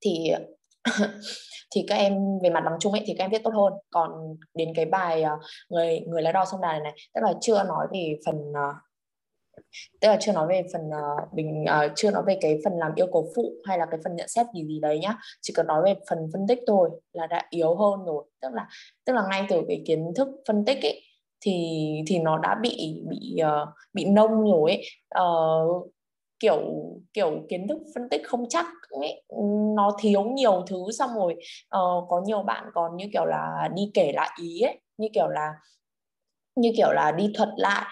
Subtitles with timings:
[0.00, 0.30] thì
[1.74, 3.72] thì các em về mặt bằng chung ấy thì các em viết tốt hơn.
[3.90, 4.10] Còn
[4.54, 5.38] đến cái bài ờ,
[5.68, 8.72] người người lái đò sông đà này này tức là chưa nói về phần ờ,
[10.00, 12.72] tức là chưa nói về phần ờ, uh, mình uh, chưa nói về cái phần
[12.78, 15.16] làm yêu cầu phụ hay là cái phần nhận xét gì gì đấy nhá.
[15.40, 18.24] Chỉ cần nói về phần phân tích thôi là đã yếu hơn rồi.
[18.42, 18.68] Tức là
[19.04, 21.02] tức là ngay từ cái kiến thức phân tích ấy
[21.40, 24.84] thì thì nó đã bị bị uh, bị nông rồi ấy.
[25.24, 25.92] Uh,
[26.40, 26.60] kiểu
[27.12, 29.22] kiểu kiến thức phân tích không chắc ấy,
[29.76, 31.34] nó thiếu nhiều thứ xong rồi
[31.64, 35.28] uh, có nhiều bạn còn như kiểu là đi kể lại ý ấy như kiểu
[35.28, 35.52] là
[36.56, 37.86] như kiểu là đi thuật lại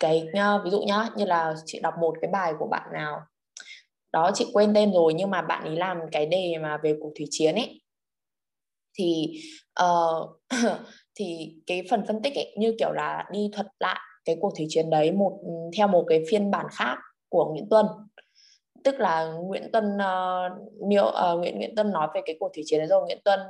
[0.00, 3.20] cái ờ, ví dụ nhá như là chị đọc một cái bài của bạn nào
[4.12, 7.12] đó chị quên tên rồi nhưng mà bạn ấy làm cái đề mà về cuộc
[7.18, 7.80] thủy chiến ấy
[8.98, 9.40] thì
[9.82, 10.40] uh,
[11.14, 14.66] thì cái phần phân tích ấy, như kiểu là đi thuật lại cái cuộc thủy
[14.68, 16.98] chiến đấy một ừ, theo một cái phiên bản khác
[17.34, 17.86] của Nguyễn Tuân.
[18.84, 22.62] Tức là Nguyễn Tuân uh, miêu uh, Nguyễn Nguyễn Tuân nói về cái cuộc thủy
[22.66, 23.02] chiến đấy rồi.
[23.02, 23.40] Nguyễn Tuân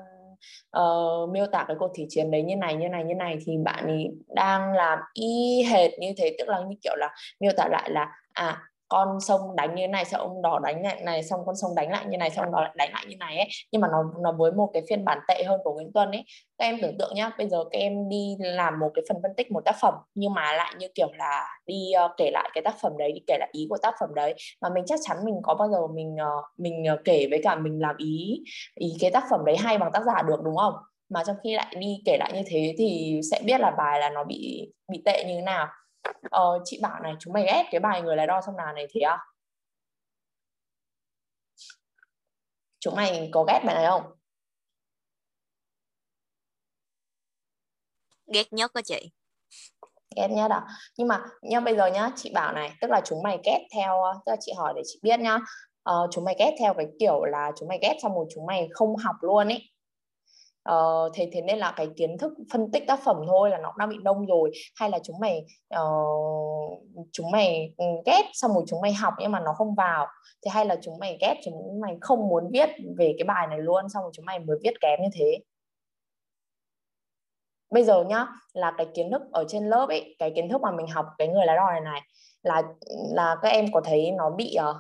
[0.79, 3.52] uh, miêu tả cái cuộc thủy chiến đấy như này như này như này thì
[3.65, 6.37] bạn ấy đang làm y hệt như thế.
[6.38, 8.62] Tức là như kiểu là miêu tả lại là à
[8.95, 11.90] con sông đánh như này xong ông đỏ đánh lại này xong con sông đánh
[11.90, 13.48] lại như này xong ông đỏ lại đánh lại như này ấy.
[13.73, 16.24] Nhưng mà nó nó với một cái phiên bản tệ hơn của Nguyễn Tuân ấy.
[16.59, 19.34] Các em tưởng tượng nhá bây giờ các em đi làm một cái phần phân
[19.37, 22.62] tích một tác phẩm nhưng mà lại như kiểu là đi uh, kể lại cái
[22.62, 24.34] tác phẩm đấy đi kể lại ý của tác phẩm đấy.
[24.62, 27.54] Mà mình chắc chắn mình có bao giờ mình uh, mình uh, kể với cả
[27.54, 28.42] mình làm ý
[28.74, 30.74] ý cái tác phẩm đấy hay bằng tác giả được đúng không?
[31.09, 34.10] Mà trong khi lại đi kể lại như thế thì sẽ biết là bài là
[34.10, 35.66] nó bị bị tệ như thế nào
[36.30, 38.87] ờ, chị bảo này chúng mày ghét cái bài người lái đo sông đà này
[38.95, 39.19] thế à?
[42.80, 44.02] Chúng mày có ghét bài này không?
[48.27, 49.11] Ghét nhất đó chị.
[50.16, 50.66] Ghét nhất à?
[50.96, 54.02] Nhưng mà nhưng bây giờ nhá chị bảo này tức là chúng mày ghét theo
[54.27, 55.39] tức là chị hỏi để chị biết nhá.
[55.91, 58.68] Uh, chúng mày ghét theo cái kiểu là chúng mày ghét xong rồi chúng mày
[58.73, 59.74] không học luôn ấy
[60.70, 63.73] uh, thế thế nên là cái kiến thức phân tích tác phẩm thôi là nó
[63.79, 64.50] đang bị nông rồi.
[64.76, 65.44] Hay là chúng mày
[65.81, 70.06] uh, chúng mày ừ, ghét xong rồi chúng mày học nhưng mà nó không vào.
[70.44, 72.69] Thì hay là chúng mày ghét chúng mày không muốn viết
[72.99, 75.39] về cái bài này luôn xong rồi chúng mày mới viết kém như thế?
[77.71, 80.71] Bây giờ nhá là cái kiến thức ở trên lớp ấy cái kiến thức mà
[80.71, 82.00] mình học cái người lái đò này này
[82.43, 82.62] là
[83.15, 84.77] là các em có thấy nó bị uh,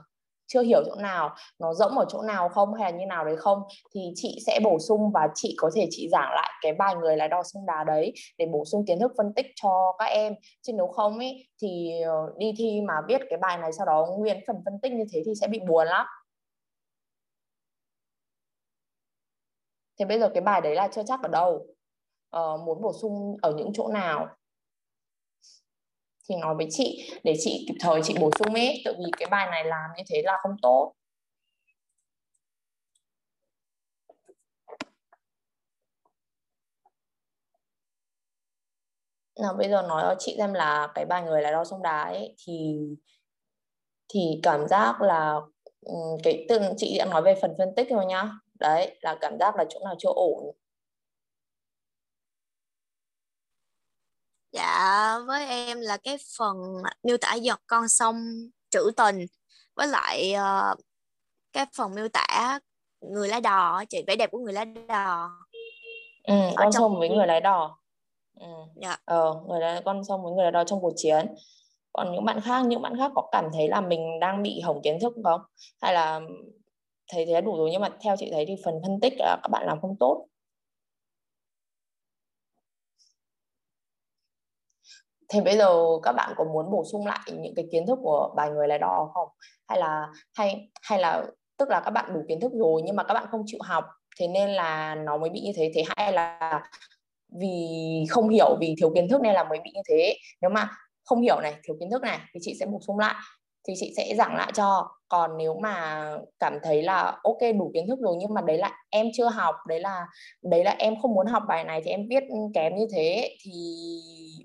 [0.46, 3.36] chưa hiểu chỗ nào nó rỗng ở chỗ nào không hay là như nào đấy
[3.36, 3.62] không
[3.94, 7.16] thì chị sẽ bổ sung và chị có thể chị giảng lại cái bài người
[7.16, 10.34] lái đò sông đà đấy để bổ sung kiến thức phân tích cho các em.
[10.62, 14.06] Chứ nếu không ấy thì ờ, đi thi mà biết cái bài này sau đó
[14.18, 16.06] nguyên phần phân tích như thế thì sẽ bị buồn lắm.
[19.98, 21.66] Thế bây giờ cái bài đấy là chưa chắc ở đâu.
[22.30, 24.28] Ờ, muốn bổ sung ở những chỗ nào?
[26.28, 29.28] Thì nói với chị để chị kịp thời chị bổ sung ấy tự vì cái
[29.30, 30.92] bài này làm như thế là không tốt.
[39.42, 42.02] Nào, bây giờ nói cho chị xem là cái bài người là đo sông đá
[42.02, 42.78] ấy, thì
[44.08, 45.40] thì cảm giác là
[45.80, 48.30] ừ, cái từng chị đã nói về phần phân tích rồi nhá.
[48.60, 50.56] Đấy, là cảm giác là chỗ nào chưa ổn.
[54.54, 56.56] Dạ với em là cái phần
[57.02, 58.16] miêu tả giọt con sông
[58.70, 59.26] trữ tình.
[59.76, 60.78] Với lại uh,
[61.52, 62.58] cái phần miêu tả
[63.00, 65.30] người lái đò chị vẻ đẹp của người lái đò.
[66.24, 67.78] Ừ, con sông với người lái đò.
[68.40, 68.46] Ừ.
[68.76, 68.96] dạ.
[69.04, 71.34] ờ, người lái con sông với người lái đò trong cuộc chiến.
[71.92, 74.82] Còn những bạn khác những bạn khác có cảm thấy là mình đang bị hỏng
[74.82, 75.40] kiến thức không?
[75.82, 76.20] Hay là
[77.12, 79.48] thấy thế đủ rồi nhưng mà theo chị thấy thì phần phân tích là các
[79.52, 80.26] bạn làm không tốt
[85.28, 88.34] thế bây giờ các bạn có muốn bổ sung lại những cái kiến thức của
[88.36, 89.28] bài người lái đò không?
[89.68, 91.24] Hay là, hay hay là
[91.58, 93.84] tức là các bạn đủ kiến thức rồi nhưng mà các bạn không chịu học,
[94.20, 95.72] thế nên là nó mới bị như thế.
[95.74, 96.60] Thế hay là
[97.40, 97.68] vì
[98.10, 100.14] không hiểu, vì thiếu kiến thức nên là mới bị như thế.
[100.42, 100.70] Nếu mà
[101.04, 103.14] không hiểu này, thiếu kiến thức này thì chị sẽ bổ sung lại
[103.68, 104.88] thì chị sẽ giảng lại cho.
[105.08, 106.04] Còn nếu mà
[106.38, 109.54] cảm thấy là, ok, đủ kiến thức rồi nhưng mà đấy là em chưa học,
[109.68, 110.06] đấy là
[110.42, 112.22] đấy là em không muốn học bài này thì em viết
[112.54, 113.52] kém như thế, thì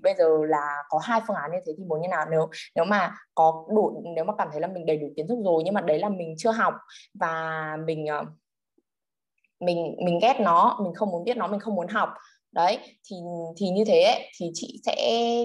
[0.02, 2.26] bây giờ là có hai phương án như thế thì muốn như nào?
[2.30, 5.38] Nếu nếu mà có đủ, nếu mà cảm thấy là mình đầy đủ kiến thức
[5.44, 6.74] rồi nhưng mà đấy là mình chưa học
[7.14, 8.24] và mình ờ,
[9.60, 12.08] mình mình ghét nó, mình không muốn biết nó, mình không muốn học
[12.52, 13.16] đấy thì
[13.56, 14.96] thì như thế ấy, thì chị sẽ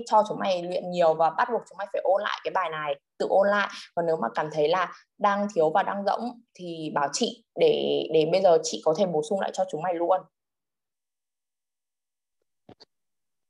[0.05, 2.69] cho chúng mày luyện nhiều và bắt buộc chúng mày phải ôn lại cái bài
[2.69, 3.69] này tự ôn lại.
[3.95, 8.03] Còn nếu mà cảm thấy là đang thiếu và đang rỗng thì bảo chị để
[8.13, 10.21] để bây giờ chị có thể bổ sung lại cho chúng mày luôn.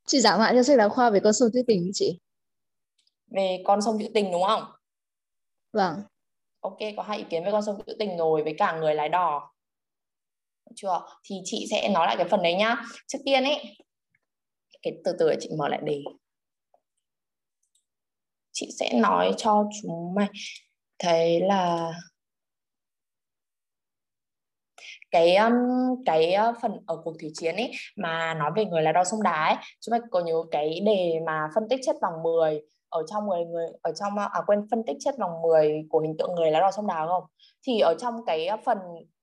[0.07, 2.19] Chị giảng lại cho sách giáo khoa về con sông trữ tình chị.
[3.27, 4.63] Về con sông trữ tình đúng không?
[5.73, 6.03] Vâng.
[6.59, 9.09] Ok có hai ý kiến về con sông trữ tình rồi với cả người lái
[9.09, 9.54] đò
[10.75, 12.75] chưa, thì chị sẽ nói lại cái phần đấy nhá.
[13.07, 13.77] Trước tiên ấy,
[14.81, 16.03] cái từ từ chị mở lại đề
[18.55, 20.27] chị sẽ nói cho chúng mày
[20.99, 21.91] thấy là
[25.11, 25.53] cái um,
[26.05, 29.23] cái uh, phần ở cuộc thủy chiến ấy mà nói về người là đo sông
[29.23, 33.03] đá ấy, chúng mày có nhớ cái đề mà phân tích chất vòng 10 ở
[33.07, 36.35] trong người người, ở trong à quên, phân tích chất vòng 10 của hình tượng
[36.35, 37.23] người là đo sông đá không?
[37.67, 38.77] Thì ở trong cái uh, phần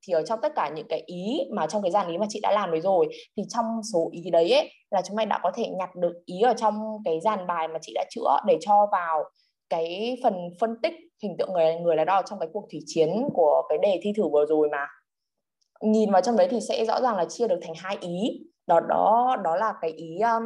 [0.07, 2.41] thì ở trong tất cả những cái ý mà trong cái dàn ý mà chị
[2.43, 5.53] đã làm đấy rồi thì trong số ý đấy ấy, là chúng mày đã có
[5.55, 8.89] thể nhặt được ý ở trong cái dàn bài mà chị đã chữa để cho
[8.93, 9.25] vào
[9.73, 13.11] cái phần phân tích hình tượng người người là đo trong cái cuộc thủy chiến
[13.35, 14.87] của cái đề thi thử vừa rồi mà.
[15.81, 18.47] Nhìn vào trong đấy thì sẽ rõ ràng là chia được thành hai ý.
[18.67, 20.43] Đó đó đó là cái ý um,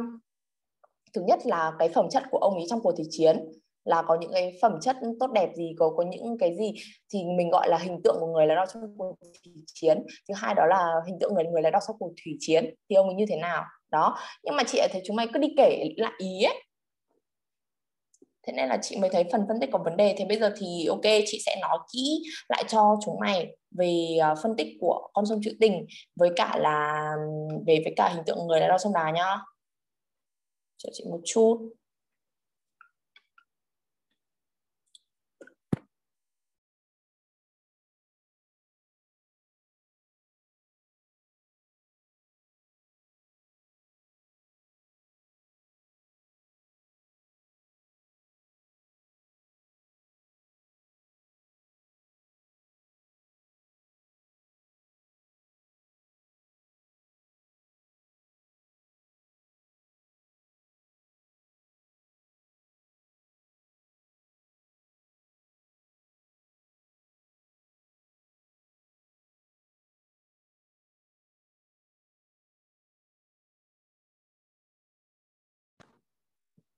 [1.13, 3.51] thứ nhất là cái phẩm chất của ông ấy trong cuộc thủy chiến
[3.87, 6.73] là có những cái phẩm chất tốt đẹp gì, có có những cái gì
[7.13, 10.05] thì mình gọi là hình tượng của người là đo trong cuộc thủy chiến.
[10.27, 12.75] Thứ hai đó là hình tượng người người là đo trong cuộc thủy chiến.
[12.89, 13.63] Thì ông ấy như thế nào?
[13.91, 14.17] Đó.
[14.43, 16.63] Nhưng mà chị thấy chúng mày cứ đi kể lại ý ấy.
[18.47, 20.15] Thế nên là chị mới thấy phần phân tích có vấn đề.
[20.17, 24.35] Thế bây giờ thì ok, chị sẽ nói kỹ lại cho chúng mày về à,
[24.43, 25.85] phân tích của con sông trữ tình
[26.15, 27.11] với cả là,
[27.67, 29.37] về, với cả hình tượng người là đo sông đà nhá.
[30.77, 31.69] Cho chị một chút.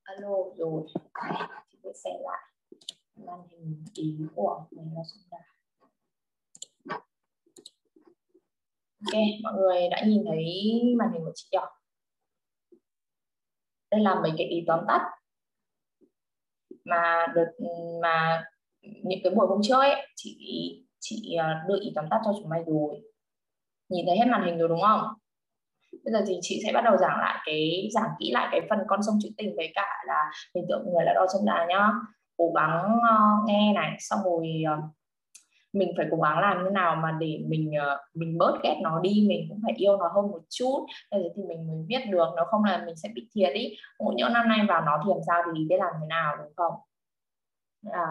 [0.09, 0.83] Alo, rồi.
[1.71, 2.39] Chị sẽ xem lại
[3.15, 5.37] màn hình ý của mình nó xung đà
[9.05, 10.53] ok, mọi người đã nhìn thấy
[10.97, 11.67] màn hình của chị chưa?
[13.91, 15.01] Đây là mấy cái ý tóm tắt
[16.83, 17.67] mà được,
[18.01, 18.43] mà
[18.81, 20.37] những cái buổi hôm trước ấy, chị
[20.99, 23.01] chị à, đưa ý tóm tắt cho chúng mày rồi.
[23.89, 25.01] Nhìn thấy hết màn hình rồi đúng không?
[25.91, 28.79] Bây giờ thì chị sẽ bắt đầu giảng lại cái giảng kỹ lại cái phần
[28.87, 31.91] con sông trữ tình với cả là hình tượng người là đo chân đà nhá.
[32.37, 34.47] Cố gắng uh, nghe này xong rồi
[34.77, 34.83] uh,
[35.73, 38.99] mình phải cố gắng làm như nào mà để mình uh, mình bớt ghét nó
[38.99, 40.85] đi mình cũng phải yêu nó hơn một chút.
[41.11, 43.77] Để thì mình mới biết được nó không là mình sẽ bị thiệt ý.
[43.99, 46.53] Ngộ nhỡ năm nay vào nó thì làm sao thì biết làm thế nào đúng
[46.55, 46.73] không?
[47.91, 48.07] À,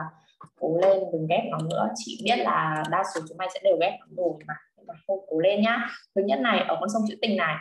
[0.60, 1.88] cố lên đừng ghét nó nữa.
[1.94, 4.54] Chị biết là đa số chúng mày sẽ đều ghét nó rồi mà
[4.88, 5.88] và hô cố lên nhá.
[6.14, 7.56] Thứ nhất này ở con sông trữ tình này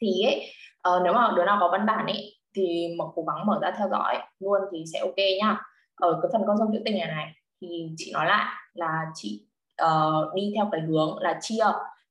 [0.00, 0.50] thì ấy,
[0.88, 3.74] uh, nếu mà đứa nào có văn bản ấy thì mà cố gắng mở ra
[3.78, 5.60] theo dõi luôn thì sẽ ok nhá.
[5.94, 9.46] Ở cái phần con sông trữ tình này này thì chị nói lại là chị
[9.82, 11.64] uh, đi theo cái hướng là chia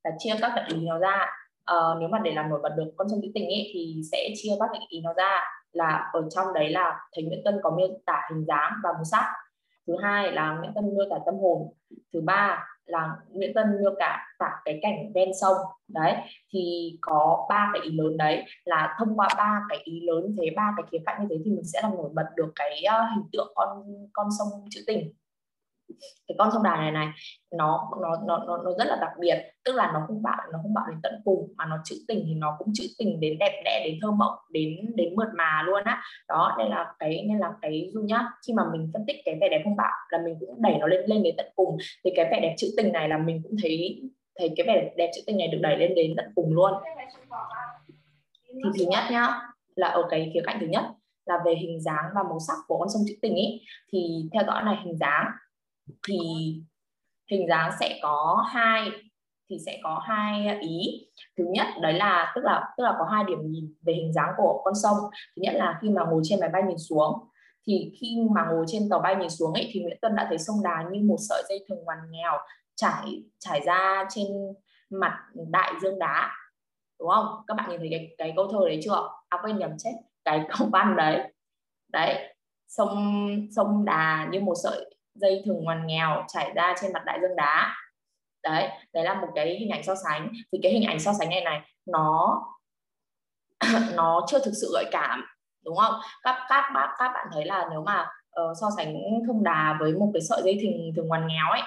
[0.04, 1.25] là chia các cái ý nó ra.
[1.72, 4.30] Uh, nếu mà để làm nổi bật được con sông trữ tình ấy thì sẽ
[4.36, 5.42] chia các cái ý nó ra
[5.72, 9.04] là ở trong đấy là thầy Nguyễn Tân có miêu tả hình dáng và màu
[9.04, 9.25] sắc.
[9.88, 11.74] Thứ hai là Nguyễn Tân miêu tả tâm hồn.
[12.13, 15.57] Thứ ba là Nguyễn Tân miêu cả cả cái cảnh ven sông.
[15.88, 16.15] Đấy,
[16.53, 18.44] thì có ba cái ý lớn đấy.
[18.65, 21.51] Là thông qua ba cái ý lớn, thế ba cái khía cạnh như thế thì
[21.51, 25.13] mình sẽ làm nổi bật được cái ờ, hình tượng con con sông trữ tình
[26.27, 27.08] cái con sông đà này này
[27.51, 29.51] nó nó nó nó, nó rất là đặc biệt.
[29.65, 32.24] Tức là nó không bạo nó không bạo đến tận cùng mà nó trữ tình
[32.27, 35.63] thì nó cũng trữ tình đến đẹp đẽ đến thơ mộng đến đến mượt mà
[35.65, 36.01] luôn á.
[36.27, 39.36] Đó nên là cái nên là cái du nhá khi mà mình phân tích cái
[39.41, 41.77] vẻ đẹp không bạo là mình cũng đẩy nó lên lên đến tận cùng.
[42.06, 44.01] Thì cái vẻ đẹp trữ tình này là mình cũng thấy
[44.39, 46.74] thấy cái vẻ đẹp trữ tình này được đẩy lên đến tận cùng luôn.
[48.48, 49.41] Thì thứ nhất nhá
[49.75, 50.84] là ở cái khía cạnh thứ nhất
[51.25, 53.62] là về hình dáng và màu sắc của con sông trữ tình ấy.
[53.94, 55.25] Thì theo dõi này hình dáng
[56.08, 56.17] thì
[57.32, 58.89] hình dáng sẽ có hai,
[59.50, 61.08] thì sẽ có hai ý.
[61.38, 64.29] Thứ nhất, đấy là, tức là tức là có hai điểm nhìn về hình dáng
[64.38, 64.98] của con sông.
[65.36, 67.13] Thứ nhất là khi mà ngồi trên máy bay nhìn xuống,
[67.67, 70.38] thì khi mà ngồi trên tàu bay nhìn xuống ấy, thì Nguyễn Tuân đã thấy
[70.38, 72.34] sông Đà như một sợi dây thừng ngoằn nghèo
[72.75, 74.27] trải trải ra trên
[74.89, 76.32] mặt đại dương đá.
[77.00, 77.25] Đúng không?
[77.48, 79.10] Các bạn nhìn thấy cái cái câu thơ đấy chưa?
[79.29, 79.94] À quên nhầm, chết.
[80.25, 81.34] Cái câu văn đấy.
[81.94, 82.36] Đấy,
[82.67, 83.20] sông
[83.56, 87.36] sông Đà như một sợi dây thừng ngoằn nghèo trải ra trên mặt đại dương
[87.36, 87.75] đá.
[88.43, 90.31] Đấy đấy là một cái hình ảnh so sánh.
[90.51, 92.41] Thì cái hình ảnh so sánh này này nó
[93.95, 95.25] nó chưa thực sự gợi cảm
[95.65, 95.93] đúng không?
[96.24, 98.07] Các các bác các bạn thấy là nếu mà
[98.41, 98.95] uh, so sánh
[99.27, 101.62] thông đà với một cái sợi dây thừng thừng ngoằn nghèo ấy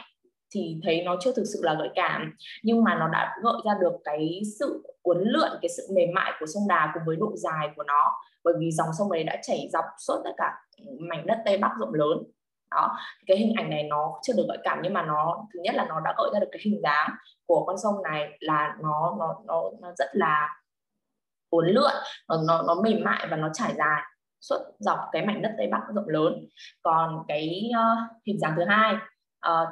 [0.55, 2.35] thì thấy nó chưa thực sự là gợi cảm.
[2.63, 6.33] Nhưng mà nó đã gợi ra được cái sự uốn lượn cái sự mềm mại
[6.41, 8.13] của sông Đà cùng với độ dài của nó.
[8.45, 10.53] Bởi vì dòng sông ấy đã chảy dọc suốt tất cả
[10.99, 12.19] mảnh đất Tây Bắc rộng lớn
[12.71, 12.97] đó
[13.27, 15.87] cái hình ảnh này nó chưa được gợi cảm nhưng mà nó thứ nhất là
[15.89, 17.11] nó đã gợi ra được cái hình dáng
[17.47, 20.49] của con sông này là nó nó nó, nó rất là
[21.51, 21.93] uốn lượn
[22.29, 24.03] nó, nó nó mềm mại và nó trải dài
[24.41, 26.47] suốt dọc cái mảnh đất tây bắc rộng lớn.
[26.83, 28.95] Còn cái uh, hình dáng thứ hai
[29.49, 29.69] uh,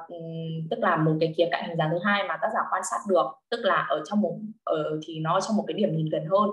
[0.70, 2.98] tức là một cái khía cạnh hình dáng thứ hai mà tác giả quan sát
[3.08, 6.26] được tức là ở trong một ở thì nó trong một cái điểm nhìn gần
[6.30, 6.50] hơn.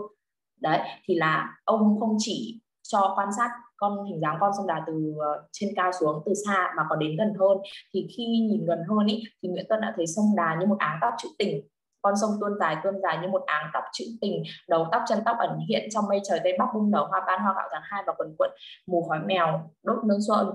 [0.61, 4.83] Đấy thì là ông không chỉ cho quan sát con hình dáng con sông đà
[4.87, 7.57] từ ờ, trên cao xuống từ xa mà còn đến gần hơn.
[7.93, 10.77] Thì khi nhìn gần hơn ý, thì Nguyễn Tuân đã thấy sông đà như một
[10.79, 11.61] áng tóc trữ tình.
[12.01, 15.19] Con sông tuôn dài tuôn dài như một áng tóc trữ tình đầu tóc chân
[15.25, 17.81] tóc ẩn hiện trong mây trời tây bắc bung nở hoa ban hoa gạo tháng
[17.85, 18.51] hai và quần quận
[18.87, 20.49] mù khói mèo đốt nương xuân.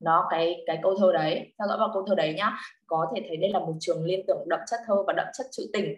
[0.00, 3.24] Đó cái cái câu thơ đấy theo dõi vào câu thơ đấy nhá có thể
[3.28, 5.94] thấy đây là một trường liên tưởng đậm chất thơ và đậm chất trữ tình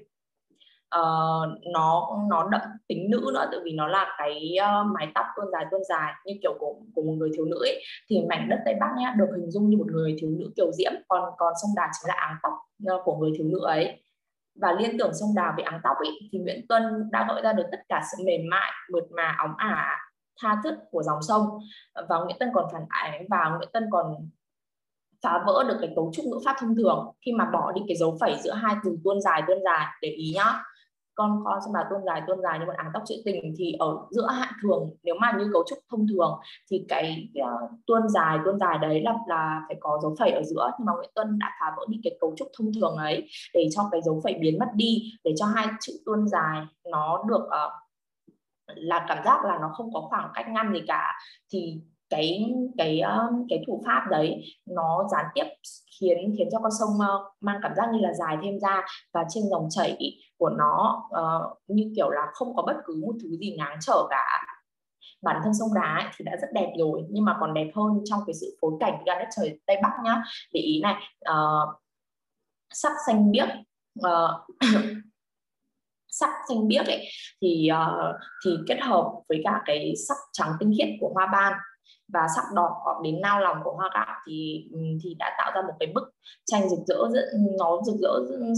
[1.01, 5.27] uh, nó nó đậm tính nữ nữa tại vì nó là cái uh, mái tóc
[5.37, 7.83] tuôn dài tuôn dài như kiểu của của một người thiếu nữ ấy.
[8.09, 10.73] thì mảnh đất tây bắc nhá được hình dung như một người thiếu nữ kiều
[10.73, 12.53] diễm còn còn sông đà chính là áng tóc
[12.95, 14.03] uh, của người thiếu nữ ấy.
[14.61, 17.53] Và liên tưởng sông đà về áng tóc ấy, thì Nguyễn Tuân đã gợi ra
[17.53, 19.99] được tất cả sự mềm mại, mượt mà, óng ả,
[20.43, 21.59] tha thức của dòng sông.
[22.09, 24.15] Và Nguyễn Tân còn phản ánh và Nguyễn Tân còn
[25.23, 27.97] phá vỡ được cái cấu trúc ngữ pháp thông thường khi mà bỏ đi cái
[27.97, 30.63] dấu phẩy giữa hai từ tuôn dài tuôn dài để ý nhá
[31.17, 33.73] con con xem là tuôn dài tuôn dài như một áng tóc trữ tình thì
[33.79, 36.39] ở giữa hạn thường nếu mà như cấu trúc thông thường
[36.71, 40.43] thì cái uh, tuôn dài tuôn dài đấy là là phải có dấu phẩy ở
[40.43, 40.71] giữa.
[40.79, 43.69] Nhưng mà Nguyễn Tuân đã phá vỡ đi cái cấu trúc thông thường ấy để
[43.71, 47.43] cho cái dấu phẩy biến mất đi để cho hai chữ tuôn dài nó được
[47.45, 47.73] uh,
[48.75, 51.13] là cảm giác là nó không có khoảng cách ngăn gì cả.
[51.53, 55.45] Thì cái cái um, cái thủ pháp đấy nó gián tiếp
[56.01, 58.83] khiến khiến cho con sông uh, mang cảm giác như là dài thêm ra
[59.13, 59.99] và trên dòng chảy
[60.39, 64.07] của nó uh, như kiểu là không có bất cứ một thứ gì ngáng trở
[64.11, 64.47] cả.
[65.23, 68.01] Bản thân sông đá ấy thì đã rất đẹp rồi nhưng mà còn đẹp hơn
[68.05, 70.23] trong cái sự phối cảnh ra đất trời tây bắc nhá.
[70.53, 70.95] Để ý này
[71.31, 71.83] uh,
[72.71, 73.49] sắc xanh biếc
[74.01, 74.31] uh,
[76.09, 77.09] sắc xanh biếc ấy
[77.43, 81.53] thì uh, thì kết hợp với cả cái sắc trắng tinh khiết của hoa ban
[82.13, 85.63] và sắc đỏ đến nao lòng của hoa gạo thì ừ, thì đã tạo ra
[85.63, 86.11] một cái bức
[86.47, 86.97] tranh rực rỡ
[87.59, 88.11] nó rực rỡ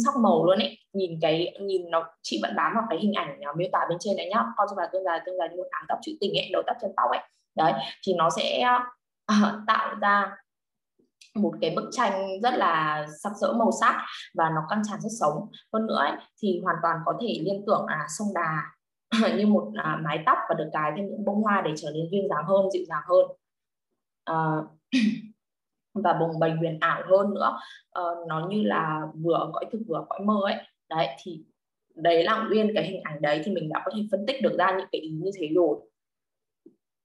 [0.05, 0.79] sắc màu luôn ấy.
[0.93, 3.99] Nhìn cái nhìn nó chị vẫn bám vào cái hình ảnh à, miêu tả bên
[4.01, 4.45] trên đấy nhá.
[4.57, 6.63] Con cho bà tương dài tương dài như một áng tóc chữ tình ấy đầu
[6.67, 7.21] tóc chân tóc ấy.
[7.57, 7.73] Đấy
[8.07, 8.65] thì nó sẽ
[9.33, 10.37] uh, tạo ra
[11.35, 13.97] một cái bức tranh rất là sắc sỡ màu sắc
[14.35, 15.35] và nó căng tràn rất sống.
[15.73, 18.63] Hơn nữa ấy, thì hoàn toàn có thể liên tưởng là sông đà
[19.37, 22.09] như một à, mái tóc và được cài thêm những bông hoa để trở nên
[22.11, 23.27] duyên dáng hơn dịu dàng hơn.
[24.25, 24.37] À,
[25.95, 27.59] và bồng bềnh huyền ảo hơn nữa.
[27.91, 30.57] À, nó như là vừa cõi thực vừa cõi mơ ấy.
[30.89, 31.45] Đấy thì
[31.95, 34.57] đấy là nguyên cái hình ảnh đấy thì mình đã có thể phân tích được
[34.59, 35.79] ra những cái ý như thế rồi.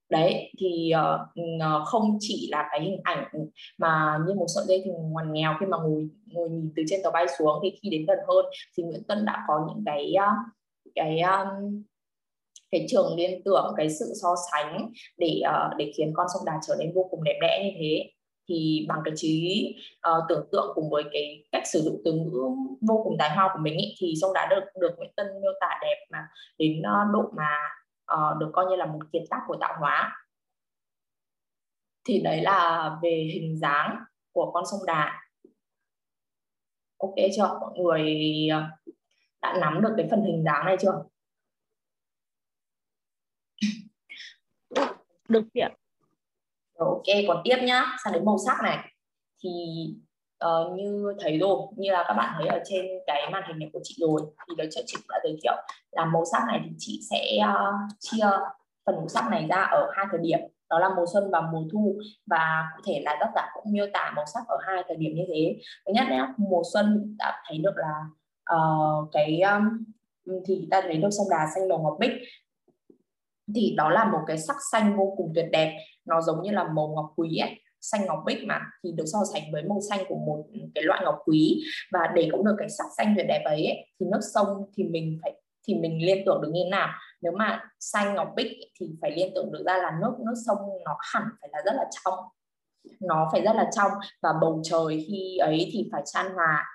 [0.10, 3.28] Đấy thì uh, không chỉ là cái hình ảnh
[3.78, 7.00] mà như một sợi dây thừng ngoằn nghèo khi mà ngồi ngồi nhìn từ trên
[7.04, 8.46] tàu bay xuống thì khi đến gần hơn
[8.78, 10.54] thì Nguyễn Tân đã có những cái uh,
[10.96, 11.84] cái um,
[12.74, 16.60] cái trường liên tưởng cái sự so sánh để uh, để khiến con sông đà
[16.68, 18.12] trở nên vô cùng đẹp đẽ như thế.
[18.50, 19.66] Thì bằng cái trí
[20.10, 22.42] uh, tưởng tượng cùng với cái cách sử dụng từ ngữ
[22.82, 25.52] vô cùng tài hoa của mình ý, thì sông đà được được Nguyễn Tân miêu
[25.62, 26.28] tả đẹp mà
[26.58, 27.58] đến uh, độ mà
[28.14, 30.16] uh, được coi như là một kiệt tác của tạo hóa.
[32.08, 34.00] Thì đấy là về hình dáng
[34.32, 35.20] của con sông Đà.
[36.98, 37.58] Ok chưa?
[37.62, 38.28] Mọi người
[39.42, 41.04] đã nắm được cái phần hình dáng này chưa?
[45.34, 45.72] Được chị ạ.
[46.80, 47.86] Ok còn tiếp nhá.
[48.04, 48.78] Sang đến màu sắc này.
[49.44, 49.50] Thì
[50.46, 53.70] uh, như thấy rồi như là các bạn thấy ở trên cái màn hình này
[53.74, 55.54] của chị rồi thì đấy chị đã giới thiệu.
[55.92, 58.26] Là màu sắc này thì chị sẽ uh, chia
[58.86, 60.40] phần màu sắc này ra ở hai thời điểm.
[60.70, 62.00] Đó là mùa xuân và mùa thu.
[62.26, 65.12] Và cụ thể là tác giả cũng miêu tả màu sắc ở hai thời điểm
[65.16, 65.56] như thế.
[65.86, 67.94] Thứ nhất là mùa xuân đã thấy được là
[68.56, 69.84] uh, cái um,
[70.48, 72.12] thì ta thấy được sông đà xanh màu ngọc bích
[73.56, 75.78] thì đó là một cái sắc xanh vô cùng tuyệt đẹp.
[76.06, 78.62] Nó giống như là màu ngọc quý ấy xanh ngọc bích mà.
[78.84, 80.44] Thì được so sánh với màu xanh của một
[80.76, 81.64] cái loại ngọc quý.
[81.92, 84.48] Và để cũng được cái sắc xanh tuyệt đẹp ấy, ấy thì nước sông
[84.78, 85.34] thì mình phải
[85.68, 86.90] thì mình liên tưởng được như thế nào?
[87.22, 90.58] Nếu mà xanh ngọc bích thì phải liên tưởng được ra là nước nước sông
[90.86, 92.14] nó hẳn phải là rất là trong.
[93.00, 93.92] Nó phải rất là trong.
[94.22, 96.66] Và bầu trời khi ấy thì phải chan hòa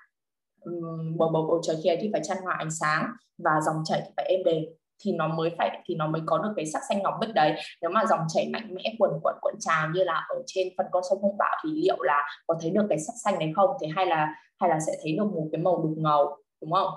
[1.17, 3.07] bầu bầu bầu trời khi ấy thì phải chan hòa ánh sáng.
[3.39, 4.65] Và dòng chảy thì phải êm đềm
[5.05, 7.55] thì nó mới phải thì nó mới có được cái sắc xanh ngọc bích đấy.
[7.83, 10.87] Nếu mà dòng chảy mạnh mẽ quần quận cuộn trào như là ở trên phần
[10.93, 13.71] con sông hung bạo thì liệu là có thấy được cái sắc xanh đấy không?
[13.81, 16.91] Thì hay là hay là sẽ thấy được một cái màu đục ngầu đúng không?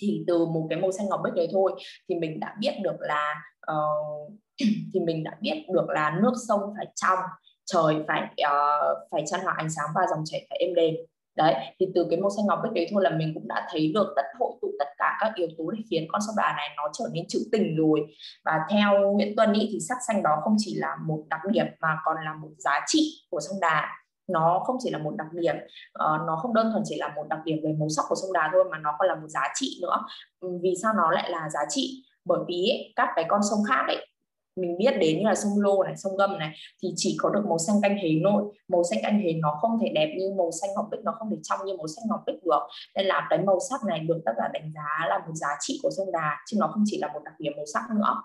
[0.00, 1.72] Thì từ một cái màu xanh ngọc bích đấy thôi
[2.08, 3.34] thì mình đã biết được là
[3.72, 4.32] uh,
[4.94, 7.18] thì mình đã biết được là nước sông phải trong
[7.64, 10.94] trời phải uh, phải chan hòa ánh sáng và dòng chảy phải êm đềm
[11.36, 13.92] đấy thì từ cái màu xanh ngọc bích đấy thôi là mình cũng đã thấy
[13.94, 16.68] được tất hội tụ tất cả các yếu tố để khiến con sông đà này
[16.76, 18.00] nó trở nên trữ tình rồi.
[18.44, 21.66] Và theo Nguyễn Tuân ý, thì sắc xanh đó không chỉ là một đặc điểm
[21.80, 23.88] mà còn là một giá trị của sông đà.
[24.28, 27.24] Nó không chỉ là một đặc điểm uh, nó không đơn thuần chỉ là một
[27.28, 29.42] đặc điểm về màu sắc của sông đà thôi mà nó còn là một giá
[29.54, 29.96] trị nữa.
[30.62, 32.04] Vì sao nó lại là giá trị?
[32.24, 34.06] Bởi vì ấy, các cái con sông khác ấy
[34.56, 37.42] mình biết đến như là sông lô này, sông gâm này, thì chỉ có được
[37.48, 38.42] màu xanh canh hến nội.
[38.68, 41.30] Màu xanh canh hến nó không thể đẹp như màu xanh ngọc bích, nó không
[41.30, 42.60] thể trong như màu xanh ngọc bích được.
[42.94, 45.80] Nên là cái màu sắc này được tất cả đánh giá là một giá trị
[45.82, 48.22] của sông đà, chứ nó không chỉ là một đặc điểm màu sắc nữa.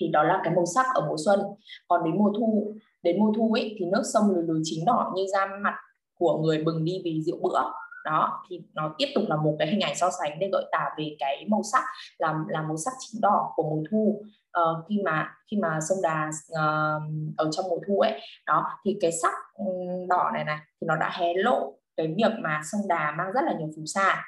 [0.00, 1.40] Thì đó là cái màu sắc ở mùa xuân.
[1.88, 5.12] Còn đến mùa thu, đến mùa thu ấy, thì nước sông lùi lùi chính đỏ
[5.16, 5.74] như da mặt
[6.18, 7.62] của người bừng đi vì rượu bữa.
[8.04, 10.84] Đó, thì nó tiếp tục là một cái hình ảnh so sánh để gợi tả
[10.98, 11.82] về cái màu sắc,
[12.18, 14.22] là là màu sắc chính đỏ của mùa thu
[14.58, 17.02] uh, khi mà khi mà sông đà uh,
[17.36, 19.64] ở trong mùa thu ấy đó thì cái sắc ừ,
[20.08, 23.40] đỏ này này thì nó đã hé lộ cái việc mà sông đà mang rất
[23.44, 24.24] là nhiều phù sa.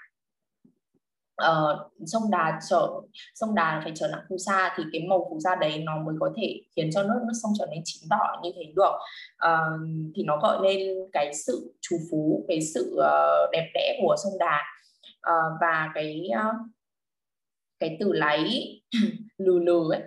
[1.43, 2.89] Uh, sông đà trở
[3.35, 6.15] sông đà phải trở nặng phù sa thì cái màu phù sa đấy nó mới
[6.21, 8.93] có thể khiến cho nước nước sông trở nên chín đỏ như thế được.
[9.47, 9.81] Uh,
[10.17, 14.39] thì nó gợi lên cái sự trù phú cái sự uh, đẹp đẽ của sông
[14.39, 14.63] đà.
[15.31, 16.57] Uh, và cái uh,
[17.81, 18.73] cái từ láy
[19.39, 20.03] lừ lừ ấy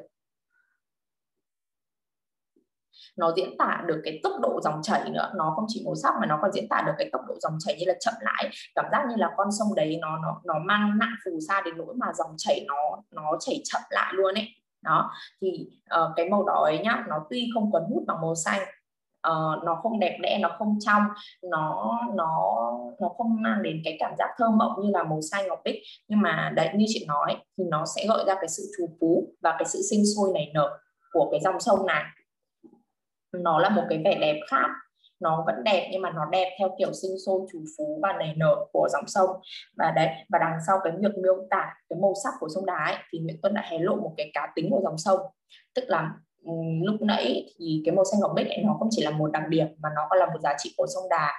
[3.17, 5.31] nó diễn tả được cái tốc độ dòng chảy nữa.
[5.35, 7.57] Nó không chỉ màu sắc mà nó còn diễn tả được cái tốc độ dòng
[7.59, 8.49] chảy như là chậm lại.
[8.75, 11.77] Cảm giác như là con sông đấy nó nó nó mang nặng phù sa đến
[11.77, 14.47] nỗi mà dòng chảy nó nó chảy chậm lại luôn ấy.
[14.81, 15.67] Đó thì
[16.03, 18.61] uh, cái màu đỏ ấy nhá nó tuy không quấn hút bằng màu xanh
[19.27, 21.03] uh, nó không đẹp đẽ nó không trong
[21.43, 22.55] nó nó
[23.01, 25.75] nó không mang đến cái cảm giác thơ mộng như là màu xanh ngọc bích.
[26.07, 29.33] Nhưng mà đấy như chị nói thì nó sẽ gợi ra cái sự trù phú
[29.41, 30.77] và cái sự sinh sôi nảy nở
[31.11, 32.03] của cái dòng sông này
[33.43, 34.67] nó là một cái vẻ đẹp khác.
[35.19, 38.33] Nó vẫn đẹp nhưng mà nó đẹp theo kiểu sinh sôi chủ phú và nảy
[38.37, 39.29] nở của dòng sông.
[39.77, 42.85] Và đấy và đằng sau cái việc miêu tả cái màu sắc của sông đá
[42.85, 45.19] ấy, thì Nguyễn Tuân đã hé lộ một cái cá tính của dòng sông.
[45.75, 46.11] Tức là
[46.81, 49.43] lúc nãy thì cái màu xanh ngọc bích ấy nó không chỉ là một đặc
[49.49, 51.31] điểm mà nó còn là một giá trị của sông đà.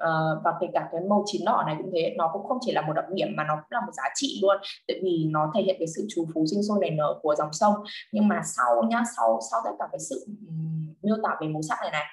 [0.00, 2.72] Uh, và kể cả cái màu chín đỏ này cũng thế nó cũng không chỉ
[2.72, 4.56] là một đặc điểm mà nó cũng là một giá trị luôn.
[4.88, 7.52] Tại vì nó thể hiện cái sự trù phú sinh sôi nảy nở của dòng
[7.52, 7.74] sông.
[8.12, 11.62] Nhưng mà sau nhá sau sau tất cả cái sự um, miêu tả về màu
[11.62, 12.04] sắc này này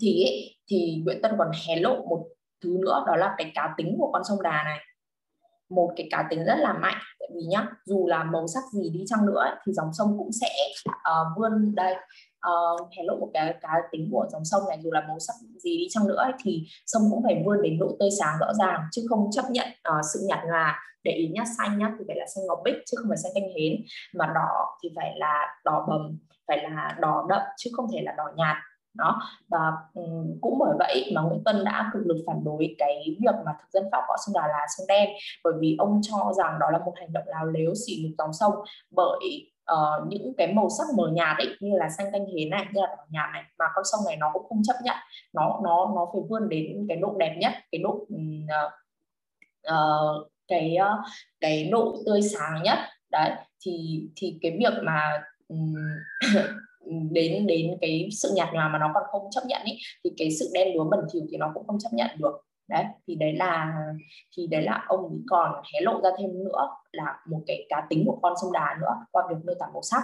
[0.00, 0.26] thì
[0.70, 2.26] thì Nguyễn Tân còn hé lộ một
[2.64, 4.78] thứ nữa đó là cái cá tính của con sông Đà này.
[5.70, 8.90] Một cái cá tính rất là mạnh tại vì nhá dù là màu sắc gì
[8.90, 10.48] đi chăng nữa thì dòng sông cũng sẽ
[10.88, 11.94] uh, vươn đây.
[12.40, 15.18] Ờ, uh, hé lộ một cái cá tính của dòng sông này dù là màu
[15.18, 18.52] sắc gì đi chăng nữa thì sông cũng phải vươn đến độ tươi sáng rõ
[18.58, 22.04] ràng chứ không chấp nhận uh, sự nhạt nhòa để ý nhá xanh nhá thì
[22.08, 23.72] phải là xanh ngọc bích chứ không phải xanh canh hến.
[24.14, 28.14] Mà đỏ thì phải là đỏ bầm phải là đỏ đậm chứ không thể là
[28.16, 28.56] đỏ nhạt
[28.94, 29.20] đó.
[29.48, 33.34] Và um, cũng bởi vậy mà Nguyễn Tuân đã cực lực phản đối cái việc
[33.44, 35.08] mà thực dân Pháp gọi sông Đà là sông đen.
[35.44, 38.32] Bởi vì ông cho rằng đó là một hành động lào lếu xỉ nhục dòng
[38.32, 38.54] sông
[38.90, 42.66] bởi uh, những cái màu sắc mờ nhạt ấy như là xanh canh hến này
[42.72, 44.96] như là đỏ nhạt này mà con sông này nó cũng không chấp nhận.
[45.32, 48.72] Nó nó nó phải vươn đến cái độ đẹp nhất cái độ uh,
[49.68, 51.06] uh, cái uh,
[51.40, 52.78] cái độ tươi sáng nhất.
[53.10, 53.30] Đấy
[53.60, 55.74] thì thì cái việc mà um,
[57.10, 60.30] đến đến cái sự nhạt nhòa mà nó còn không chấp nhận ý, thì cái
[60.30, 63.32] sự đen lúa bẩn thỉu thì nó cũng không chấp nhận được đấy thì đấy
[63.36, 63.74] là
[64.36, 67.86] thì đấy là ông ấy còn hé lộ ra thêm nữa là một cái cá
[67.90, 70.02] tính của con sông đà nữa qua việc miêu tả màu sắc.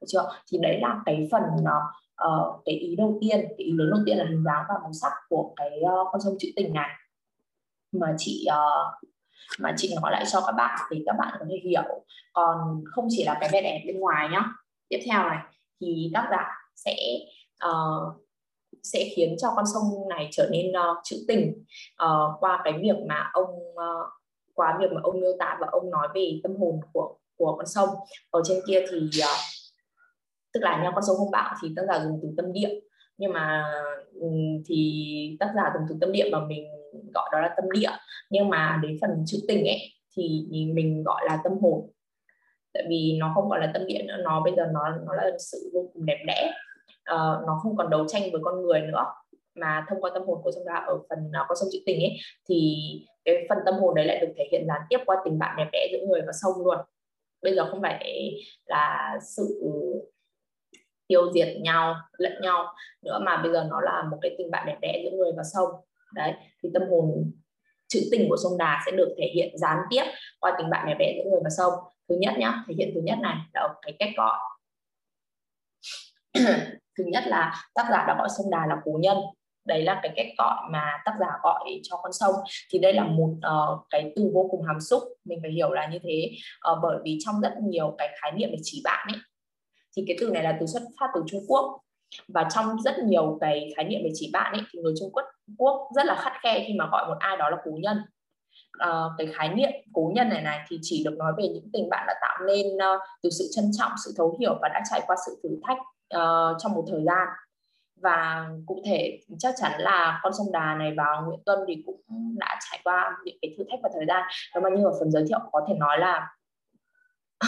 [0.00, 0.30] Được chưa?
[0.52, 4.18] Thì đấy là cái phần uh, cái ý đầu tiên cái ý lớn đầu tiên
[4.18, 6.90] là hình dáng và màu sắc của cái uh, con sông trữ tình này.
[7.92, 9.10] Mà chị uh,
[9.58, 12.04] mà chị nói lại cho các bạn thì các bạn có thể hiểu.
[12.32, 14.44] Còn không chỉ là cái vẻ đẹp bên ngoài nhá.
[14.88, 15.38] Tiếp theo này
[15.80, 16.96] thì tác giả sẽ
[17.68, 18.21] uh,
[18.82, 21.64] sẽ khiến cho con sông này trở nên uh, trữ tình
[22.04, 24.06] uh, qua cái việc mà ông uh,
[24.54, 27.66] qua việc mà ông miêu tả và ông nói về tâm hồn của của con
[27.66, 27.88] sông.
[28.30, 29.38] Ở trên kia thì uh,
[30.52, 32.80] tức là nha con sông hung bạo thì tác giả dùng từ tâm địa.
[33.18, 33.64] Nhưng mà
[34.20, 36.64] um, thì tác giả dùng từ tâm địa mà mình
[37.14, 37.90] gọi đó là tâm địa.
[38.30, 39.78] Nhưng mà đến phần trữ tình ấy
[40.16, 41.90] thì mình gọi là tâm hồn.
[42.72, 45.30] Tại vì nó không gọi là tâm địa nữa nó bây giờ nó nó là
[45.38, 46.52] sự vô cùng đẹp đẽ
[47.10, 49.04] uh, nó không còn đấu tranh với con người nữa.
[49.54, 52.00] Mà thông qua tâm hồn của sông đà ở phần uh, con sông trữ tình
[52.00, 52.16] ấy
[52.48, 52.76] thì
[53.24, 55.68] cái phần tâm hồn đấy lại được thể hiện gián tiếp qua tình bạn đẹp
[55.72, 56.78] đẽ giữa người và sông luôn.
[57.42, 58.30] Bây giờ không phải
[58.66, 59.62] là sự
[61.06, 62.66] tiêu diệt nhau lẫn nhau
[63.02, 65.42] nữa mà bây giờ nó là một cái tình bạn đẹp đẽ giữa người và
[65.54, 65.68] sông.
[66.14, 67.32] Đấy thì tâm hồn
[67.88, 70.02] chữ tình của sông Đà sẽ được thể hiện gián tiếp
[70.40, 71.72] qua tình bạn đẹp đẽ giữa người và sông.
[72.08, 74.38] Thứ nhất nhá thể hiện thứ nhất này là cái cách gọi.
[76.98, 79.16] thứ nhất là tác giả đã gọi sông Đà là cố nhân.
[79.66, 82.34] Đấy là cái cách gọi mà tác giả gọi cho con sông.
[82.70, 85.02] Thì đây là một uh, cái từ vô cùng hàm xúc.
[85.24, 86.30] Mình phải hiểu là như thế
[86.72, 89.20] uh, bởi vì trong rất nhiều cái khái niệm để chỉ bạn ấy
[89.96, 91.80] thì cái từ này là từ xuất phát từ Trung Quốc.
[92.28, 95.24] Và trong rất nhiều cái khái niệm về chỉ bạn ấy thì người Trung Quốc
[95.58, 97.96] quốc rất là khắt khe khi mà gọi một ai đó là cố nhân.
[98.88, 101.88] Uh, cái khái niệm cố nhân này này thì chỉ được nói về những tình
[101.90, 105.00] bạn đã tạo nên uh, từ sự trân trọng sự thấu hiểu và đã trải
[105.06, 105.78] qua sự thử thách
[106.16, 107.28] uh, trong một thời gian.
[107.96, 112.00] Và cụ thể chắc chắn là con sông Đà này và Nguyễn Tuân thì cũng
[112.38, 114.22] đã trải qua những cái thử thách và thời gian.
[114.54, 116.28] Nếu mà như ở phần giới thiệu có thể nói là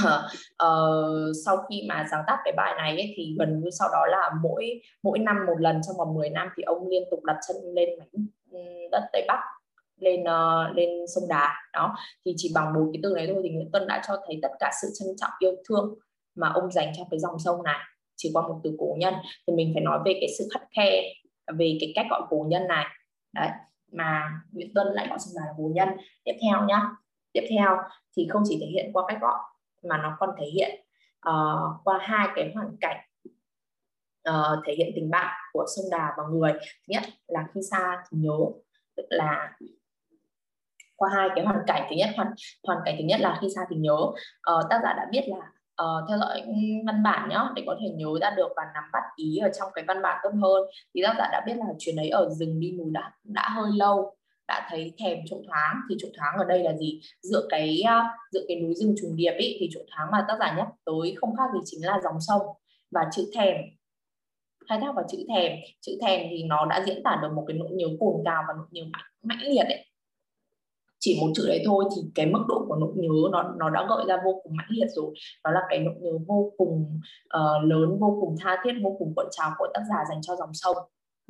[0.07, 4.07] uh, sau khi mà sáng tác cái bài này ấy, thì gần như sau đó
[4.07, 7.37] là mỗi mỗi năm một lần trong vòng 10 năm thì ông liên tục đặt
[7.48, 8.27] chân lên mảnh
[8.90, 9.40] đất Tây Bắc
[10.00, 11.55] lên uh, lên sông Đà.
[11.72, 14.38] Đó thì chỉ bằng một cái từ này thôi thì Nguyễn Tuân đã cho thấy
[14.42, 15.94] tất cả sự trân trọng yêu thương
[16.35, 17.81] mà ông dành cho cái dòng sông này
[18.16, 19.14] chỉ qua một từ cổ nhân
[19.46, 21.03] thì mình phải nói về cái sự khắt khe
[21.55, 22.87] về cái cách gọi cổ nhân này.
[23.33, 23.48] Đấy
[23.92, 25.88] mà Nguyễn Tuân lại gọi sông Đà là cổ nhân.
[26.24, 26.90] Tiếp theo nhá
[27.33, 27.77] tiếp theo
[28.16, 29.38] thì không chỉ thể hiện qua cách gọi
[29.83, 30.87] mà nó còn thể hiện
[31.29, 32.96] uh, qua hai cái hoàn cảnh
[34.29, 36.53] uh, thể hiện tình bạn của sông Đà và người.
[36.53, 38.38] Thứ nhất là khi xa thì nhớ
[38.96, 39.59] tức là
[40.96, 41.87] qua hai cái hoàn cảnh.
[41.90, 42.29] Thứ nhất hoàn
[42.66, 43.96] hoàn cảnh thứ nhất là khi xa thì nhớ.
[43.96, 44.14] Uh,
[44.70, 46.42] tác giả đã biết là uh, theo dõi
[46.87, 49.68] văn bản nhá để có thể nhớ ra được và nắm bắt ý ở trong
[49.74, 50.62] cái văn bản tốt hơn.
[50.94, 53.70] Thì tác giả đã biết là chuyến ấy ở rừng đi núi đã đã hơi
[53.74, 54.16] lâu
[54.48, 55.76] đã thấy thèm chỗ thoáng.
[55.90, 57.00] Thì chỗ thoáng ở đây là gì?
[57.22, 60.37] Dựa cái ờ, dựa cái núi rừng trùng điệp ý, thì chỗ thoáng mà tác
[60.40, 62.42] giả nhắc tới không khác gì chính là dòng sông
[62.90, 63.56] và chữ thèm.
[64.68, 65.52] Khai thác vào chữ thèm.
[65.80, 68.54] Chữ thèm thì nó đã diễn tả được một cái nỗi nhớ cồn cào và
[68.56, 68.82] nỗi nhớ
[69.22, 69.87] mãnh liệt ấy.
[71.00, 72.53] Chỉ một chữ đấy thôi thì cái mức độ
[73.08, 75.14] nhớ nó nó đã gợi ra vô cùng mãnh liệt rồi.
[75.44, 77.00] Đó là cái nỗi nhớ vô cùng
[77.36, 80.36] uh, lớn vô cùng tha thiết vô cùng cuộn trào của tác giả dành cho
[80.36, 80.76] dòng sông.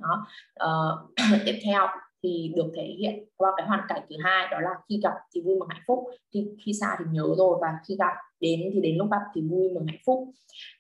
[0.03, 0.27] Đó.
[0.65, 1.87] Uh, tiếp theo
[2.23, 5.41] thì được thể hiện qua cái hoàn cảnh thứ hai đó là khi gặp thì
[5.41, 5.99] vui mừng hạnh phúc.
[6.35, 9.43] Thì khi xa thì nhớ rồi và khi gặp đến thì đến lúc gặp thì
[9.51, 10.29] vui mừng hạnh phúc.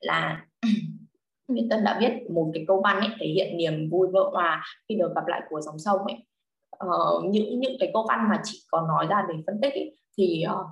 [0.00, 0.46] Là
[1.48, 4.64] Nguyễn Tân đã viết một cái câu văn ấy thể hiện niềm vui vỡ hòa
[4.88, 6.26] khi được gặp lại của dòng sông ấy.
[6.70, 9.98] Ờ, những những cái câu văn mà chị có nói ra để phân tích ấy,
[10.18, 10.66] thì uh,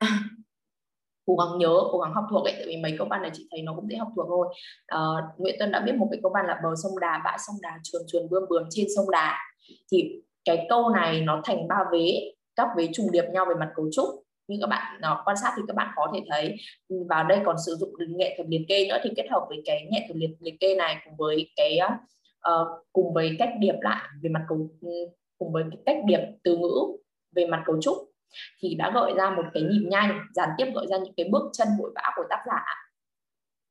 [1.26, 3.48] cố gắng nhớ cố gắng học thuộc ấy tại vì mấy câu văn này chị
[3.50, 4.54] thấy nó cũng dễ học thuộc thôi.
[4.86, 4.98] À,
[5.36, 7.78] Nguyễn Tuân đã biết một cái câu văn là bờ sông Đà bãi sông Đà
[7.82, 9.38] chuồn chuồn bươm bướm trên sông Đà.
[9.92, 13.70] Thì cái câu này nó thành ba vế các vế trùng điệp nhau về mặt
[13.74, 14.08] cấu trúc.
[14.48, 16.56] Như các bạn nó quan sát thì các bạn có thể thấy
[17.08, 19.86] vào đây còn sử dụng nghệ thuật liệt kê nữa thì kết hợp với cái
[19.90, 21.78] nghệ thuật liệt liệt kê này cùng với cái
[22.48, 24.88] uh, cùng với cách điệp lại về mặt cấu ừ,
[25.38, 26.96] cùng với cái cách điệp từ ngữ
[27.36, 27.96] về mặt cấu trúc
[28.60, 31.50] thì đã gợi ra một cái nhịp nhanh gián tiếp gợi ra những cái bước
[31.52, 32.64] chân vội vã của tác giả.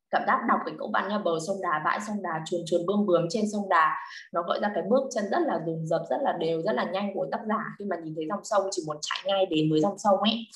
[0.10, 2.86] Cảm giác đọc cái câu văn nha bờ sông đà bãi sông đà chuồn chuồn
[2.86, 3.96] bươm bướm trên sông đà
[4.34, 6.84] nó gợi ra cái bước chân rất là dồn dập rất là đều rất là
[6.84, 7.64] nhanh của tác giả.
[7.80, 10.48] Khi mà nhìn thấy dòng sông chỉ muốn chạy ngay đến với dòng sông ấy.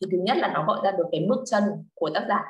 [0.00, 1.62] Thì thứ nhất là nó gọi ra được cái bước chân
[1.94, 2.44] của tác giả.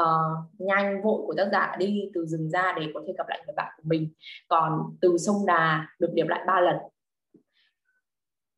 [0.00, 3.42] Uh, nhanh vội của tác giả đi từ rừng ra để có thể gặp lại
[3.46, 4.12] người bạn của mình.
[4.48, 6.76] Còn từ sông đà được điểm lại ba lần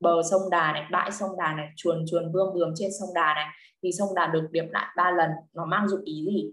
[0.01, 3.35] bờ sông đà này, bãi sông đà này, chuồn chuồn bươm bướm trên sông đà
[3.35, 3.47] này,
[3.83, 6.51] thì sông đà được điệp lại ba lần, nó mang dụng ý gì?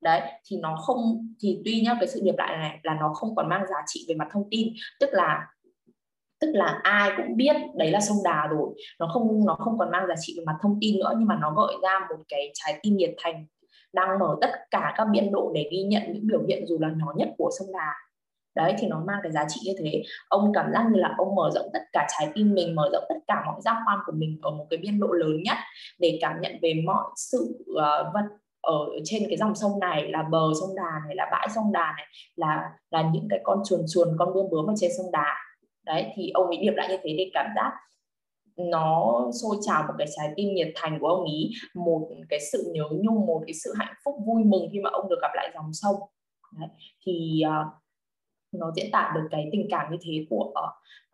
[0.00, 3.36] Đấy, thì nó không, thì tuy nhá, cái sự điệp lại này là nó không
[3.36, 4.68] còn mang giá trị về mặt thông tin,
[5.00, 5.46] tức là
[6.40, 8.68] tức là ai cũng biết đấy là sông đà rồi,
[8.98, 11.38] nó không nó không còn mang giá trị về mặt thông tin nữa, nhưng mà
[11.40, 13.46] nó gợi ra một cái trái tim nhiệt thành
[13.92, 16.88] đang mở tất cả các biên độ để ghi nhận những biểu hiện dù là
[16.96, 17.94] nhỏ nhất của sông đà
[18.54, 21.34] đấy thì nó mang cái giá trị như thế ông cảm giác như là ông
[21.34, 24.12] mở rộng tất cả trái tim mình mở rộng tất cả mọi giác quan của
[24.12, 25.56] mình ở một cái biên độ lớn nhất
[25.98, 28.24] để cảm nhận về mọi sự uh, vật
[28.60, 31.94] ở trên cái dòng sông này là bờ sông đà này là bãi sông đà
[31.96, 35.36] này là là những cái con chuồn chuồn con bướm bướm ở trên sông đà
[35.84, 37.72] đấy thì ông ấy điệp lại như thế để cảm giác
[38.56, 42.72] nó sôi trào một cái trái tim nhiệt thành của ông ý một cái sự
[42.74, 45.50] nhớ nhung một cái sự hạnh phúc vui mừng khi mà ông được gặp lại
[45.54, 45.96] dòng sông
[46.58, 46.68] đấy.
[47.06, 47.81] thì uh,
[48.52, 50.52] nó diễn tả được cái tình cảm như thế của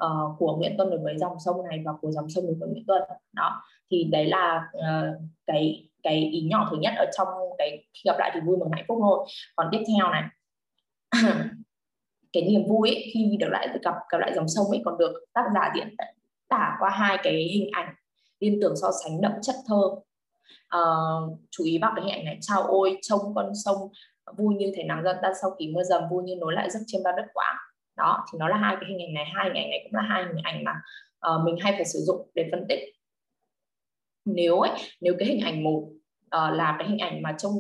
[0.05, 2.69] uh, của Nguyễn Tuân đối với dòng sông này và của dòng sông đối với
[2.69, 3.03] Nguyễn Tuân.
[3.33, 8.01] Đó thì đấy là uh, cái cái ý nhỏ thứ nhất ở trong cái khi
[8.05, 9.27] gặp lại thì vui mừng hạnh phúc thôi.
[9.57, 10.23] Còn tiếp theo này
[12.33, 15.13] cái niềm vui ấy, khi được lại gặp gặp lại dòng sông ấy còn được
[15.33, 15.97] tác giả diễn
[16.49, 17.95] tả qua hai cái hình ảnh
[18.41, 19.83] liên tưởng so sánh đậm chất thơ.
[20.77, 23.77] Uh, chú ý vào cái hình ảnh này chào ôi trông con sông
[24.37, 26.81] vui như thể nắng dần tan sau kỳ mưa dầm vui như nối lại giấc
[26.87, 27.57] chiêm bao đất quãng.
[27.97, 30.03] Đó thì nó là hai cái hình ảnh này hai hình ảnh này cũng là
[30.03, 30.73] hai hình ảnh mà
[31.35, 32.81] uh, mình hay phải sử dụng để phân tích.
[34.25, 35.89] Nếu ấy nếu cái hình ảnh một
[36.37, 37.53] uh, là cái hình ảnh mà trong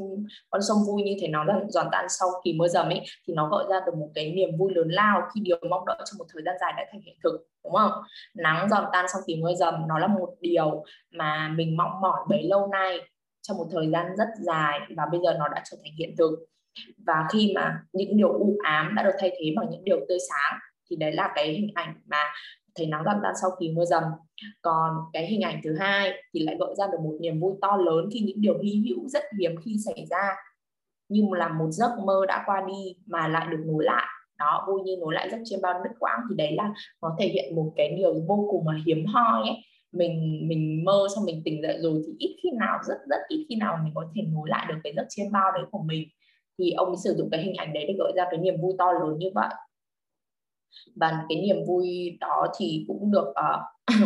[0.50, 3.34] con sông vui như thế nó là giòn tan sau kỳ mưa dầm ấy thì
[3.34, 6.18] nó gợi ra được một cái niềm vui lớn lao khi điều mong đợi trong
[6.18, 7.92] một thời gian dài đã thành hiện thực đúng không?
[8.34, 12.20] Nắng giòn tan sau kỳ mưa dầm nó là một điều mà mình mong mỏi
[12.28, 12.98] bấy lâu nay
[13.42, 16.30] trong một thời gian rất dài và bây giờ nó đã trở thành hiện thực
[17.06, 20.18] và khi mà những điều u ám đã được thay thế bằng những điều tươi
[20.28, 20.58] sáng,
[20.90, 22.24] thì đấy là cái hình ảnh mà
[22.74, 24.02] thấy nắng giòn tan sau kỳ mưa dầm.
[24.62, 27.76] Còn cái hình ảnh thứ hai thì lại gợi ra được một niềm vui to
[27.76, 30.34] lớn khi những điều hy hữu rất hiếm khi xảy ra.
[31.08, 34.06] Như là một giấc mơ đã qua đi mà lại được nối lại.
[34.38, 37.28] Đó, vui như nối lại giấc chiêm bao đứt quãng thì đấy là nó thể
[37.28, 39.56] hiện một cái điều vô cùng mà hiếm hoi ấy.
[39.92, 43.46] Mình mình mơ xong mình tỉnh dậy rồi thì ít khi nào, rất rất ít
[43.48, 46.08] khi nào mình có thể nối lại được cái giấc chiêm bao đấy của mình
[46.58, 48.92] thì ông sử dụng cái hình ảnh đấy để gợi ra cái niềm vui to
[48.92, 49.48] lớn như vậy.
[50.96, 53.60] Và cái niềm vui đó thì cũng được uh,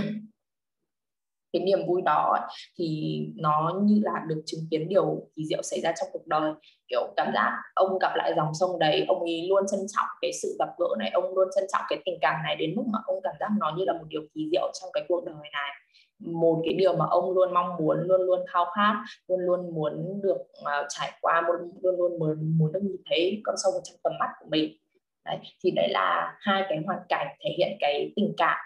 [1.53, 2.39] cái niềm vui đó
[2.79, 6.53] thì nó như là được chứng kiến điều kỳ diệu xảy ra trong cuộc đời.
[6.89, 10.31] Kiểu cảm giác ông gặp lại dòng sông đấy ông ấy luôn trân trọng cái
[10.43, 12.99] sự gặp gỡ này ông luôn trân trọng cái tình cảm này đến mức mà
[13.05, 15.82] ông cảm giác nó như là một điều kỳ diệu trong cái cuộc đời này
[16.25, 20.21] một cái điều mà ông luôn mong muốn luôn luôn khao khát luôn luôn muốn
[20.23, 23.97] được uh, trải qua luôn luôn luôn muốn muốn được nhìn thấy con sông trong
[24.03, 24.77] tầm mắt của mình.
[25.25, 28.59] Đấy thì đấy là hai cái hoàn cảnh thể hiện cái tình cảm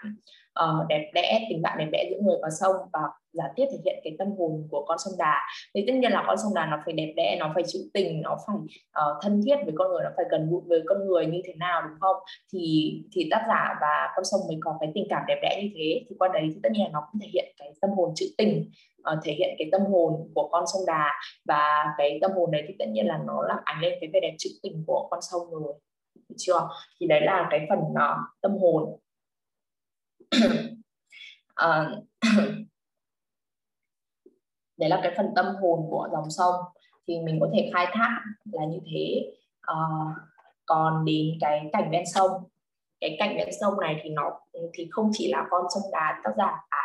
[0.63, 2.99] uh, đẹp đẽ tình bạn đẹp đẽ giữa người và sông và
[3.33, 5.41] giả tiết thể hiện cái tâm hồn của con sông đà.
[5.75, 8.21] Thì tất nhiên là con sông đà nó phải đẹp đẽ nó phải trữ tình
[8.21, 11.25] nó phải uh, thân thiết với con người nó phải gần gũi với con người
[11.25, 12.15] như thế nào đúng không?
[12.53, 15.69] Thì thì tác giả và con sông mới có cái tình cảm đẹp đẽ như
[15.75, 16.05] thế.
[16.09, 18.25] Thì qua đấy thì tất nhiên là nó cũng thể hiện cái tâm hồn trữ
[18.37, 18.71] tình
[19.13, 21.11] uh, thể hiện cái tâm hồn của con sông đà.
[21.45, 24.19] Và cái tâm hồn đấy thì tất nhiên là nó làm ảnh lên cái vẻ
[24.19, 25.73] đẹp trữ tình của con sông rồi.
[26.37, 26.69] Chưa?
[26.99, 28.99] Thì đấy là cái phần uh, tâm hồn
[30.35, 32.03] uh,
[34.77, 36.55] đấy là cái phần tâm hồn của dòng sông.
[37.07, 39.31] Thì mình có thể khai thác là như thế.
[39.71, 40.17] Uh,
[40.65, 42.31] còn đến cái cảnh ven sông.
[42.99, 44.39] Cái cảnh ven sông này thì nó
[44.73, 46.83] thì không chỉ là con sông đà tác giả à,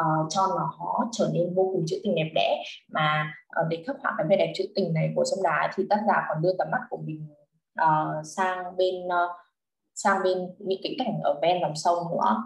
[0.00, 3.96] uh, cho nó trở nên vô cùng trữ tình đẹp đẽ mà uh, để khắc
[4.02, 6.52] họa cái vẻ đẹp trữ tình này của sông đá thì tác giả còn đưa
[6.58, 7.26] tầm mắt của mình
[7.82, 9.30] uh, sang bên uh,
[9.94, 12.42] sang bên những cái cảnh ở ven dòng sông nữa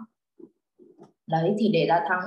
[1.27, 2.21] đấy thì để gia tăng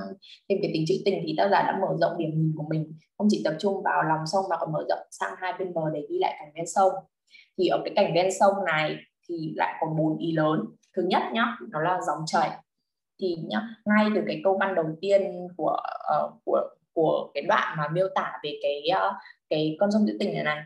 [0.49, 2.93] thêm cái tính trữ tình thì tác giả đã mở rộng điểm nhìn của mình.
[3.19, 5.83] Không chỉ tập trung vào lòng sông mà còn mở rộng sang hai bên bờ
[5.95, 6.93] để ghi lại cảnh ven sông.
[7.59, 8.97] Thì ở cái cảnh ven sông này
[9.29, 10.65] thì lại có bốn ý lớn.
[10.97, 12.51] Thứ nhất nhá nó là dòng chảy.
[13.21, 15.77] Thì nhá ngay từ cái câu văn đầu tiên của
[16.25, 16.61] uh, của
[16.93, 19.17] của cái đoạn mà miêu tả về cái uh,
[19.51, 20.63] cái con sông trữ tình này này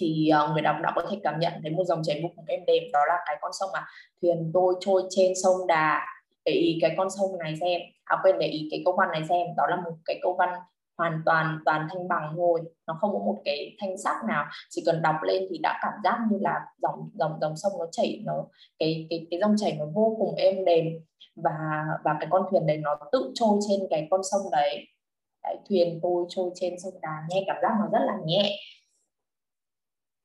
[0.00, 2.44] thì uh, người đọc đã có thể cảm nhận thấy một dòng chảy vô cùng
[2.48, 3.84] êm đềm đó là cái con sông mà
[4.22, 6.06] thuyền tôi trôi trên sông đà
[6.48, 9.22] để ý cái con sông này xem à quên để ý cái câu văn này
[9.28, 9.46] xem.
[9.56, 10.48] Đó là một cái câu văn
[10.98, 12.60] hoàn toàn toàn thanh bằng thôi.
[12.86, 14.44] Nó không có một cái thanh sắc nào.
[14.70, 17.86] Chỉ cần đọc lên thì đã cảm giác như là dòng dòng dòng sông nó
[17.92, 18.44] chảy nó
[18.78, 20.86] cái cái cái dòng chảy nó vô cùng êm đềm.
[21.36, 21.52] Và
[22.04, 24.86] và cái con thuyền đấy nó tự trôi trên cái con sông đấy,
[25.42, 28.56] đấy thuyền tôi trôi trên sông đà nghe cảm giác nó rất là nhẹ.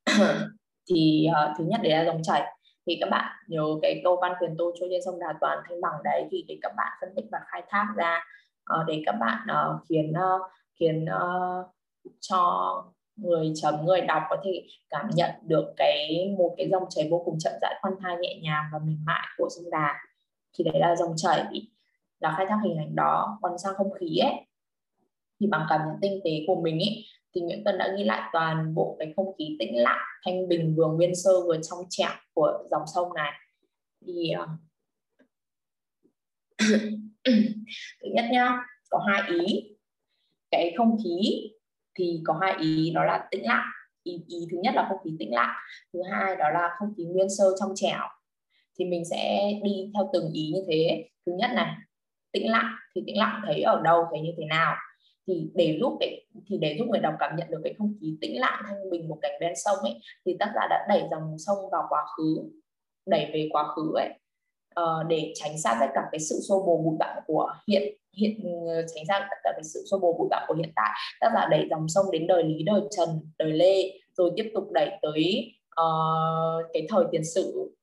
[0.90, 2.53] Thì uh, thứ nhất đấy là dòng chảy
[2.88, 5.82] thì các bạn nhớ cái câu văn quyền tôi trôi trên sông Đà Toàn thanh
[5.82, 8.24] bằng đấy thì để các bạn phân tích và khai thác ra
[8.74, 10.42] uh, để các bạn uh, khiến uh,
[10.80, 11.66] khiến uh,
[12.20, 12.84] cho
[13.16, 17.22] người chấm người đọc có thể cảm nhận được cái một cái dòng chảy vô
[17.26, 19.96] cùng chậm rãi khoan thai nhẹ nhàng và mềm mại của sông Đà.
[20.58, 21.46] Thì đấy là dòng chảy
[22.20, 24.34] là khai thác hình ảnh đó còn sang không khí ấy
[25.40, 28.30] thì bằng cảm nhận tinh tế của mình ấy thì Nguyễn Tân đã ghi lại
[28.34, 32.12] toàn bộ cái không khí tĩnh lặng thanh bình vừa nguyên sơ vừa trong trẻo
[32.34, 33.32] của dòng sông này.
[34.08, 34.48] Thì à,
[38.02, 38.58] thứ nhất nhá
[38.90, 39.76] có hai ý.
[40.52, 41.50] Cái không khí
[41.96, 43.66] thì có hai ý đó là tĩnh lặng.
[44.04, 45.56] Ý, ý thứ nhất là không khí tĩnh lặng
[45.94, 48.02] thứ hai đó là không khí nguyên sơ trong trẻo.
[48.80, 51.10] Thì mình sẽ đi theo từng ý như thế.
[51.26, 51.76] Thứ nhất này
[52.32, 52.76] tĩnh lặng.
[52.96, 54.76] Thì tĩnh lặng thấy ở đâu thấy như thế nào?
[55.28, 58.18] Thì để giúp để thì để giúp người đọc cảm nhận được cái không khí
[58.22, 61.36] tĩnh lặng thanh bình một cảnh bên sông ấy thì tác giả đã đẩy dòng
[61.40, 62.50] sông vào quá khứ
[63.06, 64.10] đẩy về quá khứ ấy.
[64.82, 68.40] Uh, để tránh xa tất cả cái sự xô bồ bụi bặm của hiện hiện
[68.68, 70.90] ờ, tránh xa tất cả cái sự xô bồ bụi bặm của hiện tại.
[71.20, 74.72] Tác giả đẩy dòng sông đến đời lý đời trần đời lê rồi tiếp tục
[74.72, 77.76] đẩy tới uh, cái thời tiền sử.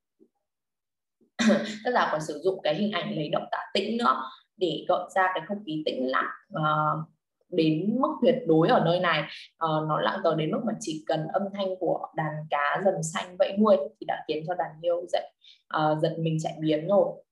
[1.84, 4.22] Tác giả còn sử dụng cái hình ảnh lấy động tạ tĩnh nữa
[4.56, 7.08] để gợi ra cái không khí tĩnh lặng uh,
[7.50, 9.22] đến mức tuyệt đối ở nơi này.
[9.64, 13.02] Uh, nó lặng tới đến mức mà chỉ cần âm thanh của đàn cá dần
[13.02, 15.32] xanh vẫy đuôi thì đã khiến cho đàn hiêu dậy
[15.76, 17.22] uh, giật mình chạy biến rồi.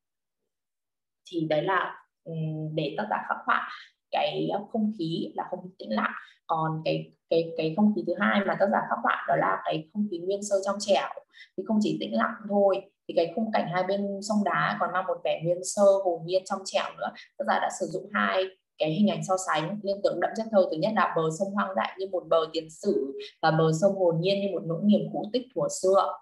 [1.31, 3.68] Thì đấy là um, để tác giả khắc họa
[4.11, 6.12] cái không khí là không khí tĩnh lặng.
[6.46, 9.62] Còn cái cái cái không khí thứ hai mà tác giả khắc họa đó là
[9.64, 11.09] cái không khí nguyên sơ trong trẻo.
[11.57, 14.92] Thì không chỉ tĩnh lặng thôi thì cái khung cảnh hai bên sông đá còn
[14.92, 17.09] mang một vẻ nguyên sơ hồn nhiên trong trẻo nữa.
[17.38, 18.44] Tác giả đã sử dụng hai
[18.79, 21.55] cái hình ảnh so sánh liên tưởng đậm chất thơ thứ nhất là bờ sông
[21.55, 24.81] hoang dại như một bờ tiền sử và bờ sông hồn nhiên như một nỗi
[24.85, 26.12] niềm cũ tích thuở xưa.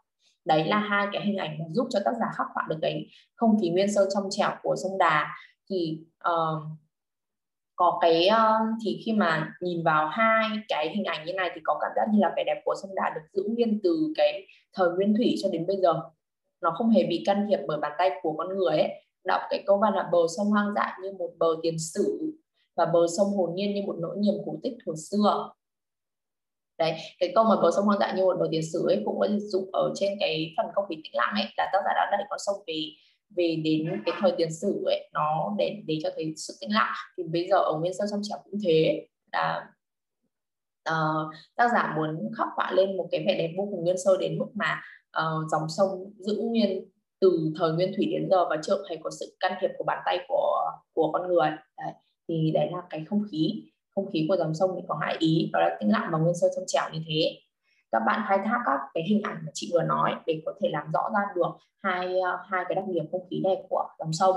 [0.45, 3.07] Đấy là hai cái hình ảnh mà giúp cho tác giả khắc họa được cái
[3.35, 5.27] không khí nguyên sơ trong trẻo của sông đà.
[5.71, 6.63] Thì uh,
[7.77, 11.61] có cái uh, thì khi mà nhìn vào hai cái hình ảnh như này thì
[11.65, 14.47] có cảm giác như là vẻ đẹp của sông đà được giữ nguyên từ cái
[14.73, 15.95] thời nguyên thủy cho đến bây giờ.
[16.61, 19.03] Nó không hề bị can thiệp bởi bàn tay của con người ấy.
[19.25, 22.33] Đọc cái câu văn là bờ sông hoang dại như một bờ tiền sử
[22.77, 25.51] và bờ sông hồn nhiên như một nỗi niềm cổ tích thuở xưa.
[26.79, 29.21] Đấy cái câu mà bờ sông hoang dại như một bờ tiền sử ấy cũng
[29.21, 32.09] có dụng ở trên cái phần công khí tĩnh lặng ấy là tác giả đã
[32.11, 32.91] đẩy con sông về
[33.37, 36.93] về đến cái thời tiền sử ấy nó để để cho thấy sự tĩnh lặng.
[37.17, 39.67] Thì bây giờ ở nguyên sơ sông trẻ cũng thế là
[40.91, 44.17] uh, tác giả muốn khắc họa lên một cái vẻ đẹp vô cùng nguyên sơ
[44.21, 44.81] đến mức mà
[45.19, 49.11] uh, dòng sông giữ nguyên từ thời nguyên thủy đến giờ và chưa hề có
[49.21, 51.49] sự can thiệp của bàn tay của của con người.
[51.79, 51.93] Đấy
[52.29, 53.65] thì đấy là cái không khí.
[53.95, 56.35] Không khí của dòng sông thì có hai ý đó là tĩnh lặng và nguyên
[56.35, 57.39] sơ trong trẻo như thế.
[57.93, 60.69] Các bạn khai thác các cái hình ảnh mà chị vừa nói để có thể
[60.73, 61.51] làm rõ ra được
[61.83, 64.37] hai ờ, hai cái đặc điểm không khí này của dòng sông.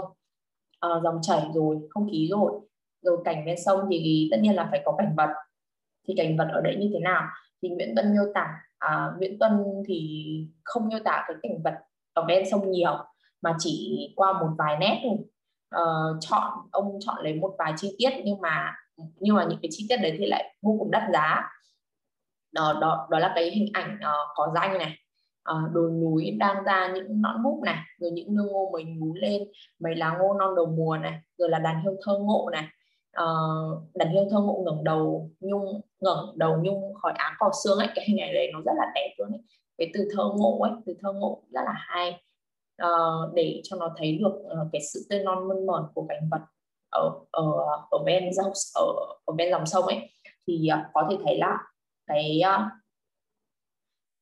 [0.80, 2.52] À, dòng chảy rồi không khí rồi
[3.02, 5.30] rồi cảnh bên sông thì tất nhiên là phải có cảnh vật.
[6.08, 7.28] Thì cảnh vật ở đấy như thế nào?
[7.62, 9.52] Thì Nguyễn Tuân miêu tả à, Nguyễn Tuân
[9.88, 10.25] thì
[10.63, 11.73] không miêu tả cái cảnh vật
[12.13, 12.97] ở bên sông nhiều
[13.41, 15.17] mà chỉ qua một vài nét thôi
[15.76, 18.74] uh, chọn ông chọn lấy một vài chi tiết nhưng mà
[19.16, 21.50] nhưng mà những cái chi tiết đấy thì lại vô cùng đắt giá.
[22.52, 24.96] Đó đó đó là cái hình ảnh uh, có danh này
[25.52, 29.14] uh, đồi núi đang ra những nõn búp này rồi những nương ngô mới nhú
[29.14, 29.44] lên
[29.80, 32.68] mấy lá ngô non đầu mùa này rồi là đàn hiêu thơ ngộ này.
[33.24, 37.78] Uh, đàn hiêu thơ ngộ ngẩng đầu nhung ngẩng đầu nhung khỏi áng cỏ xương
[37.78, 39.42] ấy cái hình ảnh này nó rất là đẹp luôn ấy.
[39.78, 42.24] Cái từ thơ ngộ ấy từ thơ ngộ rất là hay
[42.86, 46.30] uh, để cho nó thấy được uh, cái sự tươi non mơn mởn của cảnh
[46.32, 46.42] vật
[46.92, 47.52] ở ở
[47.92, 48.86] ở bên dòng ở
[49.26, 50.10] ở bên dòng sông ấy.
[50.48, 51.58] Thì uh, có thể thấy là
[52.08, 52.42] cái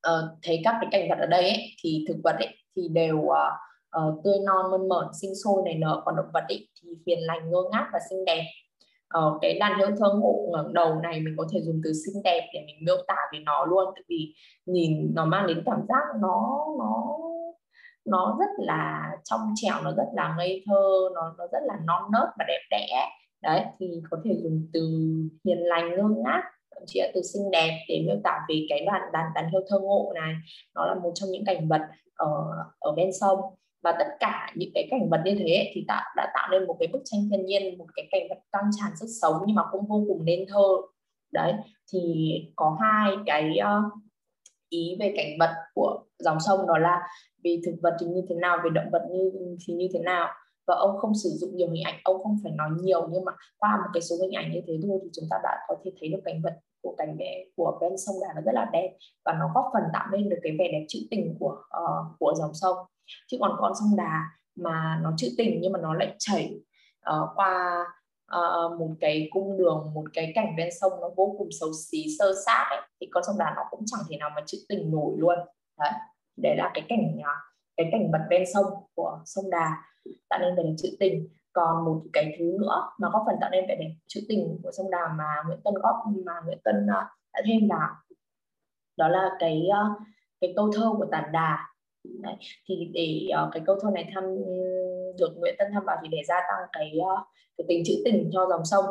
[0.08, 3.17] uh, thấy các cái cảnh vật ở đây ấy, thì thực vật ấy, thì đều
[3.17, 3.34] uh,
[3.98, 6.02] uh, tươi non mơn mởn sinh sôi nảy nở.
[6.06, 8.43] Còn động vật ấy, thì hiền lành ngơ ngác và xinh đẹp.
[9.17, 12.24] Uh, cái đàn hiếu thơ ngộ ngẩng đầu này mình có thể dùng từ xinh
[12.24, 13.86] đẹp để mình miêu tả về nó luôn.
[13.96, 14.34] Tại vì
[14.65, 17.17] nhìn nó mang đến cảm giác nó nó
[18.08, 22.04] nó rất là trong trẻo nó rất là ngây thơ nó nó rất là non
[22.12, 23.10] nớt và đẹp đẽ.
[23.41, 24.82] Đấy thì có thể dùng từ
[25.46, 26.43] hiền lành ngơ ngác
[26.76, 29.62] thậm chí là từ xinh đẹp để miêu tả về cái đoàn đàn đàn hươu
[29.70, 30.34] thơ ngộ này.
[30.76, 31.82] Nó là một trong những cảnh vật
[32.15, 32.28] ở
[32.80, 33.39] ở bên sông.
[33.84, 36.76] Và tất cả những cái cảnh vật như thế thì tạo đã tạo nên một
[36.80, 39.63] cái bức tranh thiên nhiên một cái cảnh vật căng tràn sức sống nhưng mà
[39.72, 40.67] cũng vô cùng nên thơ.
[41.32, 41.54] Đấy
[41.93, 43.93] thì có hai cái uh,
[44.70, 47.02] ý về cảnh vật của dòng sông đó là
[47.43, 49.32] về thực vật thì như thế nào về động vật như
[49.65, 50.28] thì như thế nào.
[50.67, 53.32] Và ông không sử dụng nhiều hình ảnh ông không phải nói nhiều nhưng mà
[53.58, 55.91] qua một cái số hình ảnh như thế thôi thì chúng ta đã có thể
[56.00, 58.97] thấy được cảnh vật của cảnh vẽ của ven sông đà nó rất là đẹp.
[59.26, 62.34] Và nó góp phần tạo nên được cái vẻ đẹp trữ tình của uh, của
[62.38, 62.78] dòng sông.
[63.28, 64.23] Chứ còn con sông đà
[64.56, 66.60] mà nó trữ tình nhưng mà nó lại chảy
[67.10, 67.86] uh, qua
[68.36, 72.06] uh, một cái cung đường một cái cảnh ven sông nó vô cùng xấu xí
[72.19, 74.91] sơ sát ấy, thì con sông đà nó cũng chẳng thể nào mà trữ tình
[74.91, 75.38] nổi luôn.
[75.80, 75.91] Đấy
[76.38, 77.34] đấy là cái cảnh à,
[77.78, 79.84] cái cảnh vật ven sông của sông đà
[80.30, 83.50] tạo nên vẻ đẹp trữ tình còn một cái thứ nữa mà góp phần tạo
[83.50, 85.95] nên vẻ đẹp trữ tình của sông đà mà Nguyễn Tân góp
[86.26, 87.95] mà Nguyễn Tân à, đã thêm là
[88.97, 89.82] đó là cái à,
[90.41, 91.67] cái câu thơ của tản đà
[92.21, 92.36] Đấy.
[92.67, 94.23] thì để uh, cái câu thơ này tham
[95.19, 97.19] được Nguyễn Tân tham vào thì để gia tăng cái uh,
[97.58, 98.86] cái tính trữ tình cho dòng sông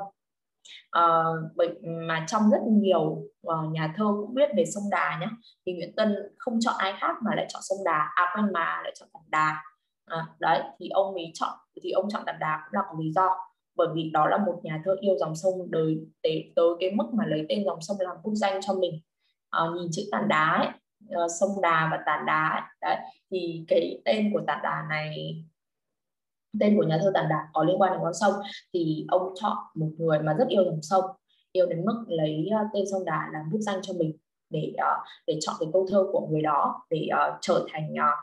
[0.90, 1.24] Ờ,
[1.57, 3.02] bởi mà trong rất nhiều
[3.46, 5.26] uh, nhà thơ cũng biết về sông Đà nhé
[5.66, 8.10] thì Nguyễn Tân không chọn ai khác mà lại chọn sông Đà.
[8.14, 9.62] À quên mà lại chọn Tản Đà.
[10.06, 11.52] À, đấy thì ông ấy chọn
[11.83, 13.37] thì ông chọn Tản Đà cũng là có lý do.
[13.77, 17.06] Bởi vì đó là một nhà thơ yêu dòng sông đời tới, tới cái mức
[17.12, 19.00] mà lấy tên dòng sông làm quốc danh cho mình.
[19.50, 20.69] À, nhìn chữ tàn Đá ấy,
[21.25, 22.96] uh, sông Đà và tàn Đá ấy, đấy
[23.31, 25.37] thì cái tên của tàn Đà này
[26.61, 28.35] tên của nhà thơ Tản Đà có liên quan đến con sông
[28.75, 31.04] thì ông chọn một người mà rất yêu dòng sông
[31.52, 34.17] yêu đến mức lấy ờ, tên sông Đà làm bút danh cho mình
[34.50, 34.96] để ờ,
[35.27, 38.19] để chọn cái câu thơ của người đó để uh, trở thành uh,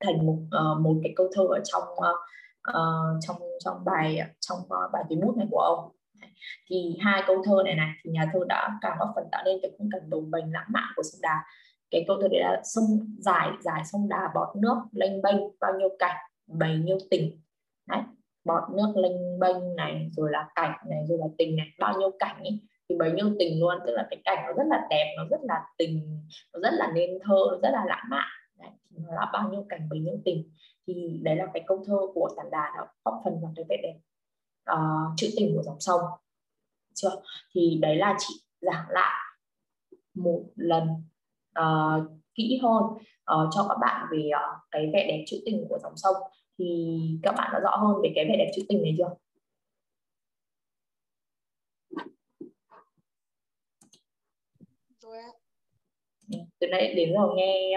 [0.00, 2.18] thành một uh, một cái câu thơ ở trong uh,
[2.70, 5.92] uh, trong trong bài trong uh, bài tuyến bút này của ông.
[6.70, 9.58] Thì hai câu thơ này này thì nhà thơ đã càng góp phần tạo nên
[9.62, 11.44] cái khung cảnh đồng bềnh lãng mạn của sông Đà
[11.90, 12.84] cái câu thơ đấy là sông
[13.18, 16.16] dài dài sông Đà bọt nước lênh bênh bao nhiêu cảnh
[16.48, 17.40] bấy nhiêu tình.
[17.86, 18.00] Đấy
[18.44, 22.10] bọt nước lênh bênh này rồi là cảnh này rồi là tình này bao nhiêu
[22.18, 23.78] cảnh ấy thì bấy nhiêu tình luôn.
[23.86, 26.22] Tức là cái cảnh nó rất là đẹp nó rất là tình
[26.52, 28.28] nó rất là nên thơ nó rất là lãng mạn.
[28.58, 30.52] Đấy, nó là bao nhiêu cảnh bấy nhiêu tình.
[30.86, 33.76] Thì đấy là cái câu thơ của tản đà nó góp phần vào cái vẻ
[33.82, 33.98] đẹp
[34.72, 36.00] uh, trữ tình của dòng sông.
[36.94, 37.22] Chưa?
[37.54, 39.14] Thì đấy là chị giảng lại
[40.14, 40.88] một lần
[41.58, 45.78] uh, kỹ hơn uh, cho các bạn về uh, cái vẻ đẹp trữ tình của
[45.82, 46.16] dòng sông
[46.58, 49.14] thì các bạn đã rõ hơn về cái vẻ đẹp trữ tình này chưa?
[56.58, 57.74] Từ nãy đến giờ nghe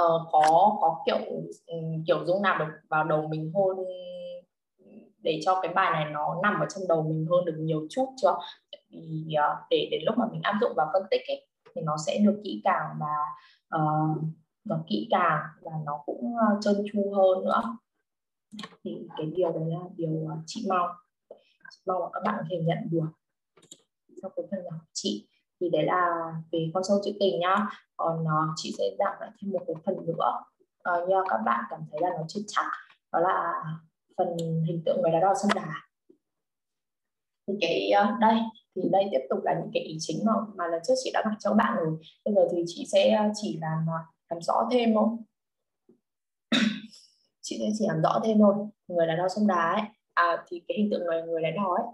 [0.00, 1.18] uh, có có kiểu
[1.66, 3.76] um, kiểu dung nạp được vào đầu mình hơn
[5.18, 8.06] để cho cái bài này nó nằm ở trong đầu mình hơn được nhiều chút
[8.22, 8.36] chưa?
[8.90, 11.96] Thì uh, để đến lúc mà mình áp dụng vào phân tích ấy, thì nó
[12.06, 13.14] sẽ được kỹ càng và
[13.76, 14.18] uh,
[14.64, 17.62] nó kỹ càng và nó cũng ờ, trơn tru hơn nữa.
[18.84, 20.88] Thì cái điều đấy là điều ờ, chị mong.
[21.86, 23.08] Mong là các bạn có thể nhận được.
[24.22, 25.28] Trong cái phần nhỏ của chị
[25.60, 27.66] thì đấy là về con sâu chữ tình nhá.
[27.96, 30.42] Còn uh, chị sẽ giảng lại thêm một cái phần nữa.
[30.90, 32.66] Uh, các bạn cảm thấy là nó chưa chắc
[33.12, 33.64] đó là
[34.16, 35.74] phần hình tượng người đá đo sân đà.
[37.48, 38.38] Thì cái uh, đây
[38.76, 41.22] thì đây tiếp tục là những cái ý chính mà mà lần trước chị đã
[41.24, 41.98] gặp cho bạn rồi.
[42.24, 43.86] Bây giờ thì chị sẽ chỉ làm
[44.32, 45.22] làm rõ thêm không?
[47.42, 48.54] chị sẽ chỉ làm rõ thêm thôi.
[48.88, 49.82] Người đá đỏ sông đá, ấy.
[50.14, 51.86] À thì cái hình tượng người người đá đỏ ấy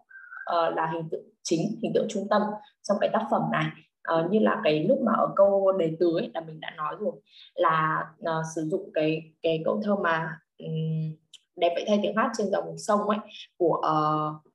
[0.58, 2.42] uh, là hình tượng chính hình tượng trung tâm
[2.82, 3.66] trong cái tác phẩm này.
[4.14, 6.96] Uh, như là cái lúc mà ở câu đề từ ấy là mình đã nói
[7.00, 7.12] rồi
[7.54, 11.16] là uh, sử dụng cái cái câu thơ mà um,
[11.56, 13.18] đẹp vậy thay tiếng hát trên dòng sông ấy
[13.56, 14.52] của uh,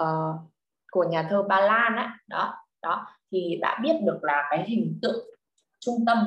[0.00, 0.36] uh,
[0.90, 2.06] của nhà thơ Ba Lan ấy.
[2.28, 3.06] Đó đó.
[3.32, 5.26] Thì đã biết được là cái hình tượng
[5.80, 6.18] trung tâm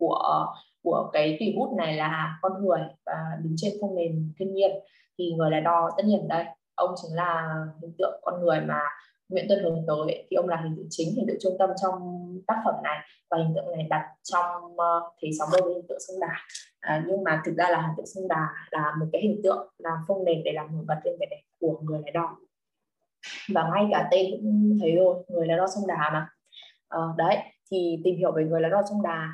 [0.00, 0.46] của
[0.82, 4.70] của cái tùy bút này là con người và đứng trên phong nền thiên nhiên.
[5.18, 6.44] Thì người là đo tất nhiên đây
[6.74, 8.80] ông chính là hình tượng con người mà
[9.28, 10.26] Nguyễn Tuân hướng tới.
[10.30, 11.98] Thì ông là hình tượng chính hình tượng trung tâm trong
[12.46, 12.98] tác phẩm này
[13.30, 16.36] và hình tượng này đặt trong uh, thế sóng đôi với hình tượng sông Đà.
[16.80, 19.68] À, nhưng mà thực ra là hình tượng sông Đà là một cái hình tượng
[19.78, 22.36] làm phong nền để làm nổi bật lên vẻ đẹp của người lái đò.
[23.54, 26.28] Và ngay cả tên cũng thấy rồi người lái đò sông Đà mà.
[26.88, 27.38] À, đấy
[27.70, 29.28] thì tìm hiểu về người lái đò sông Đà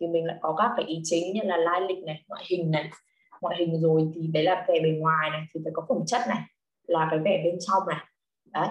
[0.00, 2.70] thì mình lại có các cái ý chính như là lai lịch này ngoại hình
[2.70, 2.90] này.
[3.40, 6.20] Ngoại hình rồi thì đấy là vẻ bề ngoài này thì phải có phẩm chất
[6.28, 6.38] này
[6.86, 8.04] là cái vẻ bên trong này.
[8.52, 8.68] Đấy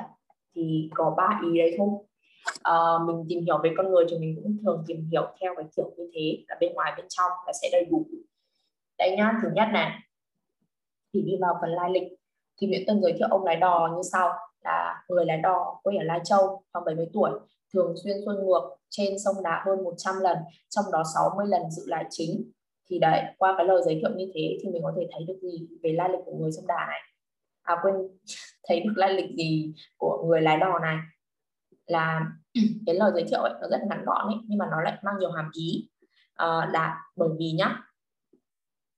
[0.56, 1.90] thì có ba ý đấy thôi.
[2.64, 2.74] À,
[3.08, 5.92] mình tìm hiểu về con người thì mình cũng thường tìm hiểu theo cái kiểu
[5.98, 8.08] như thế là bên ngoài bên trong là sẽ đầy đủ.
[8.98, 10.00] Đấy nhá thứ nhất này
[11.14, 12.04] thì đi vào phần lai lịch.
[12.62, 15.98] Thì Nguyễn Tân giới thiệu ông lái đò như sau là người lái đò quê
[15.98, 17.32] ở Lai Châu khoảng 70 tuổi
[17.74, 20.38] thường xuyên xuôi ngược trên sông đá hơn 100 lần
[20.70, 22.52] trong đó 60 lần dự lại chính.
[22.90, 25.40] Thì đấy qua cái lời giới thiệu như thế thì mình có thể thấy được
[25.42, 27.00] gì về lai lịch của người sông Đà này?
[27.62, 27.96] À quên
[28.68, 30.98] thấy được lai lịch gì của người lái đò này?
[31.86, 32.22] Là
[32.86, 35.16] cái lời giới thiệu ấy nó rất ngắn gọn ấy nhưng mà nó lại mang
[35.20, 35.90] nhiều hàm ý.
[36.34, 37.82] À, là bởi vì nhá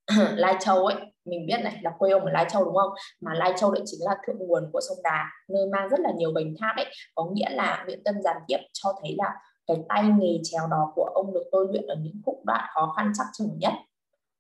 [0.36, 2.92] Lai Châu ấy mình biết này là quê ông ở Lai Châu đúng không?
[3.22, 6.12] Mà Lai Châu lại chính là thượng nguồn của sông Đà nơi mang rất là
[6.18, 6.86] nhiều bình tháp ấy.
[7.16, 9.36] Có nghĩa là Nguyễn Tân giàn tiếp cho thấy là
[9.68, 12.94] cái tay nghề trèo đò của ông được tôi luyện ở những khúc đoạn khó
[12.98, 13.74] khăn chắc chừng nhất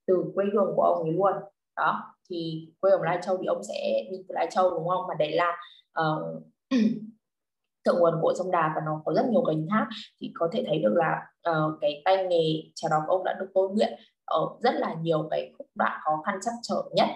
[0.07, 1.33] từ quê hương của ông ấy luôn.
[1.75, 5.07] Đó thì quê ở Lai Châu thì ông sẽ đi từ Lai Châu đúng không?
[5.07, 5.57] Mà đấy là
[6.01, 6.43] uh,
[7.85, 9.87] thượng nguồn của sông Đà và nó có rất nhiều gành thác
[10.21, 13.33] thì có thể thấy được là uh, cái tay nghề trèo đò của ông đã
[13.39, 13.93] được tôi luyện
[14.29, 17.07] ở rất là nhiều cái khúc đoạn khó khăn chắc trở nhất.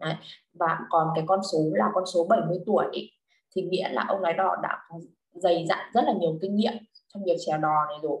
[0.00, 0.14] Đấy.
[0.52, 3.10] và còn cái con số là con số 70 tuổi ý,
[3.56, 4.98] thì nghĩa là ông lái đò đã có
[5.32, 6.72] dày dặn rất là nhiều kinh nghiệm
[7.14, 8.18] trong việc chèo đò này rồi.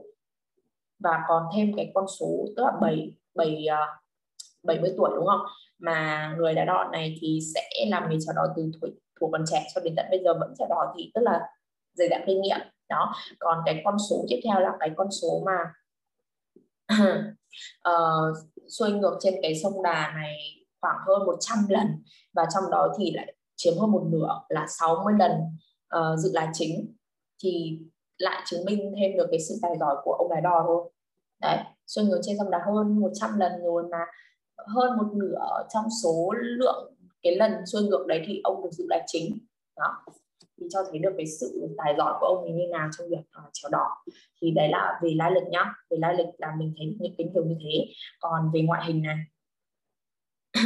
[0.98, 3.66] Và còn thêm cái con số tức là 7 7
[4.62, 5.40] 70 tuổi đúng không?
[5.78, 8.90] Mà người lái đò này thì sẽ làm nghề chèo đò từ tuổi
[9.20, 11.40] thuộc còn trẻ cho đến tận bây giờ vẫn chèo đò thì tức là
[11.92, 12.58] dày dặn kinh nghiệm.
[12.88, 15.72] Đó còn cái con số tiếp theo là cái con số mà
[16.92, 18.36] uh,
[18.78, 20.36] xuôi ngược trên cái sông Đà này
[20.80, 21.86] khoảng hơn 100 lần
[22.32, 25.32] và trong đó thì lại chiếm hơn một nửa là 60 lần
[25.96, 26.94] uh, dự là chính.
[27.42, 27.78] Thì
[28.18, 30.90] lại chứng minh thêm được cái sự tài giỏi của ông lái đò thôi.
[31.40, 33.98] Đấy xuôi ngược trên sông Đà hơn 100 lần rồi mà
[34.66, 38.84] hơn một nửa trong số lượng cái lần xuôi ngược đấy thì ông được dự
[38.88, 39.38] là chính.
[39.76, 40.04] Đó
[40.60, 43.16] thì cho thấy được cái sự tài giỏi của ông ấy như nào trong việc
[43.30, 43.86] à, uh, trèo đỏ.
[44.42, 45.74] Thì đấy là về lai lịch nhá.
[45.90, 47.86] Về lai lịch là mình thấy những cái điều như thế.
[48.20, 49.16] Còn về ngoại hình này.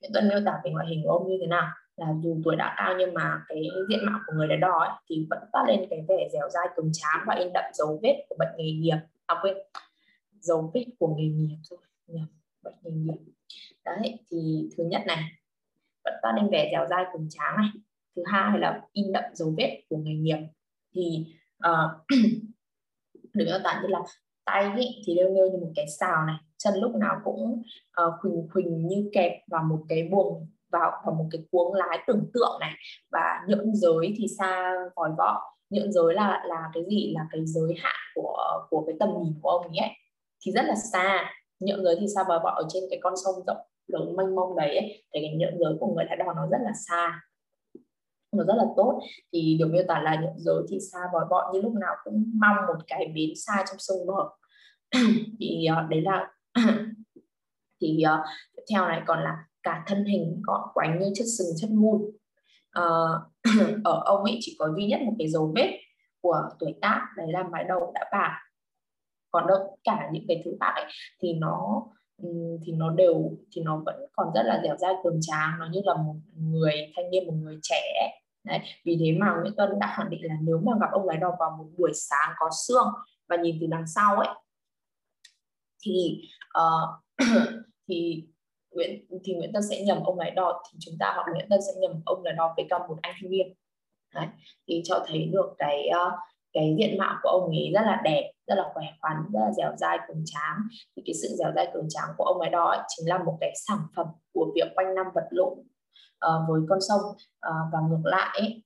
[0.00, 1.68] Nguyễn Tuân miêu tả về ngoại hình của ông như thế nào?
[1.96, 4.90] Là dù tuổi đã cao nhưng mà cái diện mạo của người đã đỏ ấy,
[5.10, 8.26] thì vẫn toát lên cái vẻ dẻo dai cường tráng và in đậm dấu vết
[8.28, 8.96] của bệnh nghề nghiệp.
[9.26, 9.56] À quên
[10.40, 11.78] dấu vết của nghề nghiệp thôi.
[12.62, 13.32] Bệnh nghề nghiệp.
[13.84, 15.22] Đấy thì thứ nhất này.
[16.04, 17.68] Vẫn toát lên vẻ dẻo dai cường tráng này
[18.18, 20.38] thứ hai là in đậm dấu vết của nghề nghiệp.
[20.94, 21.26] Thì
[21.68, 21.90] uh,
[23.34, 24.00] được miêu tả như là
[24.44, 26.36] tay ý, thì đều như một cái xào này.
[26.58, 27.62] Chân lúc nào cũng
[28.02, 31.98] uh, khuỳnh khuỳnh như kẹp vào một cái buồng vào vào một cái cuống lái
[32.06, 32.72] tưởng tượng này.
[33.12, 35.40] Và nhượng giới thì xa vòi vọ.
[35.70, 37.12] Nhượng giới là là cái gì?
[37.14, 39.90] Là cái giới hạn của của cái tầm nhìn của ông ấy,
[40.40, 41.30] thì rất là xa.
[41.60, 44.56] Nhượng giới thì xa vòi vọ ở trên cái con sông rộng lớn mênh mông
[44.56, 47.20] đấy ấy, thì cái nhượng giới của người lái đò nó rất là xa
[48.32, 49.00] nó rất là tốt.
[49.32, 52.32] Thì được miêu tả là những giới thì xa vòi bọn như lúc nào cũng
[52.34, 54.28] mong một cái bến xa trong sông bờ.
[55.40, 56.30] Thì uh, đấy là
[57.80, 58.26] thì uh,
[58.56, 62.02] tiếp theo này còn là cả thân hình gọn quánh như chất sừng chất mùn
[62.02, 62.12] uh,
[62.70, 63.24] ờ,
[63.84, 65.80] ở ông ấy chỉ có duy nhất một cái dấu vết
[66.20, 68.40] của tuổi tác đấy là mái đầu đã bạc.
[69.30, 70.84] Còn đâu cả những cái thứ khác ấy,
[71.22, 71.86] thì nó
[72.22, 72.28] Ừ,
[72.66, 75.80] thì nó đều thì nó vẫn còn rất là dẻo dai cường tráng nó như
[75.84, 78.10] là một người thanh niên một người trẻ.
[78.44, 81.16] Đấy, vì thế mà Nguyễn Tuân đã khẳng định là nếu mà gặp ông lái
[81.16, 82.86] đò vào một buổi sáng có sương
[83.28, 84.28] và nhìn từ đằng sau ấy
[85.82, 86.22] thì
[86.58, 87.18] uh,
[87.88, 88.24] thì
[88.70, 91.60] Nguyễn thì Nguyễn Tân sẽ nhầm ông lái đò thì chúng ta hoặc Nguyễn Tân
[91.62, 93.54] sẽ nhầm ông lái đò với cả một anh thanh niên.
[94.14, 94.26] Đấy,
[94.68, 96.12] thì cho thấy được cái uh,
[96.52, 99.52] cái diện mạo của ông ấy rất là đẹp rất là khỏe khoắn rất là
[99.52, 100.56] dẻo dai cường tráng.
[100.96, 103.38] Thì cái sự dẻo dai cường tráng của ông ấy đó ấy, chính là một
[103.40, 105.58] cái sản phẩm của việc quanh năm vật lộn
[106.26, 107.00] uh, với con sông
[107.48, 108.64] uh, và ngược lại ấy,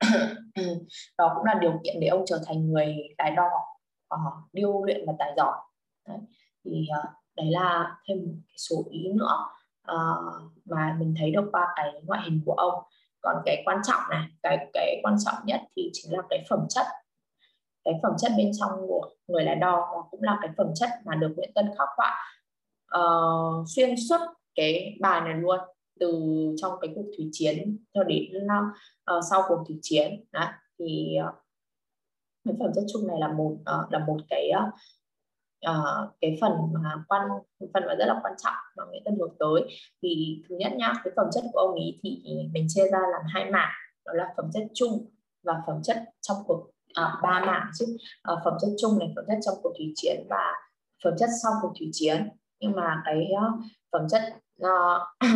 [1.18, 3.48] đó cũng là điều kiện để ông trở thành người tài đo
[4.14, 5.56] uh, điêu luyện và tài giỏi.
[6.08, 6.18] Đấy.
[6.64, 9.46] thì uh, đấy là thêm một cái số ý nữa
[9.92, 12.82] uh, mà mình thấy được qua cái ngoại hình của ông.
[13.22, 16.66] Còn cái quan trọng này cái cái quan trọng nhất thì chính là cái phẩm
[16.68, 16.86] chất
[17.84, 20.90] cái phẩm chất bên trong của người là đo và cũng là cái phẩm chất
[21.04, 24.20] mà được Nguyễn Tân khắc họa uh, ờ, xuyên suốt
[24.54, 25.58] cái bài này luôn
[26.00, 26.22] từ
[26.56, 30.46] trong cái cuộc thủy chiến cho đến uh, sau cuộc thủy chiến Đấy,
[30.78, 31.34] thì uh,
[32.44, 34.74] cái phẩm chất chung này là một uh, là một cái uh,
[35.70, 37.22] uh, cái phần mà quan
[37.74, 39.78] phần mà rất là quan trọng mà Nguyễn Tân hướng tới.
[40.02, 42.22] Thì thứ nhất nhá cái phẩm chất của ông ấy thì
[42.52, 43.72] mình chia ra làm hai mảng
[44.06, 45.10] đó là phẩm chất chung
[45.42, 47.96] và phẩm chất trong cuộc à, ba mảng chứ.
[48.22, 50.54] À, phẩm chất chung này phẩm chất trong cuộc thủy chiến và
[51.04, 52.28] phẩm chất sau cuộc thủy chiến.
[52.60, 54.22] Nhưng mà cái uh, phẩm chất
[54.62, 55.02] uh,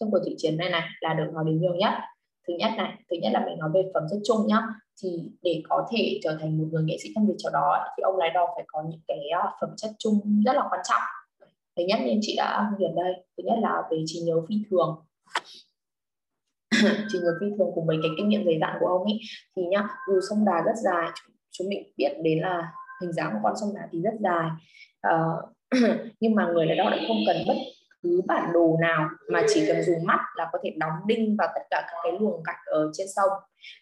[0.00, 1.92] trong cuộc thủy chiến này này là được nói đến nhiều nhất.
[2.48, 4.62] Thứ nhất này thứ nhất là mình nói về phẩm chất chung nhá.
[5.02, 8.00] Thì để có thể trở thành một người nghệ sĩ trong việc trò đó thì
[8.00, 11.02] ông lái đò phải có những cái uh, phẩm chất chung rất là quan trọng.
[11.76, 15.04] Thứ nhất như chị đã hiện đây thứ nhất là về trí nhớ phi thường
[17.08, 19.20] chỉ người phi thường cùng mấy cái kinh nghiệm dày dặn của ông ấy
[19.56, 21.08] thì nhá dù sông đà rất dài
[21.58, 24.50] chúng mình biết đến là hình dáng của con sông đà thì rất dài.
[25.08, 25.44] Uh,
[26.20, 27.54] nhưng mà người lái đò lại không cần bất
[28.02, 31.48] cứ bản đồ nào mà chỉ cần dùng mắt là có thể đóng đinh vào
[31.54, 33.30] tất cả các cái luồng gạch ở trên sông.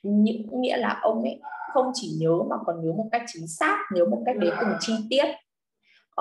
[0.02, 1.40] Những nghĩa là ông ấy
[1.72, 4.72] không chỉ nhớ mà còn nhớ một cách chính xác nhớ một cách đến từng
[4.80, 5.26] chi tiết.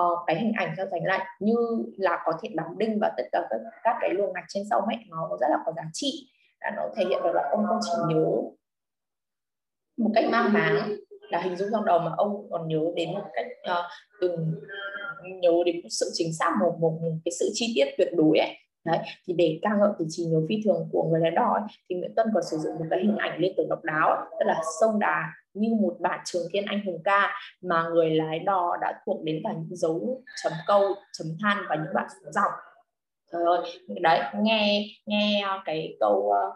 [0.01, 1.55] Uh, cái hình ảnh theo thành lại như
[1.97, 4.83] là có thể đóng đinh vào tất cả các, các cái luồng gạch trên sông
[4.85, 6.29] ấy nó rất là có giá trị
[6.65, 8.25] là nó thể hiện được là ông không chỉ nhớ
[9.97, 10.95] một cách mang máng
[11.29, 13.85] là hình dung trong đầu mà ông còn nhớ đến một cách uh,
[14.21, 14.53] từng
[15.41, 18.37] nhớ đến một sự chính xác một, một, một cái sự chi tiết tuyệt đối
[18.37, 18.49] ấy.
[18.85, 18.97] Đấy
[19.27, 21.95] thì để ca ngợi từ trí nhớ phi thường của người lái đò ấy, thì
[21.95, 24.45] Nguyễn Tuân còn sử dụng một cái hình ảnh liên tưởng độc đáo ấy, tức
[24.45, 28.77] là sông Đà như một bản trường thiên anh hùng ca mà người lái đò
[28.81, 30.81] đã thuộc đến cả những dấu chấm câu
[31.17, 32.51] chấm than và những đoạn số dòng
[33.31, 36.55] trời ơi đấy nghe nghe cái câu ờ,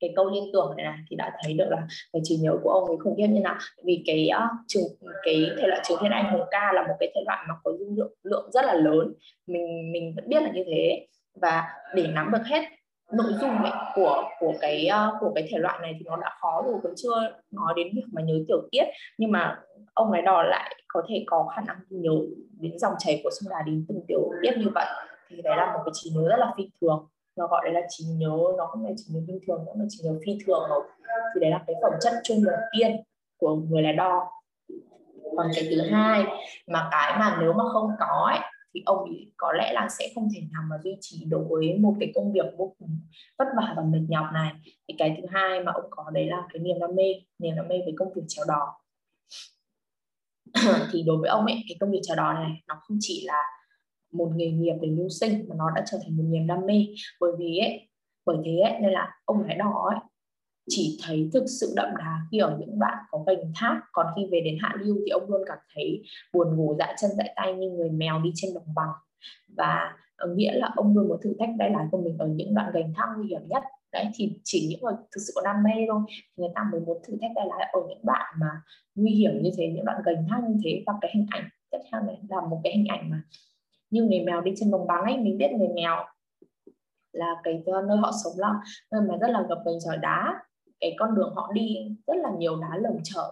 [0.00, 2.70] cái câu liên tưởng này này thì đã thấy được là cái trí nhớ của
[2.70, 3.56] ông ấy khủng khiếp như nào.
[3.84, 4.82] Vì cái uh, trường
[5.22, 7.72] cái thể loại trường thiên anh hùng ca là một cái thể loại mà có
[7.78, 9.12] dung lượng lượng rất là lớn.
[9.46, 11.06] Mình mình vẫn biết là như thế.
[11.40, 12.62] Và để nắm được hết
[13.12, 16.30] nội dung ấy của của cái uh, của cái thể loại này thì nó đã
[16.40, 18.84] khó rồi còn chưa nói đến việc mà nhớ tiểu tiết.
[19.18, 19.58] Nhưng mà
[19.94, 22.12] ông ấy đò lại có thể có khả năng nhớ
[22.60, 24.86] đến dòng chảy của sông đà đến từng tiểu tiết như vậy
[25.30, 27.08] thì đấy là một cái trí nhớ rất là phi thường.
[27.36, 29.84] Nó gọi đấy là trí nhớ nó không phải trí nhớ bình thường nó là
[29.88, 30.82] trí nhớ phi thường rồi.
[31.34, 33.02] Thì đấy là cái phẩm chất chung đầu tiên
[33.36, 34.30] của người lái đo.
[35.36, 36.24] Còn cái thứ hai
[36.66, 38.38] mà cái mà nếu mà không có ấy,
[38.74, 41.78] thì ông ấy có lẽ là sẽ không thể nào mà duy trì đối với
[41.78, 43.00] một cái công việc vô cùng
[43.38, 44.52] vất vả và mệt nhọc này.
[44.64, 47.68] Thì cái thứ hai mà ông có đấy là cái niềm đam mê niềm đam
[47.68, 48.80] mê với công việc chèo đò
[50.92, 53.42] thì đối với ông ấy cái công việc chèo đò này nó không chỉ là
[54.12, 56.86] một nghề nghiệp để mưu sinh mà nó đã trở thành một niềm đam mê.
[57.20, 57.88] Bởi vì ấy
[58.26, 60.00] bởi thế ấy, nên là ông lái đỏ ấy
[60.68, 63.80] chỉ thấy thực sự đậm đà khi ở những đoạn có gành thác.
[63.92, 66.02] Còn khi về đến hạ lưu thì ông luôn cảm thấy
[66.32, 68.90] buồn ngủ dại chân dại tay như người mèo đi trên đồng bằng.
[69.56, 72.54] Và ờ, nghĩa là ông luôn muốn thử thách tay lái của mình ở những
[72.54, 73.62] đoạn gành thác nguy hiểm nhất.
[73.92, 76.00] Đấy thì chỉ những người thực sự có đam mê thôi.
[76.36, 78.50] Người ta mới muốn thử thách tay lái ở những đoạn mà
[78.94, 80.82] nguy hiểm như thế những đoạn gành thác như thế.
[80.86, 83.22] Và cái hình ảnh tiếp theo này là một cái hình ảnh mà
[83.90, 86.04] như người mèo đi trên đồng bằng ấy, mình biết người mèo
[87.12, 88.54] là cái nơi họ sống là
[88.92, 90.42] nơi mà rất là gập ghềnh sỏi đá.
[90.80, 91.76] Cái con đường họ đi
[92.06, 93.30] rất là nhiều đá lởm chởm.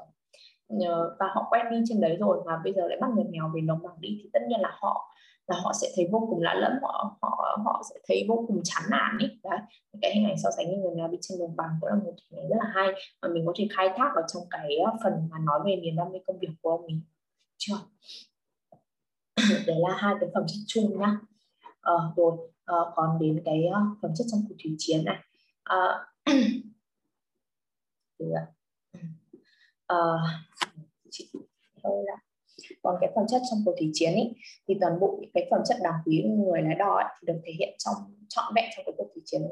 [1.18, 3.60] Và họ quen đi trên đấy rồi mà bây giờ lại bắt người mèo về
[3.60, 5.14] đồng bằng đi, thì tất nhiên là họ
[5.46, 8.60] là họ sẽ thấy vô cùng lạ lẫm, họ họ họ sẽ thấy vô cùng
[8.64, 9.38] chán nản ấy.
[9.44, 9.58] Đấy,
[10.02, 12.12] cái hình ảnh so sánh như người mèo đi trên đồng bằng cũng là một
[12.30, 12.88] hình ảnh rất là hay
[13.22, 15.96] mà mình có thể khai thác ở trong cái ờ, phần mà nói về niềm
[15.96, 17.00] đam mê công việc của ông mình
[17.58, 17.74] chưa?
[19.66, 21.16] đấy là hai cái phẩm chất chung nhá.
[21.80, 25.16] À, rồi à, còn đến cái uh, phẩm chất trong cuộc thủy chiến này.
[29.86, 30.20] À, uh,
[31.82, 32.16] thôi là
[32.82, 34.34] còn cái phẩm chất trong cuộc thủy chiến ấy,
[34.68, 37.26] thì toàn bộ những cái phẩm chất đáng quý của người lái đò ấy, thì
[37.26, 37.94] được thể hiện trong
[38.28, 39.42] trọn vẹn trong cái cuộc thủy chiến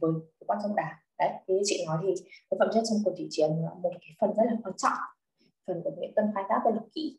[0.00, 2.14] với, với quan trong đảng đấy như chị nói thì
[2.50, 4.98] cái phẩm chất trong cuộc thủy chiến là một cái phần rất là quan trọng.
[5.66, 7.18] Phần của nguyễn tân khai thác rất là kỹ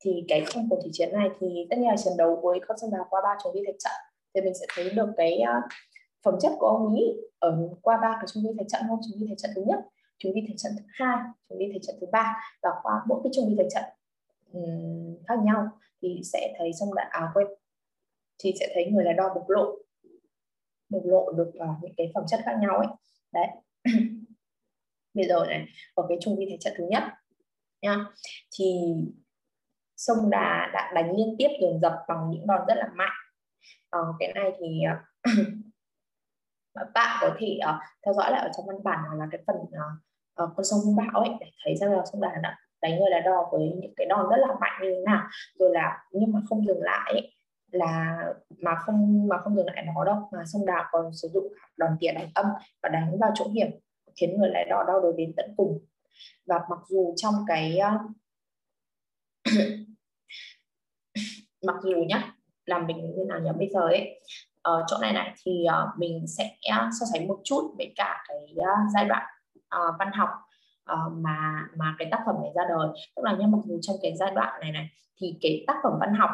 [0.00, 2.78] thì cái trong cuộc thủy chiến này thì tất nhiên là trận đấu với con
[2.78, 3.92] sông đào qua ba chung đi thạch trận.
[4.34, 5.64] Thì mình sẽ thấy được cái uh,
[6.24, 7.04] phẩm chất của ông ý
[7.38, 9.78] ở qua ba cái chung vi thạch trận không chung vi thạch trận thứ nhất
[10.18, 11.18] chung vi thạch trận thứ hai
[11.48, 13.84] chung vi thạch trận thứ ba và qua mỗi cái chung vi thạch trận
[14.52, 15.68] um, khác nhau
[16.02, 17.46] thì sẽ thấy trong đà áo quên
[18.38, 19.76] thì sẽ thấy người là đo bộc lộ
[20.88, 22.86] bộc lộ được uh, những cái phẩm chất khác nhau ấy.
[23.32, 23.46] Đấy.
[25.14, 27.02] Bây giờ này ở cái chung vi thể trận thứ nhất
[27.82, 28.06] nha.
[28.58, 28.94] Thì
[29.98, 33.12] sông đà đã đánh liên tiếp dồn dập bằng những đòn rất là mạnh.
[33.90, 34.96] Ờ, cái này thì ờ,
[36.94, 37.74] bạn có thể uh,
[38.04, 41.30] theo dõi lại ở trong văn bản là cái phần uh, con sông bão ấy
[41.40, 44.26] để thấy rằng là sông đà đã đánh người đá đo với những cái đòn
[44.30, 45.26] rất là mạnh như thế nào.
[45.58, 47.32] Rồi là nhưng mà không dừng lại ấy,
[47.72, 48.18] là
[48.58, 51.96] mà không mà không dừng lại nó đâu mà sông đà còn sử dụng đòn
[52.00, 52.46] tỉa đánh âm
[52.82, 53.70] và đánh vào chỗ hiểm
[54.20, 55.78] khiến người lại đo đau đớn đến tận cùng.
[56.46, 58.00] Và mặc dù trong cái uh,
[61.68, 62.32] mặc dù nhá
[62.66, 64.20] là mình như nào nhỉ bây giờ ấy
[64.62, 68.24] ở chỗ này này thì uh, mình sẽ ờ, so sánh một chút với cả
[68.28, 69.26] cái uh, giai đoạn
[69.60, 70.28] uh, văn học
[70.92, 73.96] uh, mà mà cái tác phẩm này ra đời tức là nhá mặc dù trong
[74.02, 74.88] cái giai đoạn này này
[75.20, 76.30] thì cái tác phẩm văn học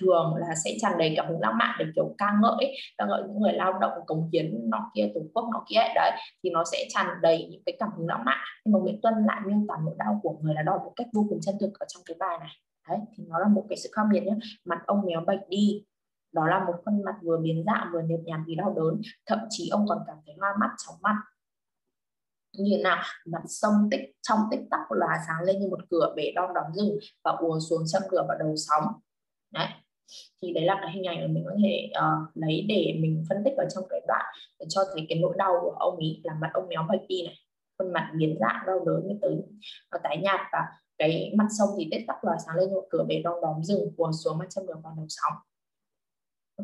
[0.00, 3.22] thường là sẽ tràn đầy cảm hứng lãng mạn để kiểu ca ngợi ca ngợi
[3.22, 5.92] những người lao động cống hiến nó kia tổ quốc nó kia ấy.
[5.94, 6.10] đấy
[6.42, 9.14] thì nó sẽ tràn đầy những cái cảm hứng lãng mạn nhưng mà Nguyễn Tuân
[9.26, 11.70] lại miêu tả nỗi đau của người là đo một cách vô cùng chân thực
[11.78, 12.50] ở trong cái bài này
[12.90, 14.36] đấy thì nó là một cái sự khác biệt nhé.
[14.64, 15.84] Mặt ông méo bạch đi
[16.32, 19.00] đó là một khuôn mặt vừa biến dạng vừa nhợt nhạt vì đau đớn.
[19.26, 21.16] Thậm chí ông còn cảm thấy hoa mắt chóng mặt.
[22.58, 26.32] Như nào mặt sông tích trong tích tắc là sáng lên như một cửa bể
[26.34, 28.84] đong đóng rừng và ùa xuống chân cửa và đầu sóng.
[29.52, 29.66] Đấy.
[30.42, 33.38] Thì đấy là cái hình ảnh mà mình có thể uh, lấy để mình phân
[33.44, 34.24] tích ở trong cái đoạn
[34.60, 37.22] để cho thấy cái nỗi đau của ông ấy là mặt ông méo bạch đi
[37.26, 37.34] này.
[37.78, 39.36] Khuôn mặt biến dạng đau đớn như tới
[40.02, 40.58] tái nhạt và
[41.00, 43.94] cái mặt sông thì tết tắc là sáng lên ngọn cửa bể đong đóm rừng
[43.96, 45.32] của xuống mặt chân đường vào đầu sóng.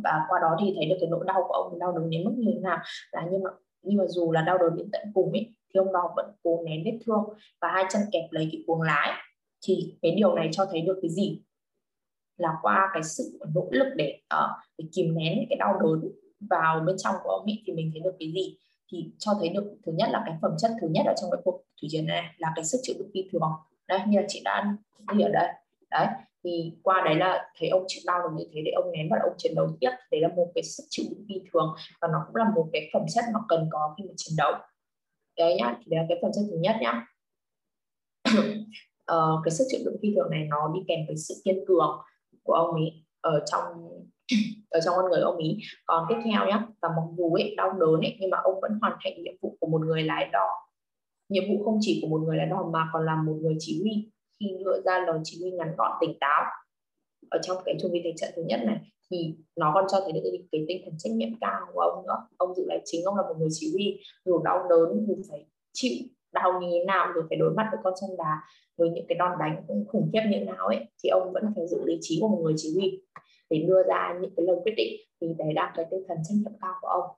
[0.05, 2.35] Và qua đó thì thấy được cái nỗi đau của ông đau đớn đến mức
[2.37, 2.79] như thế nào.
[3.13, 3.51] Là nhưng mà
[3.83, 6.63] nhưng mà dù là đau đớn đến tận cùng ấy thì ông đó vẫn cố
[6.67, 7.25] nén vết thương
[7.61, 9.11] và hai chân kẹp lấy cái cuồng lái.
[9.67, 11.43] Thì cái điều này cho thấy được cái gì?
[12.37, 16.11] Là qua cái sự nỗ lực để, uh, để kìm nén cái đau đớn
[16.51, 18.59] vào bên trong của ông ấy thì mình thấy được cái gì?
[18.93, 21.41] Thì cho thấy được thứ nhất là cái phẩm chất thứ nhất ở trong cái
[21.45, 23.53] cuộc thủy chiến này là cái sức chịu đựng phi thường
[23.89, 24.77] đây như là chị đã
[25.15, 25.49] ghi ở đây.
[25.91, 26.07] Đấy
[26.45, 29.19] thì qua đấy là thấy ông chịu đau được như thế để ông nén và
[29.23, 29.91] ông chiến đấu tiếp.
[30.11, 32.91] Đấy là một cái sức chịu đựng phi thường và nó cũng là một cái
[32.93, 34.53] phẩm chất mà cần có khi mà chiến đấu.
[35.39, 37.07] Đấy nhá thì đấy là cái phẩm chất thứ nhất nhá.
[39.07, 41.99] Ờ, cái sức chịu đựng phi thường này nó đi kèm với sự kiên cường
[42.43, 43.65] của ông ấy ở trong
[44.71, 47.73] ở trong con người ông ý còn tiếp theo nhá và mặc dù ấy đau
[47.73, 50.66] đớn ấy nhưng mà ông vẫn hoàn thành nhiệm vụ của một người lái đò
[51.29, 53.81] nhiệm vụ không chỉ của một người lái đò mà còn là một người chỉ
[53.83, 54.11] huy
[54.41, 56.45] khi đưa ra lời chỉ huy ngắn gọn tỉnh táo.
[57.31, 58.79] Ở trong cái chu vi thế trận thứ nhất này
[59.11, 62.07] thì nó còn cho thấy được cái, cái tinh thần trách nhiệm cao của ông
[62.07, 62.29] nữa.
[62.37, 64.01] Ông dự lại chính ông là một người chỉ huy.
[64.25, 67.81] Dù đau đớn dù phải chịu đau như thế nào rồi phải đối mặt với
[67.85, 68.43] con sông đá
[68.77, 71.45] với những cái đòn đánh cũng khủng khiếp như thế nào ấy thì ông vẫn
[71.57, 73.03] phải giữ lý trí của một người chỉ huy.
[73.51, 76.35] Để đưa ra những cái lời quyết định thì đấy là cái tinh thần trách
[76.35, 77.17] nhiệm cao của ông.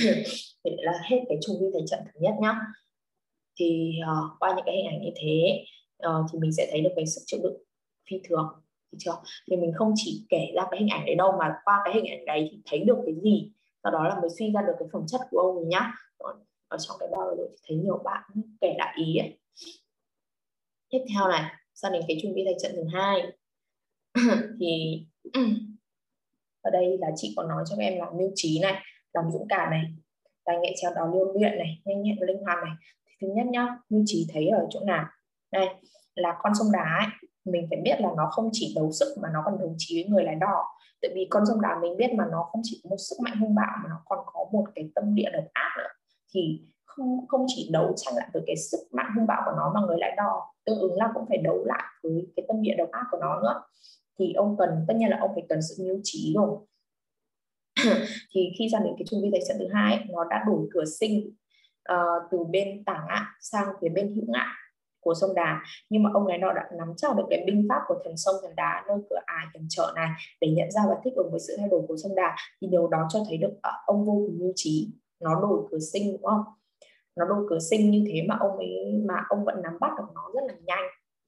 [0.64, 2.60] thì là hết cái chu vi thế trận thứ nhất nhá.
[3.58, 5.64] Thì uh, qua những cái hình ảnh như thế
[6.06, 7.56] uh, thì mình sẽ thấy được cái sức chịu đựng
[8.10, 8.48] phi thường
[8.92, 9.16] được chưa?
[9.50, 12.06] Thì mình không chỉ kể ra cái hình ảnh đấy đâu mà qua cái hình
[12.06, 13.50] ảnh đấy thì thấy được cái gì
[13.82, 15.92] sau đó là mới suy ra được cái phẩm chất của ông ấy nhá
[16.68, 18.22] ở trong cái bao rồi thì thấy nhiều bạn
[18.60, 19.38] kể lại ý ấy.
[20.88, 23.22] tiếp theo này sang đến cái chu vi thành trận thứ hai.
[24.60, 25.00] Thì
[26.60, 28.82] ở đây là chị có nói cho em là mưu trí này
[29.16, 29.82] lòng dũng cảm này
[30.44, 32.72] tài nghệ treo đó liêu luyện này nhanh nhẹn và linh hoạt này.
[33.06, 35.04] Thì thứ nhất nhá mưu trí thấy ở chỗ nào?
[35.52, 35.66] Đây
[36.14, 39.28] là con sông đá ấy, mình phải biết là nó không chỉ đấu sức mà
[39.32, 40.64] nó còn đấu trí với người lái đò.
[41.02, 43.36] Tại vì con sông đá mình biết mà nó không chỉ có một sức mạnh
[43.36, 45.88] hung bạo mà nó còn có một cái tâm địa độc ác nữa.
[46.34, 49.72] Thì không không chỉ đấu tranh lại với cái sức mạnh hung bạo của nó
[49.74, 52.74] mà người lái đò tương ứng là cũng phải đấu lại với cái tâm địa
[52.78, 53.62] độc ác của nó nữa.
[54.18, 56.58] Thì ông cần tất nhiên là ông phải cần sự mưu trí rồi.
[58.34, 60.84] thì khi ra đến cái trung vi tài trận thứ hai nó đã đổi cửa
[61.00, 61.34] sinh
[61.92, 64.48] uh, từ bên tả ngạn sang phía bên hữu ngạn
[65.06, 65.60] của sông Đà.
[65.90, 68.34] Nhưng mà ông ấy nó đã nắm chắc được cái binh pháp của thần sông
[68.42, 70.08] thần đá nơi cửa ải thần trợ này
[70.40, 72.36] để nhận ra và thích ứng với sự thay đổi của sông Đà.
[72.60, 74.90] Thì điều đó cho thấy được uh, ông vô cùng mưu trí.
[75.20, 76.42] Nó đổi cửa sinh đúng không?
[77.16, 80.04] Nó đổi cửa sinh như thế mà ông ấy mà ông vẫn nắm bắt được
[80.14, 80.84] nó rất là nhanh.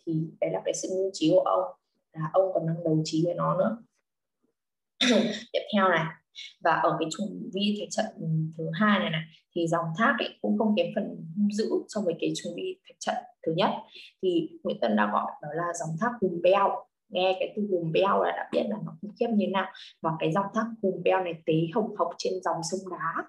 [0.06, 1.64] Thì đấy là cái sự mưu trí của ông.
[2.12, 3.78] Là ông còn năng đầu trí với nó nữa.
[5.52, 6.04] Tiếp theo này
[6.60, 8.26] và ở cái trung vi thế trận ừ,
[8.58, 9.22] thứ hai này này
[9.54, 11.04] thì dòng thác ấy cũng không kém phần
[11.36, 13.16] hung dữ so với cái trung vi thế trận
[13.46, 13.70] thứ nhất.
[14.22, 16.84] Thì Nguyễn Tân đã gọi đó là dòng thác hùm beo.
[17.08, 19.66] Nghe cái từ hùm beo là đã biết là nó khủng khiếp như thế nào
[20.02, 23.24] và cái dòng thác hùm beo này tế hồng hộc trên dòng sông đá.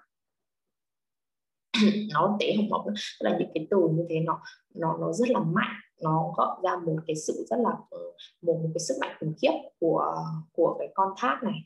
[2.14, 2.84] Nó tế hồng hộc
[3.18, 4.40] là những cái từ như thế nó
[4.74, 5.76] nó nó rất là mạnh.
[6.02, 9.34] Nó gọi ra một cái sự rất là ừ, một, một cái sức mạnh khủng
[9.42, 10.14] khiếp của
[10.52, 11.60] của cái con thác này.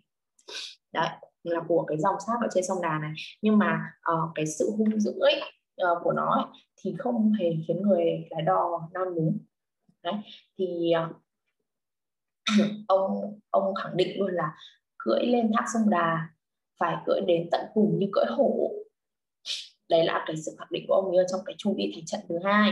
[0.92, 1.08] Đấy
[1.44, 3.12] là của cái dòng sáp ở trên sông Đà này.
[3.42, 3.80] Nhưng mà
[4.12, 5.42] uh, cái sự hung dữ ấy,
[5.82, 6.44] uh, của nó ấy,
[6.76, 9.38] thì không hề khiến người lái đò nao núng
[10.04, 10.14] đấy
[10.58, 11.16] thì uh,
[12.88, 14.54] ông ông khẳng định luôn là
[14.98, 16.28] cưỡi lên thác sông Đà
[16.78, 18.70] phải cưỡi đến tận cùng như cưỡi hổ.
[19.88, 22.20] Đấy là cái sự khẳng định của ông ấy trong cái trung vi thành trận
[22.28, 22.70] thứ hai.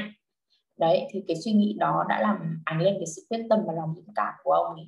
[0.78, 3.72] Đấy thì cái suy nghĩ đó đã làm ánh lên cái sự quyết tâm và
[3.72, 4.86] lòng dũng cảm của ông ấy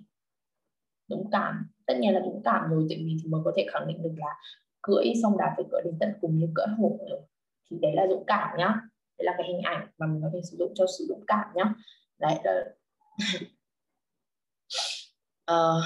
[1.14, 1.66] dũng cảm.
[1.86, 4.14] Tất nhiên là dũng cảm rồi tại vì thì mới có thể khẳng định được
[4.16, 4.34] là
[4.82, 7.20] cưỡi xong đá phải cưỡi đến tận cùng như cưỡi hổ rồi.
[7.70, 8.80] Thì đấy là dũng cảm nhá.
[9.18, 11.46] Đấy là cái hình ảnh mà mình có thể sử dụng cho sự dũng cảm
[11.54, 11.64] nhá.
[12.18, 12.64] Đấy là
[15.52, 15.84] uh,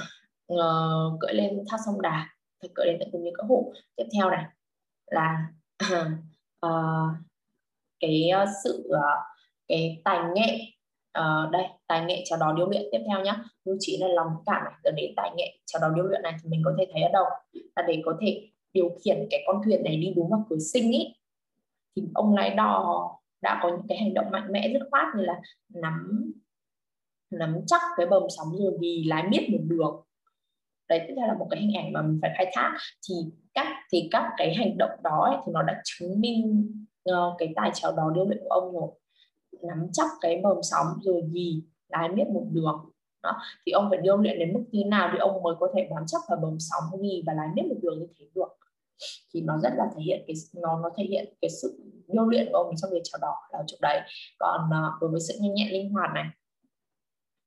[0.53, 2.29] uh, cưỡi lên thác sông đà
[2.61, 3.73] phải cưỡi đến tận cùng như cưỡi hổ.
[3.97, 4.45] Tiếp theo này
[5.07, 5.47] là
[5.85, 6.09] uh,
[8.01, 9.01] cái ờ, sự uh,
[9.69, 10.59] cái tài nghệ.
[11.19, 14.33] Uh, đây tài nghệ chào đón điêu luyện tiếp theo nhá lưu chỉ là lòng
[14.47, 15.59] cảm này từ đến tài nghệ.
[15.67, 17.25] Chào đón điêu luyện này thì mình có thể thấy ở đâu?
[17.77, 20.93] Là để có thể điều khiển cái con thuyền này đi đúng vào cửa sinh
[20.93, 21.15] ý.
[21.97, 23.09] Thì ông lái đò
[23.43, 25.41] đã có những cái hành động mạnh mẽ dứt khoát như là
[25.75, 26.33] nắm
[27.31, 30.05] nắm chắc cái bầm sóng rồi vì lái biết một đường.
[30.89, 32.77] Đấy tiếp theo là một cái hình ảnh mà mình phải khai thác.
[33.09, 33.15] Thì
[33.55, 36.73] các thì các cái hành động đó ấy, thì nó đã chứng minh
[37.11, 38.89] uh, cái tài trèo đò điêu luyện của ông rồi.
[39.63, 42.91] Nắm chắc cái bầm sóng rồi vì lái biết một đường
[43.23, 43.37] đó.
[43.67, 46.05] thì ông phải điêu luyện đến mức như nào thì ông mới có thể bám
[46.07, 48.49] chắc vào bấm sóng gì và lái nếp một đường như thế được.
[49.35, 52.49] Thì nó rất là thể hiện cái nó nó thể hiện cái sự điêu luyện
[52.53, 54.01] của ông trong việc chào đỏ là chỗ đấy.
[54.39, 56.25] Còn uh, đối với sự nhanh nhẹn linh hoạt này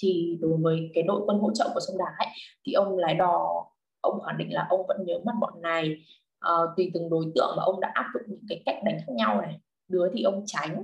[0.03, 2.27] thì đối với cái đội quân hỗ trợ của sông đà ấy
[2.65, 3.65] thì ông lái đò
[4.01, 6.05] ông khẳng định là ông vẫn nhớ mắt bọn này.
[6.51, 9.13] Uh, tùy từng đối tượng mà ông đã áp dụng những cái cách đánh khác
[9.15, 9.59] nhau này.
[9.87, 10.83] Đứa thì ông tránh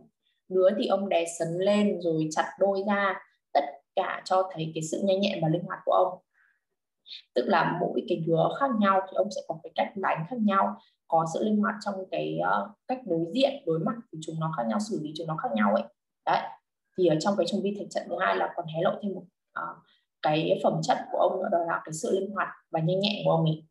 [0.49, 3.19] đứa thì ông đè sấn lên rồi chặt đôi ra
[3.97, 6.19] cả cho thấy cái sự nhanh nhẹn và linh hoạt của ông.
[7.35, 10.35] Tức là mỗi cái đứa khác nhau thì ông sẽ có cái cách đánh khác
[10.39, 10.77] nhau
[11.07, 14.53] có sự linh hoạt trong cái uh, cách đối diện đối mặt thì chúng nó
[14.57, 15.83] khác nhau xử lý chúng nó khác nhau ấy.
[16.25, 16.41] Đấy.
[16.97, 19.13] Thì ở trong cái trung vi thành trận thứ hai là còn hé lộ thêm
[19.13, 19.23] một
[19.59, 19.77] uh,
[20.21, 23.15] cái phẩm chất của ông nữa đó là cái sự linh hoạt và nhanh nhẹn
[23.25, 23.63] của ông ấy.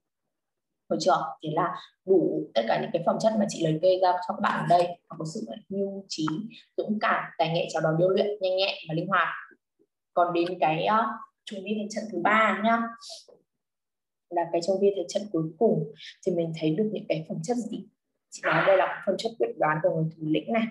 [0.91, 1.37] Được chưa?
[1.43, 4.35] Thế là đủ tất cả những cái phẩm chất mà chị lời kê ra cho
[4.35, 6.27] các bạn ở đây có sự mưu trí
[6.77, 9.29] dũng cảm tài nghệ chào đón điêu luyện nhanh nhẹn và linh hoạt
[10.17, 11.07] còn đến cái uh,
[11.45, 12.83] chu vi thế trận thứ ba nhá
[14.31, 15.93] là cái chu vi thế trận cuối cùng
[16.27, 17.89] thì mình thấy được những cái phẩm chất gì?
[18.31, 20.63] Chị nói đây là phẩm chất quyết đoán của người thủ lĩnh này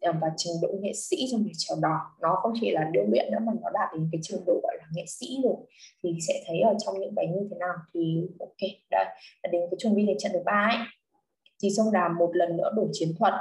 [0.00, 3.04] ờ, và trình độ nghệ sĩ trong việc trèo đò nó không chỉ là điêu
[3.08, 5.56] luyện nữa mà nó đạt đến cái trình độ gọi là nghệ sĩ rồi.
[6.02, 9.04] Thì sẽ thấy ở trong những cái như thế nào thì ok đây
[9.42, 10.86] là đến cái chuẩn bị đến trận thứ ba ấy.
[11.62, 13.32] Thì sông đà một lần nữa đổi chiến thuật.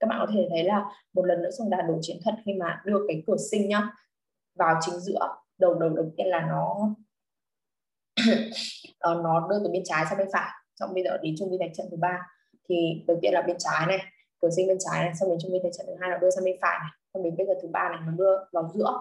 [0.00, 2.52] Các bạn có thể thấy là một lần nữa sông đà đổi chiến thuật khi
[2.52, 3.90] mà đưa cái cửa sinh nhá
[4.58, 5.28] vào chính giữa
[5.58, 6.94] đầu đầu đầu tiên là nó
[8.98, 10.50] ờ, nó đưa từ bên trái sang bên phải
[10.80, 12.26] xong bây giờ đến trung vi đánh trận thứ ba.
[12.68, 13.98] Thì đầu tiên là bên trái này
[14.40, 16.30] cửa sinh bên trái này xong đến trung vi thế trận thứ hai là đưa
[16.30, 16.90] sang bên phải này.
[17.14, 18.98] Xong đến bây giờ thứ ba này nó đưa vào giữa.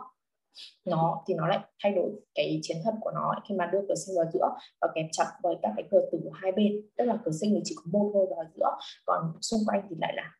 [0.85, 3.95] Nó thì nó lại thay đổi cái chiến thuật của nó khi mà đưa cửa
[3.95, 4.49] sinh vào giữa
[4.81, 7.51] và kẹp chặt với các cái cửa tử của hai bên tức là cửa sinh
[7.55, 10.31] thì chỉ có một thôi vào giữa còn xung quanh thì lại là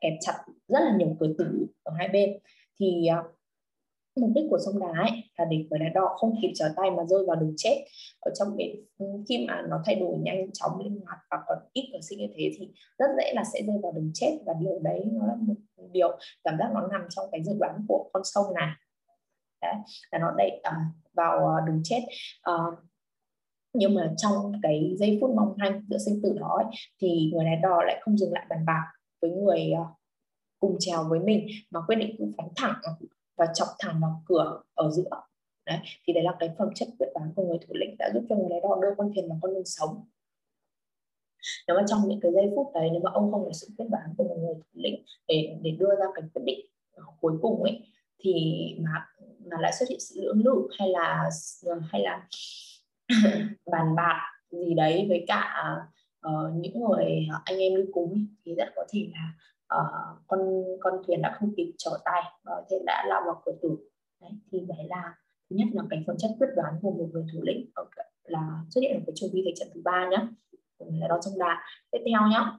[0.00, 2.30] kẹp chặt rất là nhiều cửa tử ở hai bên.
[2.80, 3.26] Thì uh,
[4.16, 6.90] mục đích của sông đá ấy là để người đá đỏ không kịp trở tay
[6.90, 7.84] mà rơi vào đường chết.
[8.20, 11.58] Ở trong cái ừ, khi mà nó thay đổi nhanh chóng linh hoạt và còn
[11.72, 14.54] ít ở sinh như thế thì rất dễ là sẽ rơi vào đường chết và
[14.60, 15.54] điều đấy nó là một
[15.92, 18.70] điều cảm giác nó nằm trong cái dự đoán của con sông này.
[19.62, 19.74] Đấy
[20.12, 20.76] là nó đẩy uh, à,
[21.12, 22.00] vào uh, đường chết.
[22.50, 22.74] Uh,
[23.74, 27.44] nhưng mà trong cái giây phút mong manh giữa sinh tử đó ấy, thì người
[27.44, 28.84] lái đò lại không dừng lại bàn bạc
[29.22, 29.86] với người uh,
[30.58, 32.74] cùng trèo với mình mà quyết định cứ phóng thẳng
[33.36, 35.10] và chọc thẳng vào cửa ở giữa.
[35.66, 38.24] Đấy thì đấy là cái phẩm chất quyết đoán của người thủ lĩnh đã giúp
[38.28, 40.04] cho người lái đò đưa con thuyền vào con đường sống.
[41.68, 43.86] Nếu mà trong những cái giây phút đấy nếu mà ông không có sự quyết
[43.90, 46.60] đoán của một người thủ lĩnh để để đưa ra cái quyết định
[46.92, 47.80] ờ, cuối cùng ấy
[48.18, 48.34] thì
[48.80, 49.06] mà
[49.50, 51.30] mà lại xuất hiện sự lưỡng lự hay là
[51.66, 52.28] ờ, hay là
[53.72, 54.20] bàn bạc
[54.50, 55.54] gì đấy với cả
[56.28, 59.32] uh, những người anh em đi cùng ấy, thì rất có thể là
[59.80, 60.40] uh, con
[60.80, 63.76] con thuyền đã không kịp trở tay và thế đã lao vào cửa tử.
[64.20, 65.14] Đấy, thì đấy là
[65.50, 67.84] thứ nhất là cái phẩm chất quyết đoán của một người thủ lĩnh ờ,
[68.24, 70.26] là xuất hiện ở cái chu vi thế trận thứ ba nhé
[70.78, 72.58] ờ, là đó trong đà tiếp theo nhá.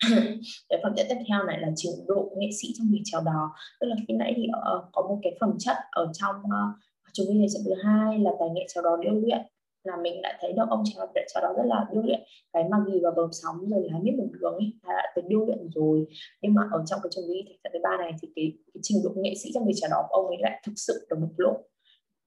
[0.68, 3.54] Cái phẩm chất tiếp theo này là trình độ nghệ sĩ trong việc trèo đò
[3.80, 6.78] tức là khi nãy thì uh, có một cái phẩm chất ở trong uh,
[7.12, 9.40] chúng mình sẽ thứ hai là tài nghệ trèo đò điêu luyện
[9.84, 12.20] là mình đã thấy được ông trèo trèo đó rất là điêu luyện
[12.52, 15.24] cái mà ghi vào bờ sóng rồi lái biết một đường ấy là đã tới
[15.28, 16.06] điêu luyện rồi.
[16.42, 18.98] Nhưng mà ở trong cái trường lý thể thứ ba này thì cái, cái trình
[19.04, 21.56] độ nghệ sĩ trong việc trèo đó ông ấy lại thực sự được một lộ.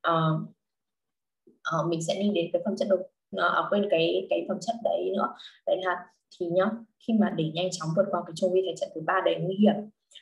[0.01, 2.99] À, mình sẽ đi đến cái phẩm chất đầu
[3.36, 5.36] ờ, à, quên cái cái phẩm chất đấy nữa.
[5.68, 6.06] Đấy là
[6.39, 6.66] thì nhá
[7.08, 9.36] khi mà để nhanh chóng vượt qua cái trung vi thể trận thứ ba đầy
[9.36, 9.76] nguy hiểm.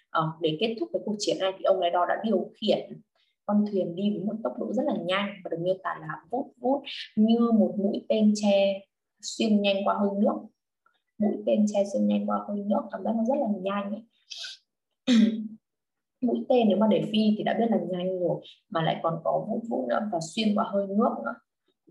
[0.09, 3.01] À, để kết thúc cái cuộc chiến này thì ông ấy đó đã điều khiển
[3.45, 6.07] con thuyền đi với một tốc độ rất là nhanh và được miêu tả là
[6.31, 6.81] vút vút
[7.15, 8.79] như một mũi tên tre
[9.21, 10.35] xuyên nhanh qua hơi nước.
[11.17, 14.03] Mũi tên tre xuyên nhanh qua hơi nước cảm giác nó rất là nhanh ấy.
[16.21, 19.21] mũi tên nếu mà để phi thì đã biết là nhanh rồi mà lại còn
[19.23, 21.33] có vút vút nữa và xuyên qua hơi nước nữa.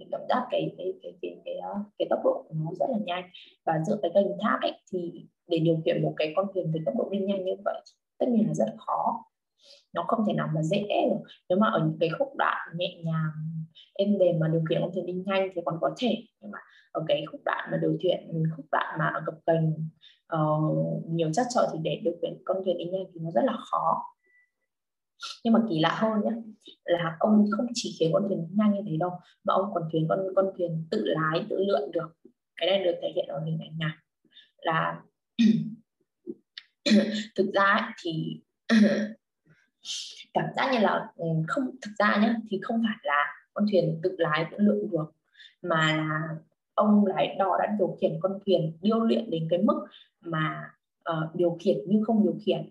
[0.01, 2.87] Thì cảm giác cái cái cái cái cái, ờ, cái, tốc độ của nó rất
[2.91, 3.31] là nhanh.
[3.67, 6.83] Và giữa cái kênh thác ấy thì để điều khiển một cái con thuyền với
[6.87, 7.81] tốc độ đi nhanh như vậy
[8.21, 9.25] tất nhiên là rất khó
[9.93, 11.31] nó không thể nào mà dễ được.
[11.49, 13.31] Nếu mà ở những cái khúc đoạn nhẹ nhàng
[13.95, 16.25] êm đềm mà điều khiển con thuyền đi nhanh thì còn có thể.
[16.41, 16.59] Nhưng mà
[16.93, 19.87] ở cái khúc đoạn mà điều khiển khúc đoạn mà ở gập ghềnh uh,
[20.27, 20.39] ờ,
[21.09, 23.57] nhiều chất trở thì để điều khiển con thuyền đi nhanh thì nó rất là
[23.71, 24.03] khó.
[25.45, 26.31] Nhưng mà kỳ lạ hơn nhé
[26.85, 29.11] là ông không chỉ khiến con thuyền nhanh như thế đâu
[29.45, 32.09] mà ông còn khiến con con thuyền tự lái tự lượn được.
[32.57, 33.97] Cái này được thể hiện ở hình ảnh này
[34.63, 35.03] là
[37.37, 38.41] thực ra thì
[40.35, 44.01] cảm giác như là ừ, không thực ra nhé thì không phải là con thuyền
[44.03, 45.13] tự lái tự lượng được
[45.63, 46.29] mà là
[46.75, 49.87] ông lái đò đã điều khiển con thuyền điêu luyện đến cái mức
[50.21, 50.71] mà
[51.11, 52.71] uh, điều khiển nhưng không điều khiển.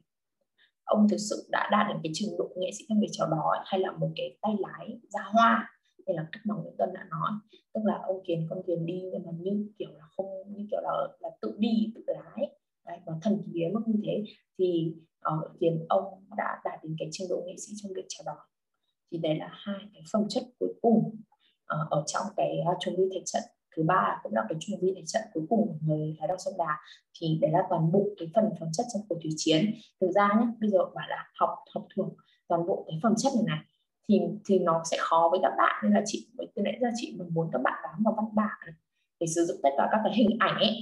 [0.83, 3.63] Ông thực sự đã đạt đến cái trình độ nghệ sĩ trong việc trèo đò
[3.65, 5.69] hay là một cái tay lái ra hoa
[6.09, 7.31] đây là cách mà Nguyễn Tân đã nói.
[7.73, 10.79] Tức là ông khiến con thuyền đi nhưng mà như kiểu là không như kiểu
[10.83, 12.55] là là tự đi tự lái.
[12.85, 14.23] Đấy, và thần kỳ đến mức như thế
[14.57, 16.03] thì ờ, uh, khiến ông
[16.37, 18.45] đã đạt đến cái trình độ nghệ sĩ trong việc chào đón.
[19.11, 22.95] Thì đấy là hai cái phẩm chất cuối cùng uh, ở trong cái uh, trung
[22.97, 23.43] vi thể trận.
[23.75, 26.35] Thứ ba cũng là cái trung vi thể trận cuối cùng của người lái đò
[26.37, 26.77] sông đà.
[27.19, 29.73] Thì đấy là toàn bộ cái phần phẩm chất trong cuộc thủy chiến.
[30.01, 32.13] Thực ra nhé bây giờ bảo là học học thuộc
[32.47, 33.65] toàn bộ cái phẩm chất này này
[34.07, 35.83] thì thì nó sẽ khó với các bạn.
[35.83, 38.73] Nên là chị từ nãy giờ chị muốn các bạn bám vào văn bản
[39.19, 40.75] để sử dụng tất cả các cái hình ảnh ấy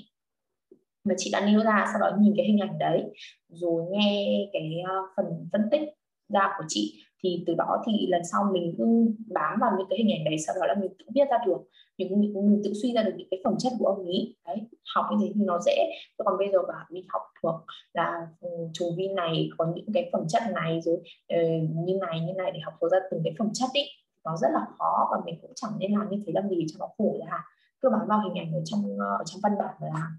[1.08, 3.04] mà chị đã nêu ra sau đó nhìn cái hình ảnh đấy
[3.50, 5.82] rồi nghe cái ờ, phần phân tích
[6.30, 8.86] ra của chị thì từ đó thì lần sau mình cứ
[9.34, 11.58] bám vào những cái hình ảnh đấy sau đó là mình tự viết ra được
[11.98, 14.36] những mình, mình tự suy ra được những cái phẩm chất của ông ấy.
[14.46, 14.58] Đấy
[14.96, 15.90] học như thế thì nó dễ.
[16.18, 17.56] Còn bây giờ bảo đi học thuộc
[17.94, 22.20] là ừ, chủ vi này có những cái phẩm chất này rồi uh, như này
[22.20, 23.90] như này để học thuộc ra từng cái phẩm chất ấy
[24.26, 26.76] nó rất là khó và mình cũng chẳng nên làm như thế làm gì cho
[26.80, 27.44] nó khổ là
[27.82, 30.12] cứ bám vào hình ảnh ở trong ờ, ở trong văn bản là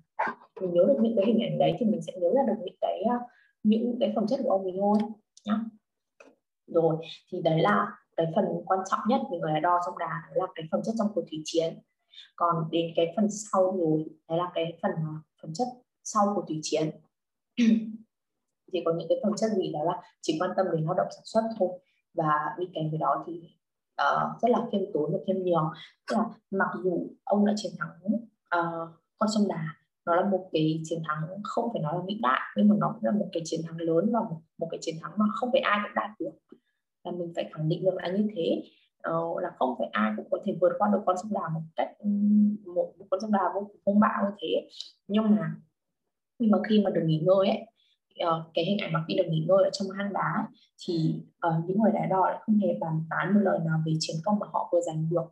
[0.61, 2.77] mình nhớ được những cái hình ảnh đấy thì mình sẽ nhớ ra được những
[2.81, 3.19] cái ờ,
[3.63, 4.99] những cái phẩm chất của ông ấy thôi
[5.45, 5.55] nhá.
[6.67, 6.97] Rồi
[7.31, 10.53] thì đấy là cái phần quan trọng nhất người là đo trong đà đó là
[10.55, 11.79] cái phẩm chất trong cuộc thủy chiến.
[12.37, 15.69] Còn đến cái phần sau rồi đấy là cái phần ờ, phẩm chất
[16.05, 16.91] sau của thủy chiến.
[18.73, 21.09] Thì có những cái phẩm chất gì đó là chỉ quan tâm đến lao động
[21.11, 21.69] sản xuất thôi.
[22.15, 23.33] Và đi kèm với đó thì
[24.03, 25.73] uh, rất là khiêm tốn và khiêm nhường.
[26.11, 28.89] Tức là mặc dù ông đã chiến thắng uh,
[29.19, 29.78] con sông đà
[30.09, 32.93] nó là một cái chiến thắng không phải nói là vĩ đại nhưng mà nó
[32.95, 35.49] cũng là một cái chiến thắng lớn và một, một cái chiến thắng mà không
[35.53, 36.31] phải ai cũng đạt được.
[37.05, 38.63] Là mình phải khẳng định được là như thế.
[39.11, 41.61] Uh, là không phải ai cũng có thể vượt qua được con sông đà một
[41.77, 42.09] cách ừ,
[42.75, 44.69] một, một con sông đà vô cùng hung bạo như thế.
[45.09, 45.55] Nhưng mà
[46.39, 47.61] nhưng mà khi mà được nghỉ ngơi ấy
[48.29, 50.49] uh, cái hình ảnh mà khi được nghỉ ngơi ở trong hang đá
[50.87, 51.15] thì
[51.47, 54.17] uh, những người đá đỏ lại không hề bàn tán một lời nào về chiến
[54.25, 55.27] công mà họ vừa giành được.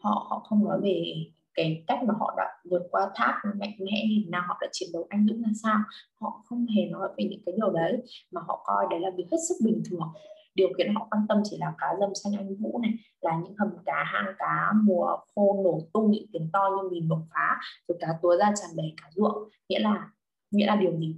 [0.00, 1.14] Họ họ không nói về
[1.54, 4.88] cái cách mà họ đã vượt qua thác mạnh mẽ như nào, họ đã chiến
[4.92, 5.78] đấu anh dũng ra sao,
[6.20, 9.26] họ không hề nói về những cái điều đấy mà họ coi đấy là việc
[9.30, 10.08] hết sức bình thường.
[10.54, 13.54] Điều kiện họ quan tâm chỉ là cá dâm xanh anh vũ này, là những
[13.58, 17.60] hầm cá, hang cá, mùa khô nổ tung, những tiếng to như mìn bộc phá,
[17.88, 19.48] rồi cá túa ra tràn đầy cả ruộng.
[19.68, 20.10] Nghĩa là
[20.50, 21.16] nghĩa là điều gì?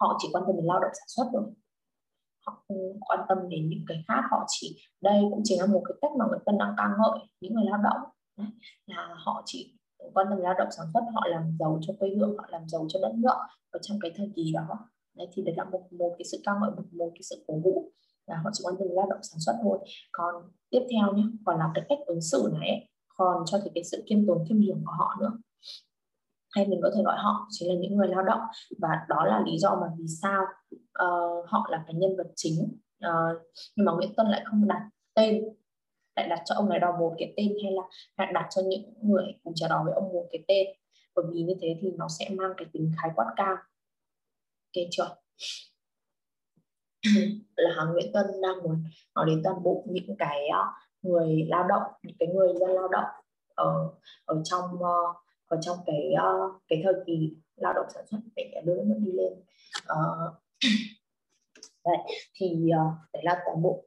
[0.00, 1.42] Họ chỉ quan tâm đến lao động sản xuất thôi.
[2.46, 5.82] Họ không quan tâm đến những cái khác, họ chỉ, đây cũng chính là một
[5.84, 8.10] cái cách mà người dân đang ca ngợi những người lao động.
[8.36, 8.48] Đấy,
[8.86, 9.78] là họ chỉ
[10.14, 12.86] quan tâm lao động sản xuất họ làm giàu cho quê hương họ làm giàu
[12.88, 13.36] cho đất nước
[13.70, 14.78] ở trong cái thời kỳ đó.
[15.14, 17.60] Đấy, thì đấy là một một cái sự ca ngợi một, một cái sự cổ
[17.64, 17.92] vũ
[18.26, 19.78] là họ chỉ quan tâm lao động sản xuất thôi.
[20.12, 20.34] Còn
[20.70, 23.84] tiếp theo nhé còn là cái cách ứng xử này ấy, còn cho thấy cái
[23.84, 25.32] sự kiêm tốn kiêm nhường của họ nữa.
[26.54, 28.40] Hay mình có thể gọi họ chính là những người lao động
[28.78, 30.42] và đó là lý do mà vì sao
[31.04, 33.42] uh, họ là cái nhân vật chính uh,
[33.76, 35.44] nhưng mà Nguyễn Tuân lại không đặt tên
[36.16, 37.82] lại đặt cho ông này đò một cái tên hay là
[38.16, 40.66] lại đặt cho những người cùng chờ đò với ông một cái tên?
[41.14, 43.56] Bởi vì như thế thì nó sẽ mang cái tính khái quát cao.
[44.66, 45.16] Ok chưa?
[47.56, 50.64] Là Nguyễn Tuân đang muốn nói đến toàn bộ những cái ờ,
[51.02, 53.10] người lao động những cái người dân lao động
[53.54, 53.90] ở
[54.24, 54.94] ở trong ờ,
[55.46, 56.32] ở trong cái ờ,
[56.68, 59.32] cái thời kỳ lao động sản xuất để đưa nó đi lên.
[59.92, 60.34] Uh,
[61.84, 61.98] đấy
[62.34, 63.84] thì uh, đấy là toàn bộ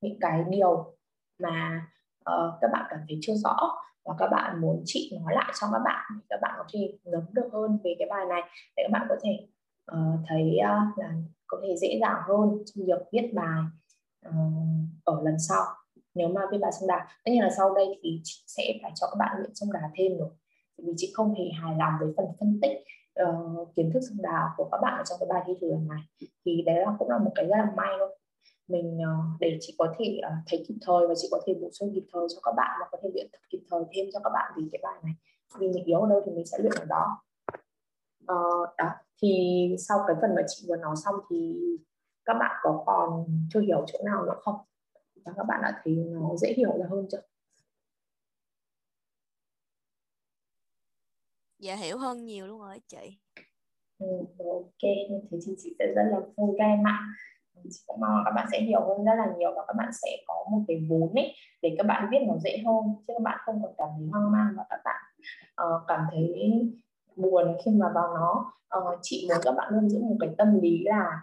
[0.00, 0.95] những cái điều
[1.38, 1.86] mà
[2.30, 3.56] uh, các bạn cảm thấy chưa rõ
[4.04, 6.98] và các bạn muốn chị nói lại cho các bạn thì các bạn có thể
[7.04, 8.42] ngấm được hơn về cái bài này
[8.76, 9.46] để các bạn có thể
[9.92, 11.12] uh, thấy uh, là
[11.46, 13.62] có thể dễ dàng hơn trong việc viết bài
[14.28, 14.34] uh,
[15.04, 15.64] ở lần sau.
[16.14, 18.92] Nếu mà viết bài sông đà tất nhiên là sau đây thì chị sẽ phải
[18.94, 20.28] cho các bạn luyện sông đà thêm rồi.
[20.78, 22.78] Vì chị không hề hài lòng với phần phân tích
[23.22, 25.88] uh, kiến thức sông đà của các bạn ở trong cái bài thi thử lần
[25.88, 26.00] này.
[26.44, 28.18] Thì đấy là cũng là một cái rất là may thôi
[28.68, 31.70] mình uh, để chị có thể uh, thấy kịp thời và chị có thể bổ
[31.72, 34.20] sung kịp thời cho các bạn và có thể luyện tập kịp thời thêm cho
[34.24, 35.14] các bạn vì cái bài này
[35.58, 37.22] vì mình yếu ở đâu thì mình sẽ luyện ở đó.
[38.22, 38.90] Uh, đó
[39.22, 39.30] thì
[39.78, 41.56] sau cái phần mà chị vừa nói xong thì
[42.24, 44.56] các bạn có còn chưa hiểu chỗ nào nữa không?
[45.24, 47.22] Và các bạn đã thấy nó dễ hiểu ra hơn chưa?
[51.58, 53.18] Dạ hiểu hơn nhiều luôn rồi chị.
[53.98, 54.06] Ừ,
[54.38, 57.14] ok thế thì chị sẽ rất là vui các em ạ
[57.70, 60.10] chị cũng mong các bạn sẽ hiểu hơn rất là nhiều và các bạn sẽ
[60.26, 62.84] có một cái vốn ấy để các bạn viết nó dễ hơn.
[63.06, 65.02] Chứ các bạn không còn cảm thấy hoang mang và các bạn
[65.62, 66.34] uh, cảm thấy
[67.16, 68.52] buồn khi mà vào nó.
[68.78, 71.22] Uh, chị muốn các bạn luôn giữ một cái tâm lý là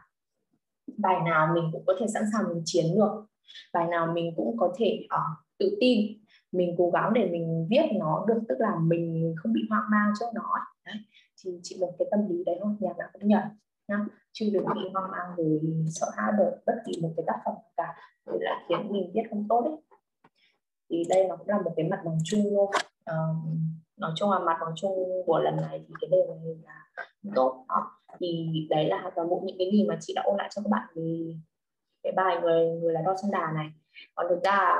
[0.98, 3.26] bài nào mình cũng có thể sẵn sàng mình chiến được
[3.74, 6.20] bài nào mình cũng có thể uh, tự tin.
[6.52, 10.14] Mình cố gắng để mình viết nó được tức là mình không bị hoang mang
[10.20, 10.54] trước nó
[10.86, 10.96] đấy
[11.44, 12.74] thì chị một cái tâm lý đấy thôi.
[12.80, 13.44] Nhà nào cũng nhận
[13.88, 13.98] nhá
[14.32, 15.62] chứ đừng bị hoang mang rồi
[15.92, 19.22] sợ hãi bởi bất kỳ một cái tác phẩm cả rồi lại khiến mình viết
[19.30, 20.00] không tốt ấy.
[20.90, 23.16] thì đây nó cũng là một cái mặt bằng chung luôn à, ờ,
[23.98, 27.06] nói chung là mặt bằng chung của lần này thì cái đề này là
[27.36, 28.02] tốt đó.
[28.20, 30.70] thì đấy là toàn bộ những cái gì mà chị đã ôn lại cho các
[30.70, 31.36] bạn về
[32.04, 33.72] cái bài người người là đo sông đà này
[34.16, 34.76] còn thực ra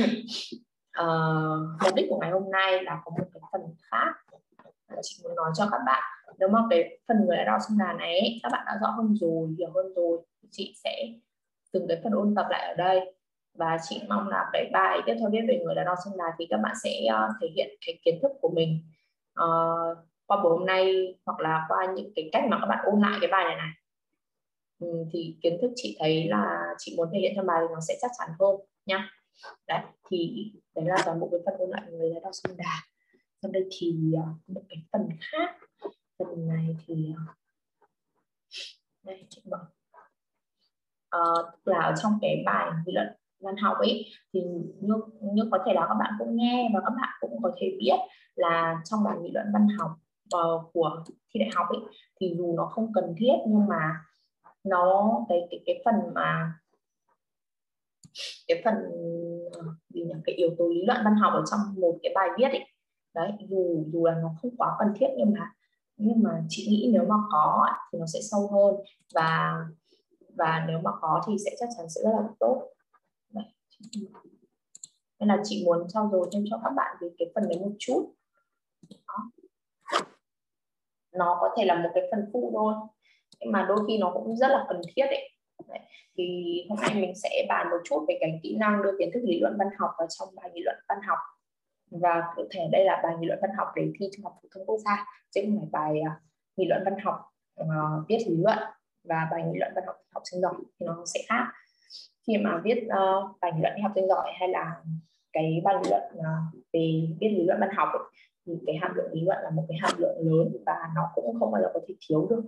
[0.00, 4.12] uh, mục đích của ngày hôm nay là có một cái phần khác
[5.02, 7.92] chị muốn nói cho các bạn nếu mà cái phần người đã đo xương đà
[7.92, 10.18] này ấy, các bạn đã rõ hơn rồi hiểu hơn rồi
[10.50, 11.08] chị sẽ
[11.72, 13.14] từng cái phần ôn tập lại ở đây.
[13.54, 16.24] Và chị mong là cái bài tiếp theo viết về người đàn ông sông đà
[16.38, 18.80] thì các bạn sẽ uh, thể hiện cái kiến thức của mình
[19.40, 23.00] uh, qua buổi hôm nay hoặc là qua những cái cách mà các bạn ôn
[23.00, 23.70] lại cái bài này này.
[24.78, 27.80] Ừ, thì kiến thức chị thấy là chị muốn thể hiện trong bài thì nó
[27.88, 29.10] sẽ chắc chắn hơn nhá.
[29.68, 29.80] Đấy
[30.10, 32.82] thì đấy là toàn bộ cái phần ôn lại người đàn ông sông đà
[33.42, 35.67] sau đây thì ờ, uh, một cái phần khác
[36.18, 37.14] phần này thì
[39.02, 39.64] đây chị bảo
[41.08, 43.06] ờ, tức là ở trong cái bài nghị luận
[43.40, 44.40] văn học ấy thì
[44.80, 47.76] như, như có thể là các bạn cũng nghe và các bạn cũng có thể
[47.80, 47.96] biết
[48.34, 49.90] là trong bài nghị luận văn học
[50.36, 51.80] uh, của thi đại học ấy
[52.20, 54.04] thì dù nó không cần thiết nhưng mà
[54.64, 56.52] nó cái cái cái phần mà
[58.48, 58.74] cái phần
[59.52, 60.14] ờ, gì nhỉ?
[60.24, 62.64] Cái yếu tố lý luận văn học ở trong một cái bài viết ấy.
[63.14, 65.52] Đấy dù dù là nó không quá cần thiết nhưng mà
[65.98, 68.74] nhưng mà chị nghĩ nếu mà có thì nó sẽ sâu hơn.
[69.14, 69.54] Và
[70.36, 72.70] và nếu mà có thì sẽ chắc chắn sẽ rất là tốt.
[75.20, 77.72] Nên là chị muốn trao dồi thêm cho các bạn về cái phần đấy một
[77.78, 78.14] chút.
[79.06, 79.30] Đó.
[81.12, 82.74] nó có thể là một cái phần phụ thôi.
[83.40, 85.30] Nhưng mà đôi khi nó cũng rất là cần thiết ấy.
[85.68, 85.78] Đấy.
[86.16, 86.24] thì
[86.68, 89.40] hôm nay mình sẽ bàn một chút về cái kỹ năng đưa kiến thức lý
[89.40, 91.18] luận văn học vào trong bài nghị luận văn học
[91.90, 94.48] và cụ thể đây là bài nghị luận văn học để thi trung học phổ
[94.54, 96.22] thông quốc gia chứ không phải bài uh,
[96.56, 97.16] nghị luận văn học
[97.60, 98.58] uh, viết lý luận
[99.04, 101.44] và bài nghị luận văn học học sinh giỏi thì nó sẽ khác.
[102.26, 104.82] Khi mà viết uh, bài nghị luận học sinh giỏi hay là
[105.32, 108.02] cái bài nghị luận uh, về viết lý luận văn học ấy,
[108.46, 111.38] thì cái hàm lượng lý luận là một cái hàm lượng lớn và nó cũng
[111.38, 112.42] không bao giờ có thể thiếu được.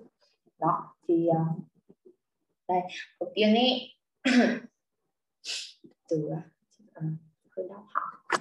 [0.59, 1.59] Đó thì uh,
[2.69, 2.81] đây
[3.21, 3.95] đầu tiên ấy
[6.09, 7.05] từ uh,
[7.57, 8.41] hơi đau họng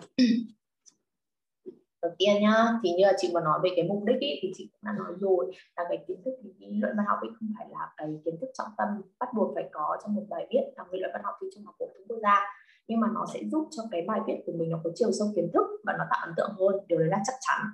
[2.02, 4.52] đầu tiên nhá thì như là chị vừa nói về cái mục đích ý, thì
[4.56, 7.50] chị cũng đã nói rồi là cái kiến thức lý luận văn học ấy không
[7.58, 8.88] phải là cái kiến thức trọng tâm
[9.20, 11.66] bắt buộc phải có trong một bài viết làm lý luận văn học thi trung
[11.66, 12.36] học phổ thông quốc gia
[12.90, 15.28] nhưng mà nó sẽ giúp cho cái bài viết của mình nó có chiều sâu
[15.36, 17.68] kiến thức và nó tạo ấn tượng hơn điều đấy là chắc chắn.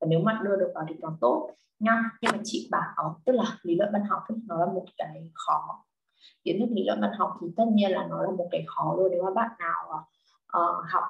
[0.00, 3.32] Và nếu mà đưa được vào thì còn tốt nha nhưng mà chị bảo tức
[3.32, 5.84] là lý luận văn học nó là một cái khó.
[6.44, 8.94] Kiến thức lý luận văn học thì tất nhiên là nó là một cái khó
[8.98, 10.06] rồi nếu mà bạn nào
[10.58, 11.04] uh, học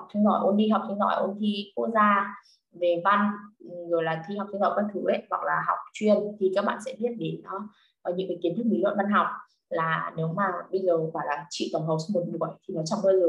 [0.00, 2.34] học sinh giỏi ôn thi học sinh giỏi ôn thi quốc gia
[2.80, 5.78] về văn ừ, rồi là thi học sinh giỏi các thứ ấy hoặc là học
[5.92, 7.68] chuyên thì các bạn sẽ biết đến nó
[8.02, 9.26] ở những cái kiến thức lý luận văn học.
[9.70, 12.98] Là nếu mà bây giờ gọi là chị tổng hợp một buổi thì nó chẳng
[13.04, 13.28] bao giờ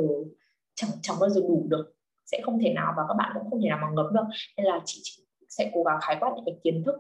[0.76, 1.94] chẳng chẳng bao giờ đủ được
[2.26, 4.26] sẽ không thể nào và các bạn cũng không thể nào mà ngấm được.
[4.58, 6.96] Nên là chị, chị sẽ cố gắng khái quát những cái kiến thức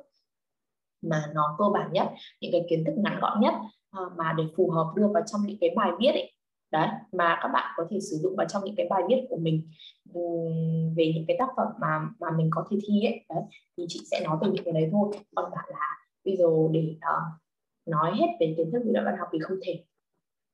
[1.01, 2.07] mà nó cơ bản nhất
[2.41, 3.53] những cái kiến thức ngắn gọn nhất
[3.89, 6.34] ờ, mà để phù hợp đưa vào trong những cái bài viết ấy
[6.72, 9.38] đấy mà các bạn có thể sử dụng vào trong những cái bài viết của
[9.38, 9.70] mình
[10.13, 10.22] ừ,
[10.97, 13.26] về những cái tác phẩm mà mà mình có thể thi ấy.
[13.30, 13.43] Đấy
[13.78, 15.11] thì chị sẽ nói về những cái đấy thôi.
[15.36, 17.41] Còn bạn là bây giờ để uh,
[17.86, 19.84] nói hết về kiến thức lý luận văn học thì không thể.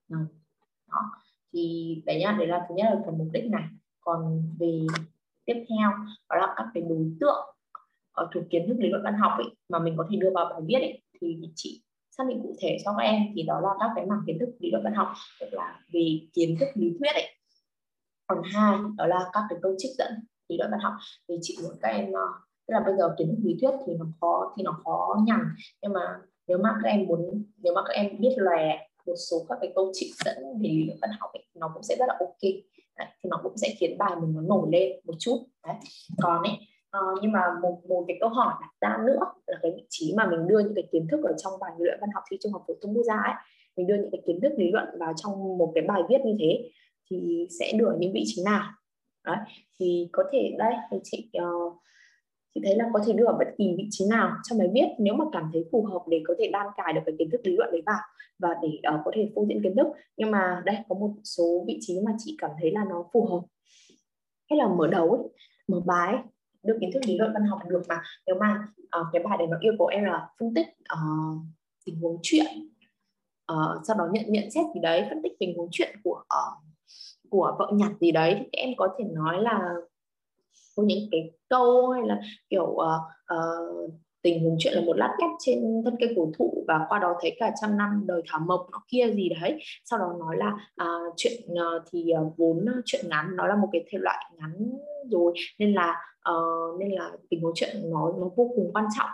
[0.10, 1.00] Đó.
[1.54, 3.64] thì đấy nhá đấy là thứ nhất là phần mục đích này.
[4.02, 4.80] Còn về
[5.46, 5.90] tiếp theo
[6.30, 7.56] đó là các cái đối tượng
[8.12, 10.46] ở thuộc kiến thức lý luận văn học ấy, mà mình có thể đưa vào
[10.50, 11.84] bài viết ấy, thì chị
[12.18, 14.50] xác định cụ thể cho các em thì đó là các cái mảng kiến thức
[14.60, 15.08] lý luận văn học
[15.40, 17.36] tức là về kiến thức lý thuyết ấy.
[18.28, 20.12] Còn hai đó là các cái câu trích dẫn
[20.50, 20.94] lý luận văn học.
[21.30, 22.22] Thì chị muốn các em ờ,
[22.68, 25.40] tức là bây giờ kiến thức lý thuyết thì nó khó thì nó khó nhằn.
[25.82, 29.46] Nhưng mà nếu mà các em muốn nếu mà các em biết lòe một số
[29.50, 32.06] các cái câu trích dẫn về lý luận văn học ấy, nó cũng sẽ rất
[32.08, 32.42] là ok.
[32.98, 35.46] Đấy, thì nó cũng sẽ khiến bài mình nó nổi lên một chút.
[35.68, 35.76] Đấy.
[36.22, 36.58] còn ấy
[36.98, 40.14] uh, nhưng mà một một cái câu hỏi đặt ra nữa là cái vị trí
[40.18, 42.38] mà mình đưa những cái kiến thức ở trong bài lý luận văn học thi
[42.42, 43.34] trung học phổ thông quốc gia ấy
[43.78, 46.36] mình đưa những cái kiến thức lý luận vào trong một cái bài viết như
[46.40, 46.70] thế
[47.10, 48.64] thì sẽ đưa ở những vị trí nào?
[49.26, 49.38] Đấy
[49.80, 51.74] thì có thể đây thì chị uh,
[52.56, 54.88] chị thấy là có thể đưa ở bất kỳ vị trí nào trong bài viết
[55.00, 57.42] nếu mà cảm thấy phù hợp để có thể đan cài được cái kiến thức
[57.44, 58.00] lý luận đấy vào
[58.40, 59.88] và để uh, có thể phô diễn kiến thức.
[60.18, 63.26] Nhưng mà đây có một số vị trí mà chị cảm thấy là nó phù
[63.26, 63.42] hợp.
[64.50, 65.22] Hay là mở đầu ấy,
[65.68, 66.16] mở bài
[66.64, 68.02] đưa kiến thức lý luận văn học được mà.
[68.28, 68.68] Nếu mà
[69.00, 71.38] uh, cái bài đấy nó yêu cầu em là phân tích uh,
[71.86, 72.46] tình huống chuyện
[73.52, 76.64] uh, sau đó nhận nhận xét gì đấy phân tích tình huống chuyện của uh,
[77.30, 79.74] của vợ nhặt gì đấy thì em có thể nói là
[80.76, 83.02] có những cái câu hay là kiểu uh,
[83.34, 83.94] uh,
[84.24, 87.16] tình huống chuyện là một lát ghép trên thân cây cổ thụ và qua đó
[87.22, 89.60] thấy cả trăm năm đời thảo mộc nó kia gì đấy.
[89.86, 93.56] Sau đó nói là à, chuyện ờ, thì ờ, vốn ờ, chuyện ngắn nó là
[93.56, 94.72] một cái thể loại ngắn
[95.12, 95.96] rồi nên là
[96.30, 99.10] uh, nên là tình huống chuyện nó nó vô cùng quan trọng.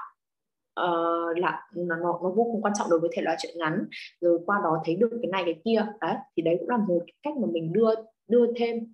[0.81, 3.85] Uh, là nó, nó nó vô cùng quan trọng đối với thể loại chuyện ngắn.
[4.21, 7.03] Rồi qua đó thấy được cái này cái kia đấy thì đấy cũng là một
[7.23, 7.89] cách mà mình đưa
[8.27, 8.93] đưa thêm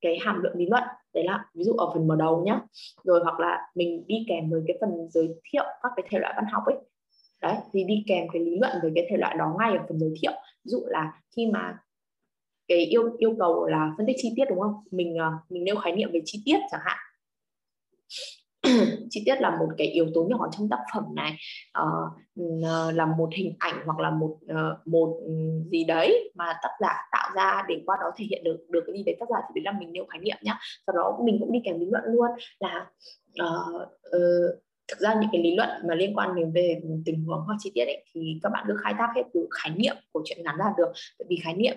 [0.00, 0.82] cái hàm lượng lý luận
[1.14, 2.60] đấy là ví dụ ở phần mở đầu nhá.
[3.04, 6.32] Rồi hoặc là mình đi kèm với cái phần giới thiệu các cái thể loại
[6.36, 6.76] văn học ấy.
[7.42, 9.98] Đấy, thì đi kèm cái lý luận về cái thể loại đó ngay ở phần
[9.98, 10.32] giới thiệu.
[10.64, 11.78] Ví dụ là khi mà
[12.68, 14.74] cái yêu yêu cầu là phân tích chi tiết đúng không?
[14.90, 16.98] Mình ờ, mình nêu khái niệm về chi tiết chẳng hạn
[19.12, 21.36] chi tiết là một cái yếu tố nhỏ trong tác phẩm này.
[21.82, 25.20] Uh, là một hình ảnh hoặc là một uh, một
[25.70, 28.96] gì đấy mà tác giả tạo ra để qua đó thể hiện được được cái
[28.96, 30.58] gì đấy tác giả thì đấy là mình nêu khái niệm nhá.
[30.86, 32.30] Sau đó mình cũng đi kèm lý luận luôn
[32.60, 32.86] là
[33.42, 33.82] uh,
[34.16, 37.56] uh, thực ra những cái lý luận mà liên quan đến về tình huống hoặc
[37.58, 40.38] chi tiết ấy, thì các bạn cứ khai thác hết từ khái niệm của chuyện
[40.44, 40.92] ngắn là được.
[41.18, 41.76] Tại vì khái niệm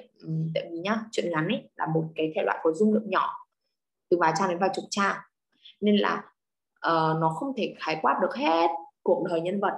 [0.53, 3.29] tại vì nhá chuyện ngắn ấy là một cái thể loại có dung lượng nhỏ
[4.09, 5.15] từ vài trang đến vài chục trang.
[5.81, 6.23] Nên là
[6.87, 8.67] uh, nó không thể khái quát được hết
[9.03, 9.73] cuộc đời nhân vật.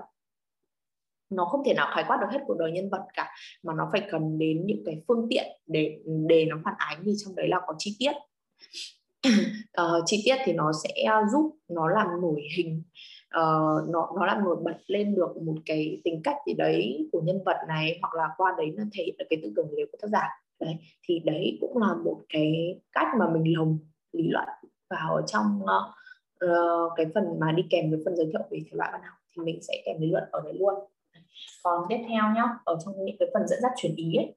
[1.29, 3.31] Nó không thể nào khái quát được hết cuộc đời nhân vật cả
[3.63, 7.11] mà nó phải cần đến những cái phương tiện để để nó phản ánh thì
[7.25, 8.11] trong đấy là có chi tiết.
[9.81, 10.93] Uh, chi tiết thì nó sẽ
[11.31, 12.84] giúp nó làm nổi hình
[13.38, 17.21] uh, nó nó làm nổi bật lên được một cái tính cách gì đấy của
[17.21, 19.97] nhân vật này hoặc là qua đấy nó thể hiện được cái tư tưởng của
[20.01, 20.27] tác giả.
[20.59, 23.79] Đấy thì đấy cũng là một cái cách mà mình lồng
[24.13, 24.47] lý luận
[24.89, 25.93] vào trong uh,
[26.39, 29.18] Ờ, cái phần mà đi kèm với phần giới thiệu về thể loại văn học
[29.35, 30.73] thì mình sẽ kèm lý luận ở đấy luôn.
[31.64, 34.35] Còn tiếp theo nhá ở trong những cái phần dẫn dắt chuyển ý ấy,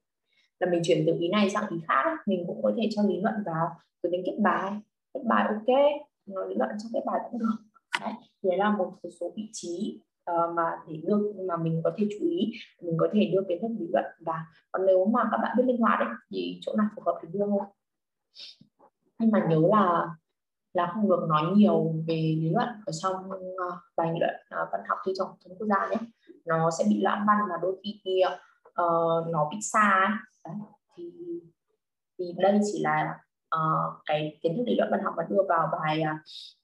[0.59, 3.01] là mình chuyển từ ý này sang ý khác ấy, mình cũng có thể cho
[3.03, 3.67] lý luận vào
[4.03, 4.71] rồi đến kết bài.
[5.13, 5.77] Kết bài ok
[6.25, 7.55] nói lý luận trong kết bài cũng được.
[8.01, 8.13] Đấy
[8.43, 10.01] đấy là một số vị trí
[10.31, 11.17] uh, mà để đưa
[11.47, 12.51] mà mình có thể chú ý
[12.81, 15.63] mình có thể đưa kiến thức lý luận và còn nếu mà các bạn biết
[15.65, 17.45] linh hoạt ấy, thì chỗ nào phù hợp thì đưa.
[17.45, 17.59] Thôi
[19.19, 20.07] nhưng mà nhớ là
[20.73, 24.81] là không được nói nhiều về lý luận ở trong uh, bài luận uh, văn
[24.89, 25.97] học thi trong thống quốc gia nhé
[26.45, 28.21] nó sẽ bị loạn văn và đôi khi
[28.69, 30.55] uh, nó bị xa Đấy.
[30.97, 31.11] thì
[32.19, 33.19] thì đây chỉ là
[33.55, 36.03] uh, cái kiến thức lý luận văn học mà đưa vào bài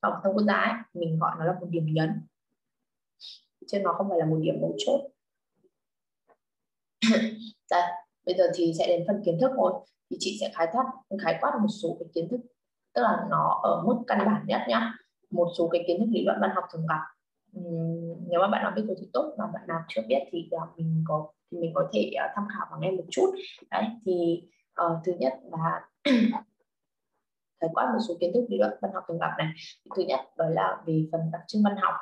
[0.01, 0.73] học thông quốc gia ấy.
[0.93, 2.27] mình gọi nó là một điểm nhấn
[3.67, 5.01] chứ nó không phải là một điểm mấu chốt
[7.71, 7.91] Đấy.
[8.25, 9.73] bây giờ thì sẽ đến phần kiến thức rồi
[10.09, 10.85] thì chị sẽ khái quát
[11.23, 12.39] khái quát một số cái kiến thức
[12.93, 14.93] tức là nó ở mức căn bản nhất nhá.
[15.31, 17.01] Một số cái kiến thức lý luận văn học thường gặp.
[17.59, 20.49] Uhm, nếu mà bạn nào biết rồi thì tốt mà bạn nào chưa biết thì
[20.55, 23.31] uh, mình có thì mình có thể uh, tham khảo và nghe một chút.
[23.71, 24.43] Đấy thì
[24.81, 25.81] uh, thứ nhất là
[27.61, 29.47] khái quát một số kiến thức lý luận văn học thường gặp này.
[29.95, 31.93] Thứ nhất đó là về phần đặc trưng văn học.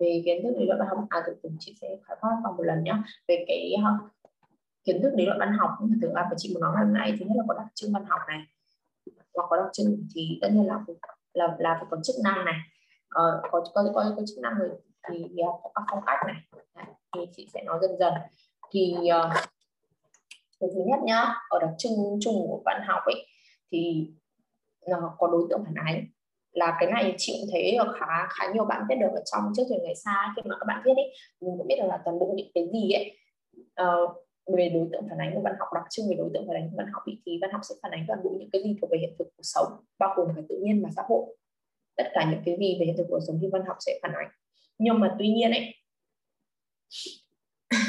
[0.00, 2.52] Về kiến thức lý luận văn học à từ từ chị sẽ khái quát vào
[2.52, 2.94] một lần nhé
[3.28, 4.10] về cái uh,
[4.84, 5.70] kiến thức lý luận văn học
[6.02, 7.16] thường gặp và chị muốn nói hôm nay.
[7.18, 8.38] Thứ nhất là có đặc trưng văn học này
[9.34, 10.78] hoặc có đặc trưng thì tất nhiên là
[11.32, 12.54] là là phải có chức năng này.
[13.08, 14.70] Ờ, có, có có có chức năng rồi
[15.08, 16.36] thì à, có các phong cách này.
[16.76, 18.14] Đấy, thì chị sẽ nói dần dần.
[18.72, 19.32] Thì uh,
[20.60, 23.26] cái thứ nhất nhá ở đặc trưng chung của văn học ấy
[23.72, 24.10] thì
[24.88, 26.06] nó có đối tượng phản ánh.
[26.52, 29.62] Là cái này chị cũng thấy khá khá nhiều bạn biết được ở trong trước
[29.68, 32.18] thời ngày xa khi mà các bạn viết ấy mình cũng biết được là toàn
[32.18, 33.18] bộ những cái gì ấy.
[33.82, 34.10] Uh,
[34.46, 36.70] về đối tượng phản ánh của văn học, đặc trưng về đối tượng phản ánh
[36.70, 38.90] của văn học thì văn học sẽ phản ánh toàn bộ những cái gì thuộc
[38.90, 39.66] về hiện thực cuộc sống,
[39.98, 41.36] bao gồm cả tự nhiên và xã hội.
[41.96, 44.12] Tất cả những cái gì về hiện thực cuộc sống thì văn học sẽ phản
[44.14, 44.28] ánh.
[44.78, 45.74] Nhưng mà tuy nhiên ấy,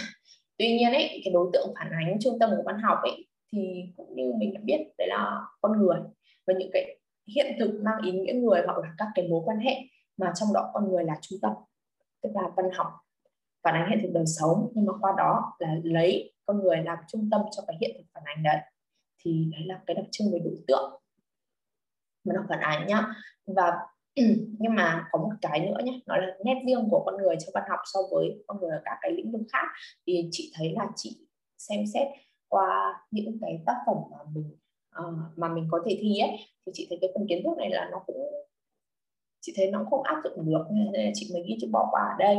[0.57, 3.85] tuy nhiên ấy, cái đối tượng phản ánh trung tâm của văn học ấy, thì
[3.97, 5.99] cũng như mình đã biết, đấy là con người.
[6.47, 6.99] Và những cái
[7.35, 9.75] hiện thực mang ý nghĩa người hoặc là các cái mối quan hệ
[10.17, 11.51] mà trong đó con người là trung tâm.
[12.21, 12.87] Tức là văn học
[13.63, 16.97] phản ánh hiện thực đời sống, nhưng mà qua đó là lấy con người làm
[17.07, 18.57] trung tâm cho cái hiện thực phản ánh đấy.
[19.19, 21.01] Thì đấy là cái đặc trưng về đối tượng.
[22.23, 23.05] Mà nó phản ánh nhá.
[23.45, 23.71] Và
[24.59, 27.51] nhưng mà có một cái nữa nhé nó là nét riêng của con người trong
[27.53, 29.67] văn học so với con người ở các cái lĩnh vực khác.
[30.07, 32.07] Thì chị thấy là chị xem xét
[32.47, 34.57] qua những cái tác phẩm mà mình
[34.99, 37.69] uh, mà mình có thể thi ấy thì chị thấy cái phần kiến thức này
[37.69, 38.33] là nó cũng
[39.41, 40.65] chị thấy nó không áp dụng được.
[40.71, 42.37] Nên là chị mới ghi chữ bỏ qua ở đây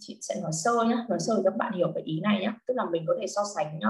[0.00, 2.52] chị sẽ nói sơ nhé nói sơ để các bạn hiểu cái ý này nhé
[2.66, 3.88] tức là mình có thể so sánh nhá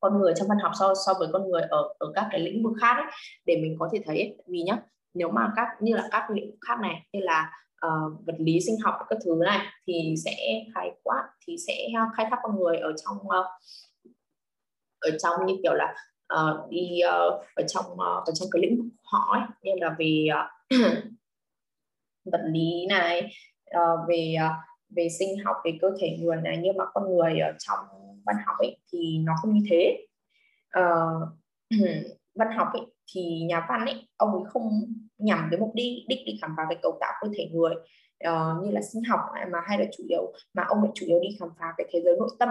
[0.00, 2.62] con người trong văn học so so với con người ở ở các cái lĩnh
[2.62, 3.12] vực khác ấy,
[3.46, 4.36] để mình có thể thấy ấy.
[4.46, 4.78] vì nhá
[5.14, 7.52] nếu mà các như là các lĩnh vực khác này như là
[7.86, 12.02] uh, vật lý sinh học các thứ này thì sẽ khai quát thì sẽ ờ,
[12.16, 13.46] khai thác con người ở trong uh,
[15.00, 15.94] ở trong như kiểu là
[16.34, 19.96] uh, đi uh, ở trong uh, ở trong cái lĩnh vực họ ấy, như là
[19.98, 20.80] về uh,
[22.32, 23.30] vật lý này
[23.76, 24.52] uh, về uh,
[24.96, 27.78] về sinh học về cơ thể người này nhưng mà con người ở trong
[28.26, 30.06] văn học ấy thì nó không như thế.
[30.78, 31.28] Uh,
[32.34, 32.82] văn học ấy
[33.12, 34.70] thì nhà văn ấy ông ấy không
[35.18, 37.74] nhằm cái mục đích đích đi khám phá về cấu tạo cơ thể người
[38.28, 39.20] uh, như là sinh học
[39.52, 42.00] mà hay là chủ yếu mà ông ấy chủ yếu đi khám phá cái thế
[42.04, 42.48] giới nội tâm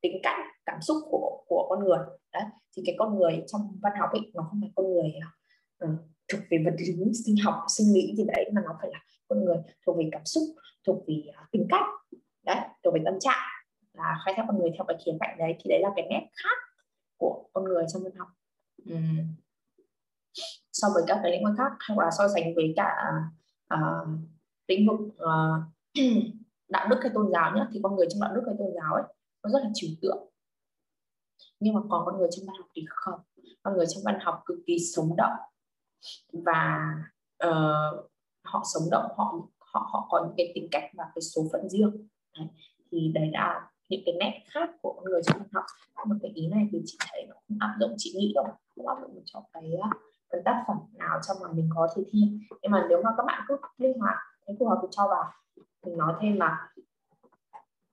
[0.00, 1.98] tính cách cảm xúc của của con người.
[2.32, 2.42] Đấy
[2.76, 5.12] thì cái con người trong văn học ấy nó không phải con người
[5.84, 5.90] uh,
[6.32, 9.44] thuộc về vật lý sinh học sinh lý gì đấy mà nó phải là con
[9.44, 9.56] người
[9.86, 10.42] thuộc về cảm xúc
[10.86, 11.86] thuộc về à, tính cách.
[12.42, 13.48] Đấy thuộc về tâm trạng
[13.92, 16.28] là khai thác con người theo cái khía cạnh đấy thì đấy là cái nét
[16.42, 16.58] khác
[17.16, 18.28] của con người trong văn học.
[18.94, 19.34] Uhm.
[20.72, 22.90] so với các cái lĩnh vực khác hoặc là so sánh với cả
[23.74, 24.08] uh,
[24.68, 25.94] lĩnh vực uh,
[26.68, 28.94] đạo đức hay tôn giáo nhé thì con người trong đạo đức hay tôn giáo
[28.94, 29.04] ấy
[29.42, 30.28] nó rất là trừu tượng.
[31.60, 33.20] Nhưng mà còn con người trong văn học thì không.
[33.62, 35.36] Con người trong văn học cực kỳ sống động
[36.32, 36.94] và
[37.46, 38.10] uh,
[38.44, 41.68] họ sống động họ họ họ có những cái tính cách và cái số phận
[41.68, 42.08] riêng.
[42.38, 42.48] Đấy.
[42.90, 45.64] thì đấy là những cái nét khác của con người trong văn học.
[46.06, 48.44] Mà cái ý này thì chị thấy nó không áp dụng chị nghĩ đâu
[48.76, 49.62] không áp dụng cho cái
[50.30, 52.20] cái tác phẩm nào trong mà mình có thể thi.
[52.62, 54.16] Nhưng mà nếu mà các bạn cứ linh hoạt
[54.46, 55.24] thấy phù hợp thì cho vào.
[55.86, 56.68] Mình nói thêm là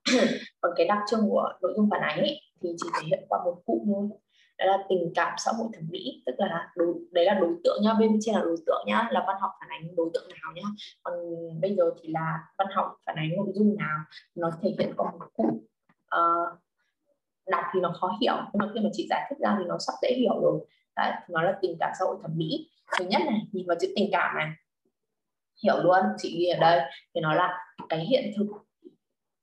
[0.60, 3.44] còn cái đặc trưng của nội dung phản ánh ấy, thì chỉ thể hiện qua
[3.44, 4.08] một cụ thôi
[4.58, 7.82] đó là tình cảm xã hội thẩm mỹ tức là đối, đấy là đối tượng
[7.82, 10.52] nhá bên trên là đối tượng nhá là văn học phản ánh đối tượng nào
[10.54, 10.68] nhá.
[11.02, 11.14] Còn
[11.60, 13.98] bây giờ thì là văn học phản ánh nội dung nào
[14.34, 15.62] nó thể hiện qua một cụ uh,
[16.08, 16.56] ờ,
[17.50, 19.78] đọc thì nó khó hiểu nhưng mà khi mà chị giải thích ra thì nó
[19.78, 20.66] sắp dễ hiểu rồi.
[20.96, 22.70] Đấy nó là tình cảm xã hội thẩm mỹ.
[22.98, 24.50] Thứ nhất này nhìn vào chữ tình cảm này.
[25.64, 26.80] Hiểu luôn chị ghi ở đây
[27.14, 27.58] thì nó là
[27.88, 28.46] cái hiện thực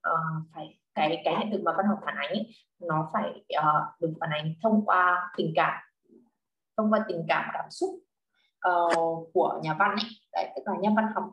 [0.09, 2.47] uh, phải cái cái hiện thực mà văn học phản ánh ấy,
[2.79, 3.29] nó phải
[3.59, 5.73] uh, được phản ánh thông qua tình cảm
[6.77, 7.89] thông qua tình cảm cảm xúc
[8.69, 11.23] uh, của nhà văn ấy Đấy, tức là nhà văn học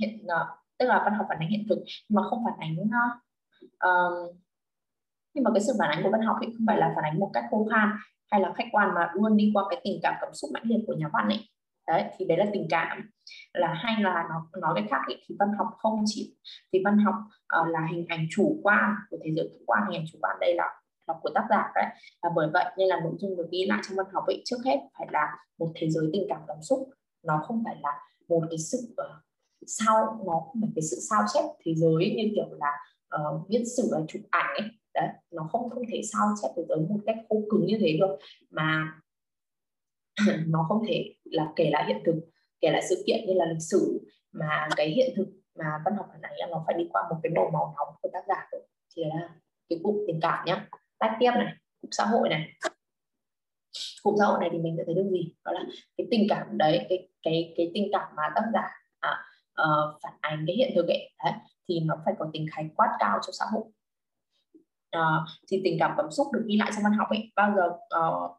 [0.00, 0.46] hiện uh,
[0.78, 1.78] tức là văn học phản ánh hiện thực
[2.08, 2.76] nhưng mà không phản ánh
[3.64, 4.36] uh,
[5.34, 7.18] nhưng mà cái sự phản ánh của văn học ấy không phải là phản ánh
[7.18, 7.90] một cách khô khan
[8.30, 10.84] hay là khách quan mà luôn đi qua cái tình cảm cảm xúc mãnh liệt
[10.86, 11.48] của nhà văn ấy
[11.86, 13.10] đấy thì đấy là tình cảm.
[13.52, 16.36] Là hay là nó nói cái khác ấy, thì văn học không chỉ
[16.72, 17.14] thì văn học
[17.60, 20.36] uh, là hình ảnh chủ quan của thế giới khách quan hình ảnh chủ quan
[20.40, 20.64] đây là
[21.06, 21.84] là của tác giả đấy.
[22.22, 24.56] Và bởi vậy nên là nội dung được ghi lại trong văn học ấy trước
[24.64, 26.88] hết phải là một thế giới tình cảm cảm xúc.
[27.22, 27.90] Nó không phải là
[28.28, 29.22] một cái sự uh,
[29.66, 32.72] sao nó không phải cái sự sao chép thế giới như kiểu là
[33.16, 36.62] uh, viết sử là chụp ảnh ấy đấy nó không không thể sao chép thế
[36.68, 38.16] giới một cách khô cứng như thế được.
[38.50, 38.92] Mà
[40.46, 42.14] nó không thể là kể lại hiện thực
[42.60, 44.00] kể lại sự kiện như là lịch sử
[44.32, 45.26] mà cái hiện thực
[45.58, 47.94] mà văn học phản ánh là nó phải đi qua một cái màu màu nóng
[48.02, 48.62] của tác giả rồi
[48.96, 49.28] thì là
[49.68, 50.66] cái cụm tình cảm nhá.
[50.98, 52.48] Tách tiếp này cụm xã hội này.
[54.02, 55.34] Cụm xã hội này thì mình sẽ thấy được gì?
[55.44, 55.64] Đó là
[55.96, 58.68] cái tình cảm đấy cái cái cái tình cảm mà tác giả
[59.00, 59.24] à,
[59.62, 61.10] uh, phản ánh cái hiện thực ấy.
[61.24, 61.32] Đấy,
[61.68, 63.64] thì nó phải có tính khái quát cao cho xã hội.
[64.96, 67.32] Uh, thì tình cảm cảm xúc được ghi lại trong văn học ấy.
[67.36, 67.66] Bao giờ
[68.00, 68.30] uh,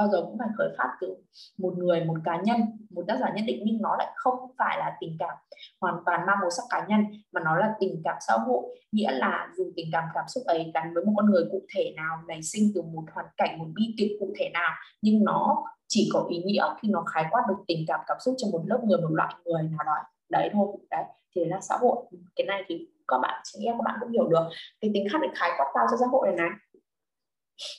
[0.00, 1.16] bao giờ cũng phải khởi phát từ
[1.58, 2.60] một người, một cá nhân,
[2.90, 5.34] một tác giả nhất định, nhưng nó lại không phải là tình cảm
[5.80, 7.00] hoàn toàn mang màu sắc cá nhân,
[7.32, 8.62] mà nó là tình cảm xã hội.
[8.92, 11.92] Nghĩa là dùng tình cảm cảm xúc ấy gắn với một con người cụ thể
[11.96, 14.70] nào, nảy sinh từ một hoàn cảnh, một bi kịch cụ thể nào,
[15.02, 18.34] nhưng nó chỉ có ý nghĩa khi nó khái quát được tình cảm cảm xúc
[18.38, 19.94] cho một lớp người, một loại người nào đó.
[20.30, 21.04] Đấy thôi, đấy,
[21.36, 21.96] thì là xã hội.
[22.36, 24.44] Cái này thì các bạn, chị em, các bạn cũng hiểu được.
[24.80, 26.50] Cái tính khác để khái quát cao cho xã hội này này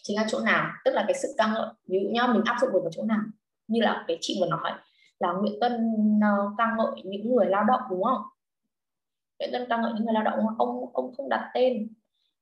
[0.04, 2.58] chính là chỗ nào tức là cái sự ca ngợi ví dụ nhá mình áp
[2.62, 3.22] dụng được vào chỗ nào?
[3.68, 4.72] Như là cái chị vừa nói
[5.20, 5.74] là Nguyễn Tân
[6.18, 8.22] uh, ca ngợi những người lao động đúng không?
[9.40, 11.88] Nguyễn Tân ca ngợi những người lao động ông ông không đặt tên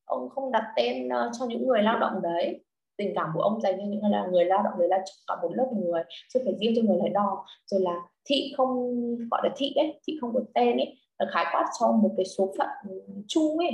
[0.06, 2.66] ông không đặt tên uh, cho những người lao động đấy.
[2.98, 4.98] Tình cảm của ông dành cho những là người lao động đấy là
[5.28, 6.04] cả một lớp người
[6.34, 7.96] chứ phải riêng cho người lấy đo rồi là
[8.26, 8.92] thị không
[9.32, 12.26] gọi là thị ấy thị không có tên ấy là khái quát cho một cái
[12.26, 12.68] số phận
[13.28, 13.72] chung ấy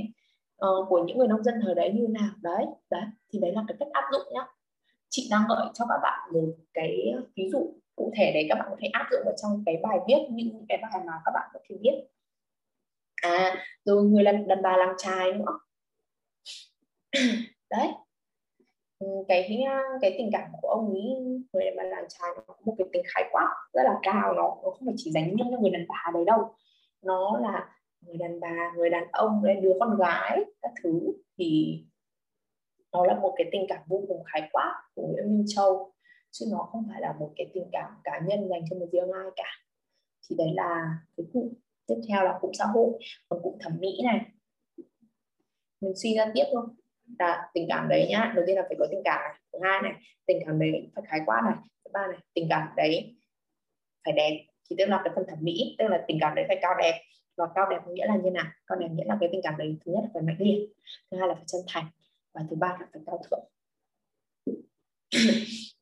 [0.65, 2.31] uh, của những người nông dân thời đấy như nào?
[2.41, 3.03] Đấy đấy
[3.33, 4.41] thì đấy là cái cách áp dụng nhá.
[5.09, 8.67] Chị đang gợi cho các bạn một cái ví dụ cụ thể đấy các bạn
[8.69, 11.49] có thể áp dụng vào trong cái bài viết những cái bài mà các bạn
[11.53, 12.07] có thể viết
[13.15, 15.59] à rồi người đàn, đàn bà làm trai nữa.
[17.69, 17.87] Đấy.
[18.99, 19.63] Ừ, cái
[20.01, 21.03] cái tình cảm của ông ấy
[21.53, 24.33] người đàn bà làm trai nó có một cái tính khái quát rất là cao
[24.33, 26.55] nó, nó không phải chỉ dành riêng cho người đàn bà đấy đâu.
[27.01, 27.74] Nó là
[28.05, 31.79] người đàn bà, người đàn ông hay đứa con gái các thứ thì
[32.91, 35.91] nó là một cái tình cảm vô cùng khái quát của Nguyễn Minh Châu.
[36.31, 39.11] Chứ nó không phải là một cái tình cảm cá nhân dành cho một riêng
[39.11, 39.49] ai cả.
[40.29, 41.53] Thì đấy là cái cụ
[41.87, 42.93] tiếp theo là cụm xã hội.
[43.29, 44.19] Còn cụm thẩm mỹ này.
[45.81, 46.65] Mình suy ra tiếp thôi.
[47.19, 48.33] Là tình cảm đấy nhá.
[48.35, 49.39] Đầu tiên là phải có tình cảm này.
[49.53, 49.93] Thứ hai này,
[50.25, 51.55] tình cảm đấy phải khái quát này.
[51.85, 53.15] Thứ ba này, tình cảm đấy
[54.05, 54.45] phải đẹp.
[54.69, 57.01] Thì tức là cái phần thẩm mỹ, tức là tình cảm đấy phải cao đẹp
[57.37, 58.45] và cao đẹp nghĩa là như nào?
[58.67, 60.69] Cao đẹp nghĩa là cái tình cảm đấy thứ nhất là phải mạnh liệt
[61.11, 61.85] thứ hai là phải chân thành
[62.33, 63.43] và thứ ba là phải cao thượng.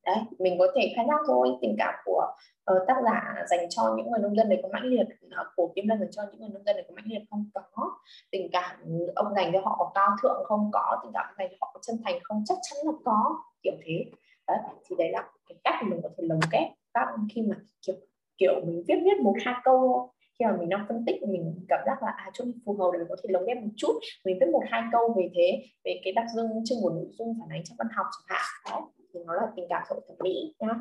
[0.05, 1.49] Đấy mình có thể khai thác thôi.
[1.61, 2.34] Tình cảm của
[2.71, 5.71] uh, tác giả dành cho những người nông dân này có mãnh liệt uh, của
[5.75, 7.49] kim lân dành cho những người nông dân này có mãnh liệt không?
[7.53, 7.91] Có.
[8.31, 8.75] Tình cảm
[9.15, 10.69] ông dành cho họ có cao thượng không?
[10.73, 10.99] Có.
[11.03, 12.43] Tình cảm dành cho họ có chân thành không?
[12.45, 13.43] Chắc chắn là có.
[13.63, 14.05] Kiểu thế.
[14.47, 17.55] Đấy thì đấy là cái cách mình có thể lồng ghép các khi mà
[17.88, 17.95] kiểu
[18.38, 21.80] kiểu mình viết viết một hai câu khi mà mình đang phân tích, mình cảm
[21.85, 23.99] giác là à chỗ này phù hợp để mình có thể lồng ghép một chút,
[24.26, 27.38] mình viết một, hai câu về thế, về cái đặc trưng chương một nội dung
[27.39, 28.45] phản ánh trong văn học chẳng hạn.
[28.65, 30.73] Đó thì nó là tình cảm xã thẩm mỹ nhá.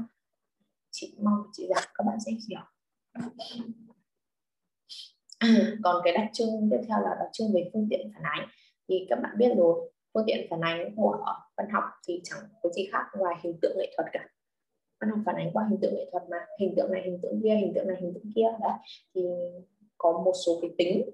[0.91, 2.61] Chị mong chị rằng các bạn sẽ hiểu
[5.85, 8.49] còn cái đặc trưng tiếp theo là đặc trưng về phương tiện phản ánh.
[8.89, 11.25] Thì các bạn biết rồi, phương tiện phản ánh của
[11.57, 14.29] văn học thì chẳng có gì khác ngoài hình tượng nghệ thuật cả
[15.09, 16.37] nó phản ánh qua hình tượng nghệ thuật mà.
[16.61, 18.49] Hình tượng này, hình tượng kia, hình tượng này, hình tượng kia.
[18.61, 18.73] Đấy
[19.15, 19.21] thì
[19.99, 21.11] có một số cái tính.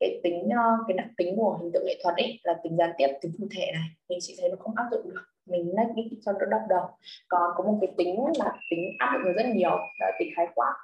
[0.00, 2.90] Cái tính ờ, cái đặc tính của hình tượng nghệ thuật ấy là tính gián
[2.98, 3.88] tiếp, tính cụ thể này.
[4.08, 5.22] Thì chị thấy nó không áp dụng được.
[5.46, 6.86] Mình lách đi cho nó đau đầu.
[7.28, 9.78] Còn có một cái tính là tính áp dụng được rất nhiều.
[10.00, 10.74] Là tính khái quát.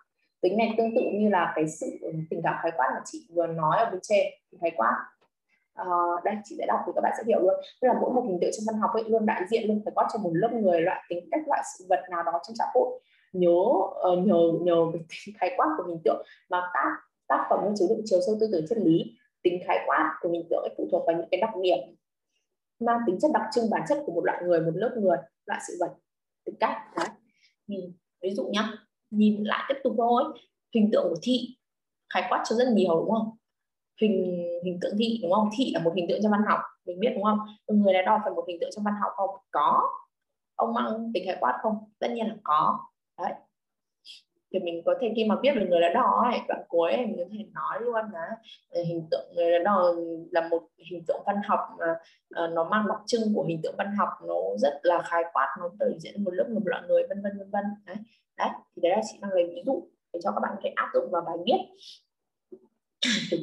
[0.40, 3.26] Tính này tương tự như là cái sự ừ, tình cảm khái quát mà chị
[3.34, 4.26] vừa nói ở bên trên.
[4.60, 4.94] Khái quát
[5.82, 7.54] uh, đây chị sẽ đọc thì các bạn sẽ hiểu luôn.
[7.80, 9.92] Tức là mỗi một hình tượng trong văn học ấy luôn đại diện luôn phải
[9.96, 12.64] có cho một lớp người loại tính cách loại sự vật nào đó trong xã
[12.74, 13.00] hội.
[13.32, 13.58] Nhớ
[14.12, 16.88] uh, nhờ nhờ tính khái quát của hình tượng mà các
[17.28, 20.46] tác phẩm chứa đựng chiều sâu tư tưởng chất lý tính khái quát của hình
[20.50, 21.78] tượng ấy phụ thuộc vào những cái đặc điểm
[22.80, 25.60] mang tính chất đặc trưng bản chất của một loại người một lớp người loại
[25.68, 25.94] sự vật
[26.44, 26.76] tính cách.
[26.96, 27.08] Đấy.
[27.66, 27.92] Nhìn
[28.22, 28.72] ví dụ nhá
[29.10, 30.22] nhìn lại tiếp tục thôi.
[30.74, 31.56] Hình tượng của thị
[32.14, 33.30] khái quát cho rất nhiều đúng không?
[34.00, 35.48] Hình hình tượng thị đúng không?
[35.58, 37.38] Thị là một hình tượng trong văn học mình biết đúng không?
[37.66, 39.30] Người đã đo phải một hình tượng trong văn học không?
[39.50, 39.82] Có.
[40.54, 41.74] Ông mang tính khái quát không?
[41.98, 42.78] Tất nhiên là có.
[43.18, 43.32] Đấy.
[44.52, 47.16] Thì mình có thể khi mà biết về người đã đo ấy đoạn cuối mình
[47.18, 48.36] có thể nói luôn là
[48.70, 49.94] ờ, hình tượng người đã đo
[50.30, 51.86] là một hình tượng văn học mà
[52.44, 55.56] uh, nó mang đặc trưng của hình tượng văn học nó rất là khái quát
[55.58, 57.64] nó biểu diễn một lớp một loại người vân vân vân vân.
[57.86, 57.96] Đấy.
[58.38, 60.70] Đấy thì đấy là chị đang lấy ví dụ để cho các bạn có thể
[60.74, 61.88] áp dụng vào bài viết.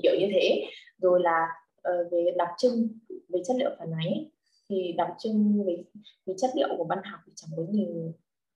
[0.03, 0.65] Kiểu như thế
[0.97, 1.47] rồi là
[1.77, 2.87] uh, về đặc trưng
[3.29, 4.25] về chất liệu phản ánh
[4.69, 5.83] thì đặc trưng về,
[6.25, 7.87] về chất liệu của văn học thì chẳng có gì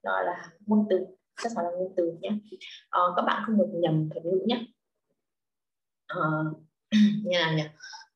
[0.04, 1.06] đó là ngôn từ
[1.44, 2.30] chắc chắn là ngôn từ nhé.
[2.86, 4.66] Uh, các bạn không được nhầm thuật ngữ nhé.
[6.18, 6.58] Uh,
[7.24, 7.64] như nào nhỉ?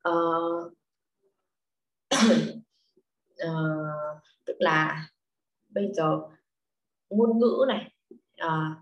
[0.10, 0.74] Uh,
[3.44, 5.08] uh, tức là
[5.70, 6.22] bây giờ
[7.10, 7.92] ngôn ngữ này
[8.46, 8.78] uh,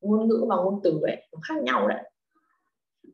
[0.00, 2.10] ngôn ngữ và ngôn từ ấy nó khác nhau đấy.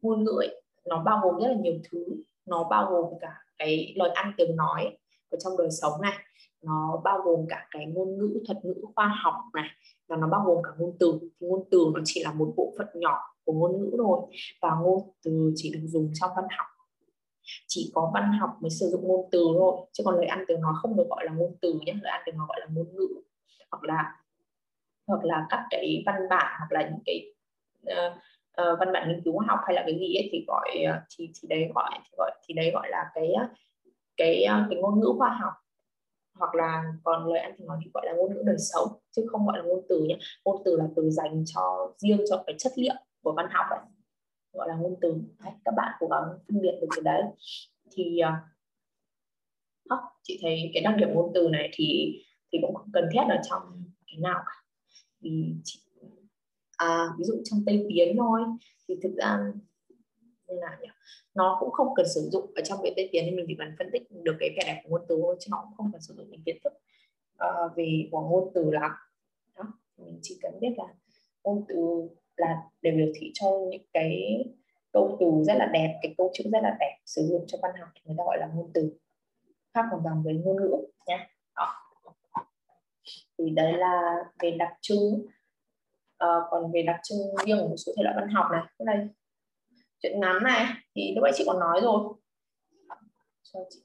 [0.03, 2.04] Ngôn ngữ ấy, nó bao gồm rất là nhiều thứ.
[2.46, 4.98] Nó bao gồm cả cái lời ăn tiếng nói
[5.30, 6.18] ở trong đời sống này.
[6.62, 9.68] Nó bao gồm cả cái ngôn ngữ thuật ngữ khoa học này.
[10.09, 11.18] Và nó bao gồm cả ngôn từ.
[11.20, 14.20] Thì ngôn từ nó chỉ là một bộ phận nhỏ của ngôn ngữ thôi.
[14.62, 16.66] Và ngôn từ chỉ được dùng trong văn học.
[17.66, 19.86] Chỉ có văn học mới sử dụng ngôn từ thôi.
[19.92, 21.92] Chứ còn lời ăn tiếng nói không được gọi là ngôn từ nhé.
[22.02, 23.09] Lời ăn tiếng nói gọi là ngôn ngữ.
[23.70, 24.14] Hoặc là
[25.06, 27.34] hoặc là các cái văn bản hoặc là những cái
[27.82, 28.12] uh,
[28.61, 31.31] uh, văn bản nghiên cứu học hay là cái gì ấy thì gọi ờ, thì
[31.35, 33.49] thì đấy gọi thì gọi thì đấy gọi là cái ờ,
[34.16, 35.53] cái cái ngôn ngữ khoa học.
[36.39, 39.27] Hoặc là còn lời ăn thì nói thì gọi là ngôn ngữ đời sống chứ
[39.31, 42.57] không gọi là ngôn từ nhé ngôn từ là từ dành cho riêng cho cái
[42.59, 43.81] chất liệu của văn học ấy
[44.53, 45.15] gọi là ngôn từ.
[45.45, 47.23] Đấy, các bạn cố gắng phân biệt được cái đấy.
[47.93, 48.20] Thì
[49.93, 52.19] uh, chị thấy cái đặc điểm ngôn từ này thì
[52.53, 53.62] thì cũng không cần thiết ở trong
[54.07, 54.62] cái nào cả.
[55.20, 55.81] Vì chị,
[56.82, 58.40] à, ví dụ trong tây tiến thôi
[58.88, 59.38] thì thực ra
[60.48, 60.88] như nào nhỉ?
[61.34, 63.74] Nó cũng không cần sử dụng ở trong cái tây tiến thì mình chỉ cần
[63.78, 66.00] phân tích được cái vẻ đẹp của ngôn từ thôi chứ nó cũng không cần
[66.00, 66.72] sử dụng những kiến thức
[67.34, 68.90] uh, về của ngôn từ lắm.
[69.56, 69.64] Đó
[69.96, 70.84] mình chỉ cần biết là
[71.44, 74.44] ngôn từ là để biểu thị cho những cái
[74.92, 77.70] câu từ rất là đẹp cái câu chữ rất là đẹp sử dụng cho văn
[77.80, 78.92] học thì người ta gọi là ngôn từ.
[79.74, 80.76] Khác hoàn toàn với ngôn ngữ
[81.06, 81.74] nhé đó.
[83.38, 85.26] thì đấy là về đặc trưng
[86.23, 88.86] à, còn về đặc trưng riêng của một số thể loại văn học này cái
[88.86, 89.09] này.
[89.99, 92.15] Chuyện ngắn này thì lúc nãy chị còn nói rồi.
[93.43, 93.81] Cho chị.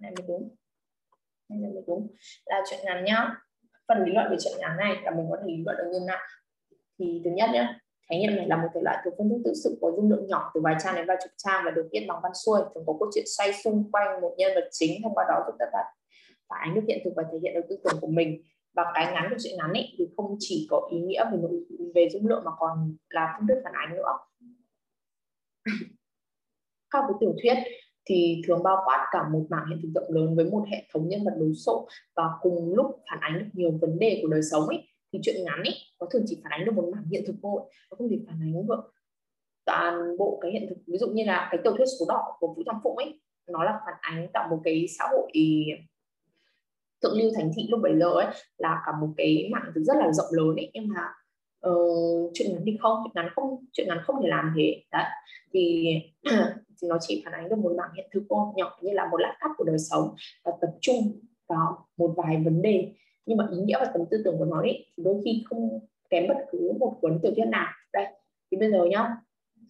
[0.00, 0.56] Này mới đúng.
[1.48, 2.14] Này mới đúng.
[2.46, 3.34] Là chuyện ngắn nhá.
[3.88, 6.06] Phần lý luận về chuyện ngắn này là mình có thể lý luận được như
[6.06, 6.18] nào.
[6.98, 9.52] Thì thứ nhất nhá khái niệm này là một thể loại thuộc phân thức tự
[9.64, 12.04] sự có dung lượng nhỏ, từ vài trang đến vài chục trang và được viết
[12.08, 12.60] bằng văn xuôi.
[12.74, 15.54] Thường có câu chuyện xoay xung quanh một nhân vật chính, thông qua đó giúp
[15.58, 15.82] tác giả
[16.48, 18.42] phản ánh được hiện thực và thể hiện được tư tưởng của mình.
[18.74, 21.64] Và cái ngắn của chuyện ngắn ấy thì không chỉ có ý nghĩa về nội,
[21.94, 24.12] về dung lượng mà còn là phương thức phản ánh nữa.
[26.92, 27.54] Khác với tiểu thuyết
[28.04, 31.08] thì thường bao quát cả một mảng hiện thực rộng lớn với một hệ thống
[31.08, 34.42] nhân vật đối sộ và cùng lúc phản ánh được nhiều vấn đề của đời
[34.42, 37.24] sống ấy thì chuyện ngắn ấy nó thường chỉ phản ánh được một mảng hiện
[37.26, 37.60] thực thôi
[37.90, 38.92] nó không thể phản ánh được
[39.68, 40.76] toàn bộ cái hiện thực.
[40.86, 43.64] Ví dụ như là cái tiểu thuyết số đỏ của vũ trọng phụng ấy nó
[43.64, 45.32] là phản ánh cả một cái xã hội
[47.02, 48.26] thượng lưu thành thị lúc bấy giờ ấy
[48.58, 50.70] là cả một cái mạng rất là rộng lớn ấy.
[50.74, 51.00] Nhưng mà
[51.70, 54.82] uh, chuyện ngắn thì không chuyện ngắn không chuyện ngắn không thể làm thế.
[54.92, 55.04] Đấy
[55.52, 55.88] thì
[56.82, 59.16] thì nó chỉ phản ánh được một mảng hiện thực thôi nhỏ như là một
[59.16, 60.14] lát cắt của đời sống
[60.44, 62.92] và tập trung vào một vài vấn đề
[63.28, 65.80] nhưng mà ý nghĩa và tầm tư tưởng của nó ấy, thì đôi khi không
[66.10, 67.66] kém bất cứ một cuốn tiểu thuyết nào.
[67.92, 68.06] Đây
[68.50, 69.16] thì bây giờ nhá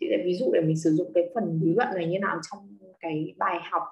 [0.00, 2.40] chị sẽ ví dụ để mình sử dụng cái phần lý luận này như nào
[2.50, 3.82] trong cái bài học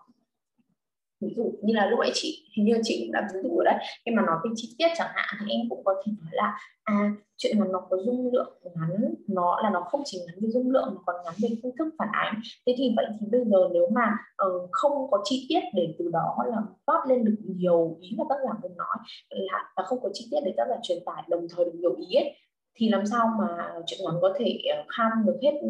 [1.20, 3.64] ví dụ như là lúc ấy chị hình như chị cũng đã ví dụ ở
[3.64, 3.74] đấy.
[4.06, 6.58] Khi mà nói về chi tiết chẳng hạn thì em cũng có thể nói là
[6.84, 10.48] à chuyện mà nó có dung lượng ngắn nó là nó không chỉ ngắn về
[10.50, 12.40] dung lượng mà còn ngắn về phương thức phản ánh.
[12.66, 14.16] Thế thì vậy thì bây giờ nếu mà
[14.46, 16.56] uh, không có chi tiết để từ đó là
[16.86, 18.96] phát lên được nhiều ý mà tác giả muốn nói
[19.28, 21.94] là, là không có chi tiết để tác giả truyền tải đồng thời được nhiều
[21.96, 22.34] ý ấy
[22.76, 25.68] thì làm sao mà chuyện ngắn có thể ờ, kham được hết ừ,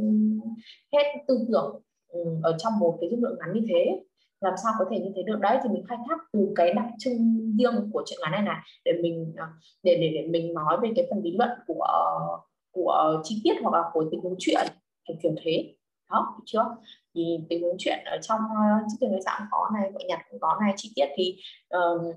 [0.93, 4.01] hết tư tưởng ừ, ở trong một cái dung lượng ngắn như thế?
[4.47, 5.39] Làm sao có thể như thế được?
[5.41, 8.57] Đấy thì mình khai thác từ cái đặc trưng riêng của chuyện ngắn này này
[8.85, 9.47] để mình ờ,
[9.83, 12.39] để để để mình nói về cái phần lý luận của ờ,
[12.73, 14.67] của chi tiết hoặc là của tình huống chuyện
[15.09, 15.75] kiểu kiểu thế.
[16.11, 16.77] Đó được chưa?
[17.15, 20.41] Thì tình huống chuyện ở trong uh, chiếc người dạng có này vợ nhặt cũng
[20.41, 21.37] có này chi tiết thì
[21.69, 22.13] um,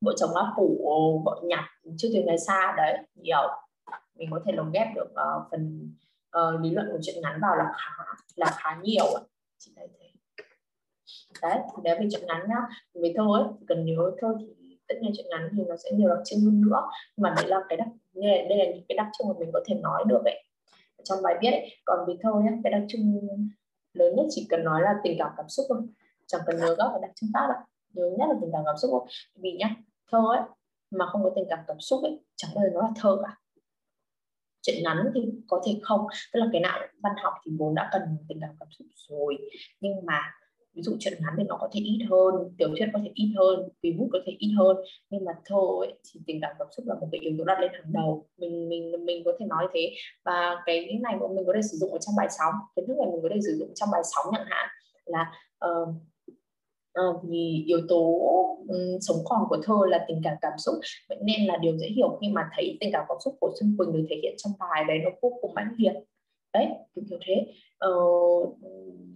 [0.00, 1.64] vợ chồng là phủ vợ nhặt
[1.96, 3.48] chưa từ ngày xa đấy nhiều.
[4.16, 5.94] Mình có thể lồng ghép được uh, phần
[6.38, 8.04] uh, lý luận của chuyện ngắn vào là khá
[8.36, 9.04] là khá nhiều
[9.58, 10.11] chị thấy thế
[11.42, 12.60] đấy để về chuyện ngắn nhá.
[12.94, 14.46] Về thơ ấy cần nhớ thơ thì
[14.88, 16.80] tất nhiên chuyện ngắn thì nó sẽ nhiều đặc trưng hơn nữa
[17.16, 19.34] nhưng mà đấy là cái đặc đây là, đây là những cái đặc trưng mà
[19.38, 20.44] mình có thể nói được ấy.
[21.04, 21.76] Trong bài viết ấy.
[21.84, 23.20] còn vì thơ nhé cái đặc trưng
[23.92, 25.78] lớn nhất chỉ cần nói là tình cảm cảm xúc thôi.
[26.26, 27.58] Chẳng cần nhớ các cái đặc trưng khác đâu.
[27.92, 29.06] Nhớ nhất là tình cảm cảm xúc thôi.
[29.36, 29.76] Vì nhá
[30.12, 30.42] thơ ấy
[30.90, 33.36] mà không có tình cảm cảm xúc ấy chẳng bao giờ nó là thơ cả.
[34.62, 36.06] Chuyện ngắn thì có thể không.
[36.32, 39.38] Tức là cái nào văn học thì vốn đã cần tình cảm cảm xúc rồi.
[39.80, 40.20] Nhưng mà
[40.74, 43.34] ví dụ chuyện ngắn thì nó có thể ít hơn tiểu thuyết có thể ít
[43.36, 44.76] hơn vì bút có thể ít hơn.
[45.10, 47.60] Nhưng mà thơ ấy, thì tình cảm cảm xúc là một cái yếu tố đặt
[47.60, 48.26] lên hàng đầu.
[48.36, 49.94] Mình mình mình có thể nói thế.
[50.24, 52.54] Và cái này mình có thể sử dụng ở trong bài sóng.
[52.76, 54.68] Kiến thức này mình có thể sử dụng trong bài sóng chẳng hạn.
[55.04, 55.32] Là
[55.66, 55.88] uh,
[57.00, 58.18] uh, vì yếu tố
[58.68, 60.74] um, sống còn của thơ là tình cảm cảm xúc.
[61.08, 63.74] Vậy nên là điều dễ hiểu khi mà thấy tình cảm cảm xúc của xuân
[63.78, 65.92] quỳnh được thể hiện trong bài đấy nó vô cùng mãnh liệt
[66.52, 67.52] đấy kiểu kiểu thế.
[67.78, 67.90] Ờ,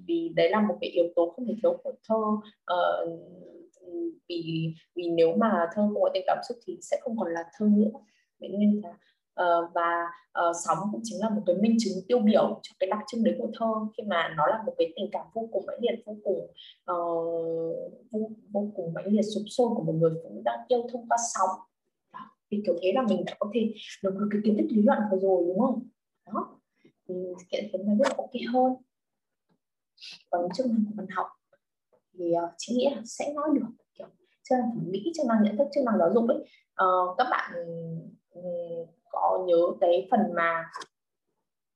[0.07, 2.17] vì đấy là một cái yếu tố không thể thiếu của thơ.
[2.65, 3.07] Ờ,
[4.29, 7.45] vì vì nếu mà thơ không có tình cảm xúc thì sẽ không còn là
[7.59, 7.91] thơ nữa
[8.41, 8.91] vậy nên là
[9.43, 10.07] uh, và
[10.49, 13.25] uh, sóng cũng chính là một cái minh chứng tiêu biểu cho cái đặc trưng
[13.25, 16.03] đấy của thơ khi mà nó là một cái tình cảm vô cùng mãnh liệt
[16.07, 16.39] vô cùng
[16.93, 20.87] uh, vô, vô cùng mãnh liệt sụp sôi của một người phụ nữ đang yêu
[20.93, 21.51] thông qua sóng.
[22.13, 22.21] Đó.
[22.51, 25.19] thì kiểu thế là mình đã có thể được cái kiến thức lý luận vừa
[25.19, 25.89] rồi đúng không?
[26.27, 26.56] Đó
[27.09, 27.15] thì
[27.51, 28.73] kiện khiến nó biết ok hơn.
[30.31, 31.27] Còn chức năng của văn học.
[32.19, 33.67] Thì uh, chị nghĩ là sẽ nói được
[33.99, 34.07] kiểu
[34.43, 36.39] chức năng thẩm mỹ chức năng nhận thức chức năng giáo dục ấy.
[36.85, 37.53] Uh, các bạn
[38.35, 40.65] um, có nhớ cái phần mà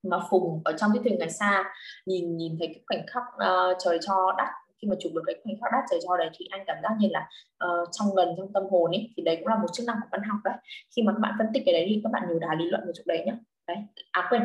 [0.03, 1.73] mà phùng ở trong cái thuyền ngày xa
[2.05, 4.49] nhìn nhìn thấy cái khoảnh khắc uh, trời cho đắt
[4.81, 6.89] khi mà chụp được cái khoảnh khắc đắt trời cho đấy thì anh cảm giác
[6.99, 7.29] như là
[7.65, 10.07] uh, trong gần trong tâm hồn ấy thì đấy cũng là một chức năng của
[10.11, 10.53] văn học đấy.
[10.95, 12.83] Khi mà các bạn phân tích cái đấy thì các bạn nhiều đá lý luận
[12.85, 13.37] về chỗ đấy nhá.
[13.67, 13.77] Đấy.
[14.11, 14.41] À quên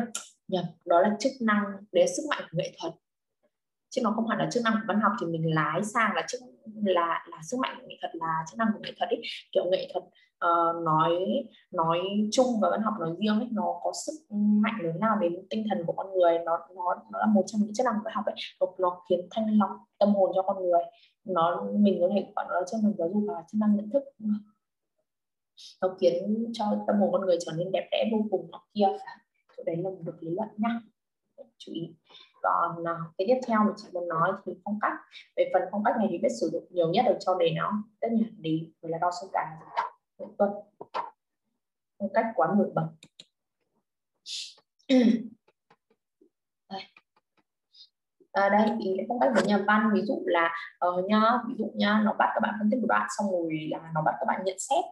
[0.47, 2.93] nhầm đó là chức năng để sức mạnh của nghệ thuật.
[3.89, 6.25] Chứ nó không hẳn là chức năng của văn học thì mình lái sang là
[6.27, 6.41] chức
[6.83, 9.21] là là sức mạnh của nghệ thuật là chức năng của nghệ thuật ấy.
[9.51, 10.03] Kiểu nghệ thuật
[10.45, 11.11] uh, nói
[11.71, 11.99] nói
[12.31, 15.65] chung và văn học nói riêng ấy nó có sức mạnh lớn nào đến tinh
[15.69, 16.39] thần của con người.
[16.45, 18.35] Nó nó nó là một trong những chức năng của văn học ấy.
[18.59, 20.81] Nó, nó khiến thanh lọc tâm hồn cho con người.
[21.23, 23.89] Nó mình có thể gọi nó là chức năng giáo dục và chức năng nhận
[23.89, 24.03] thức.
[25.81, 28.87] Nó khiến cho tâm hồn con người trở nên đẹp đẽ vô cùng nó kia
[29.57, 30.79] chỗ đấy là được lý luận nhá
[31.57, 31.95] chú ý.
[32.41, 34.93] Còn à, cái tiếp theo mà chị muốn nói thì phong cách.
[35.35, 37.83] Về phần phong cách này thì biết sử dụng nhiều nhất ở cho đề nó.
[38.01, 39.57] Tất nhiên đi rồi là đo sông cả
[40.17, 40.49] Nguyễn Tuân
[41.99, 42.87] phong cách quá nổi bật.
[46.69, 46.81] Đây.
[48.31, 50.55] À, đây ý phong cách của nhà văn ví dụ là
[50.87, 53.67] uh, nhá ví dụ nhá nó bắt các bạn phân tích một đoạn xong rồi
[53.71, 54.85] là nó bắt các bạn nhận xét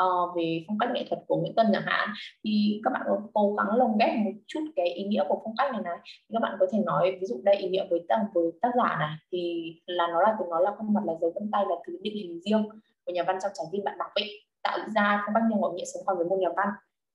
[0.00, 2.08] uh, về phong cách nghệ thuật của Nguyễn Tân chẳng hạn
[2.44, 5.54] thì các bạn có cố gắng lồng ghép một chút cái ý nghĩa của phong
[5.58, 5.98] cách này này.
[6.04, 8.70] Thì các bạn có thể nói ví dụ đây ý nghĩa với tác với tác
[8.76, 11.64] giả này thì là nó là từ nó là khuôn mặt là dấu vân tay
[11.68, 12.68] là thứ định hình riêng
[13.04, 14.30] của nhà văn trong trái tim bạn đọc ấy
[14.62, 16.68] tạo ra phong cách nhân ngộ nghĩa sống còn với một nhà văn.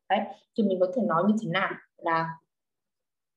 [0.10, 0.20] Đấy
[0.58, 1.72] thì mình có thể nói như thế nào?
[1.98, 2.30] Là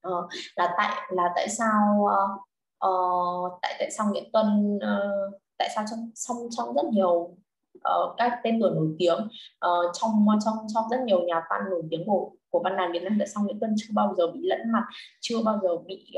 [0.08, 0.24] uh,
[0.56, 2.40] là tại là tại sao uh,
[2.88, 7.36] uh, tại tại sao Nguyễn Tuân uh, tại sao trong trong trong rất nhiều
[7.78, 9.18] uh, các tên tuổi nổi tiếng
[9.66, 13.02] uh, trong trong trong rất nhiều nhà văn nổi tiếng của của văn đàn Việt
[13.02, 13.16] Nam.
[13.18, 14.84] Tại xong Nguyễn Tuân chưa bao giờ bị lẫn mặt
[15.20, 16.14] chưa bao giờ bị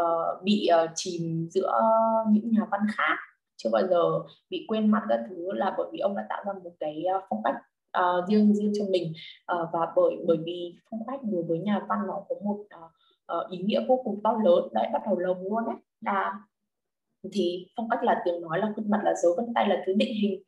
[0.00, 1.72] uh, bị uh, chìm giữa
[2.30, 3.16] những nhà văn khác
[3.56, 4.02] chưa bao giờ
[4.50, 7.42] bị quên mặt các thứ là bởi vì ông đã tạo ra một cái phong
[7.44, 7.54] cách
[7.98, 9.12] uh, riêng riêng cho mình.
[9.52, 13.44] Uh, và bởi bởi vì phong cách đối với nhà văn nó có một uh,
[13.44, 14.68] uh, ý nghĩa vô cùng to lớn.
[14.72, 16.32] Đấy bắt đầu lồng luôn đấy là
[17.32, 19.92] thì phong cách là tiếng nói là khuôn mặt là dấu vân tay là thứ
[19.92, 20.42] định hình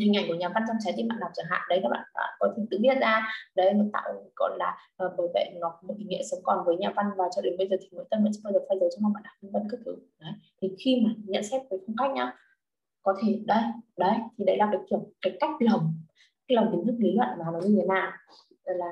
[0.00, 1.60] hình ảnh của nhà văn trong trái tim bạn đọc chẳng hạn.
[1.68, 3.28] Đấy các bạn, bạn có thể tự biết ra.
[3.54, 6.64] Đấy nó tạo gọi là uh, bởi vậy nó có một ý nghĩa sống còn
[6.66, 8.58] với nhà văn và cho đến bây giờ thì Nguyễn Tân vẫn chưa bao giờ
[8.68, 9.34] phai dấu trong lòng bạn đọc.
[9.42, 9.96] Vân vân các thứ.
[10.20, 10.32] Đấy
[10.62, 12.32] thì khi mà nhận xét về phong cách nhá
[13.02, 13.62] có thể đây
[13.96, 15.94] đấy thì đấy là cái kiểu cái cách lồng
[16.48, 18.12] cái lồng kiến thức lý luận mà nó như thế nào.
[18.64, 18.90] Rồi là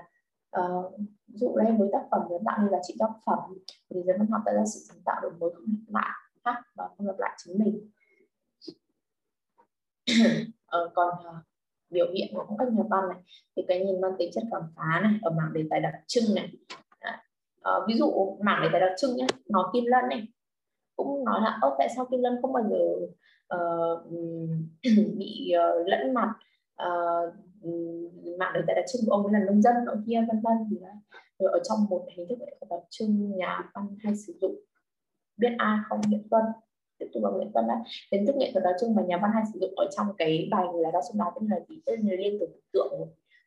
[0.61, 3.39] uh, ví dụ đây với tác phẩm nó tạo nên là trị tác phẩm
[3.91, 6.11] thì giới văn học tạo ra sự sáng tạo đổi mới không lặp lại
[6.45, 7.91] khác và không lặp lại chính mình.
[10.75, 11.45] Ờ, còn uh,
[11.91, 13.19] biểu hiện của các cách nhà văn này
[13.57, 16.35] thì cái nhìn mang tính chất cảm phá này ở mảng đề tài đặc trưng
[16.35, 16.53] này.
[17.59, 20.29] Uh, ví dụ mảng đề tài đặc trưng nhé nó kim lân này.
[20.97, 22.85] Cũng nói là ơ tại sao kim lân không bao giờ
[23.57, 24.11] uh,
[25.19, 26.33] bị uh, lẫn mặt
[26.83, 27.35] uh,
[28.39, 30.57] mạng đề tài đặc trưng của ông ấy là nông dân ở kia vân vân.
[30.71, 30.95] Thì đấy
[31.39, 34.55] rồi ở trong một hình thức nghệ thuật đặc trưng nhà văn hay sử dụng
[35.37, 36.45] biết ai không biết vân.
[36.95, 37.75] À, tiếp tục bằng Nguyễn Văn đó
[38.11, 40.49] đến thức nghệ thuật nói chung mà nhà văn hay sử dụng ở trong cái
[40.51, 41.81] bài người là đa sông nói tức là gì?
[41.87, 42.93] Tên là liên tưởng tượng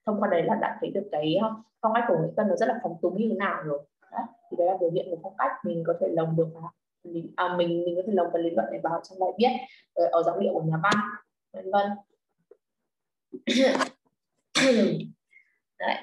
[0.05, 2.55] thông qua đấy là đã thấy được cái ờ, phong cách của Nguyễn thuật nó
[2.55, 3.79] rất là phóng túng như thế nào rồi.
[4.11, 4.19] Đó
[4.51, 5.51] thì đấy là biểu hiện của phong cách.
[5.63, 6.71] Mình có thể lồng được vào
[7.03, 9.49] mình à, mình mình có thể lồng vào lý luận để vào trong bài viết
[9.93, 10.93] ở, ở giọng điệu của nhà văn
[11.53, 11.87] vân vân.
[15.79, 15.95] Đấy.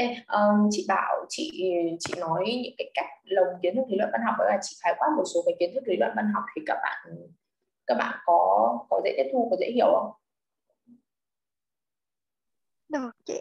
[0.00, 4.10] Ê, um, chị bảo chị chị nói những cái cách lồng kiến thức lý luận
[4.12, 6.30] văn học đó là chị khái quát một số cái kiến thức lý luận văn
[6.34, 7.16] học thì các bạn
[7.86, 10.12] các bạn có có dễ tiếp thu có dễ hiểu không?
[12.88, 13.40] Được chị.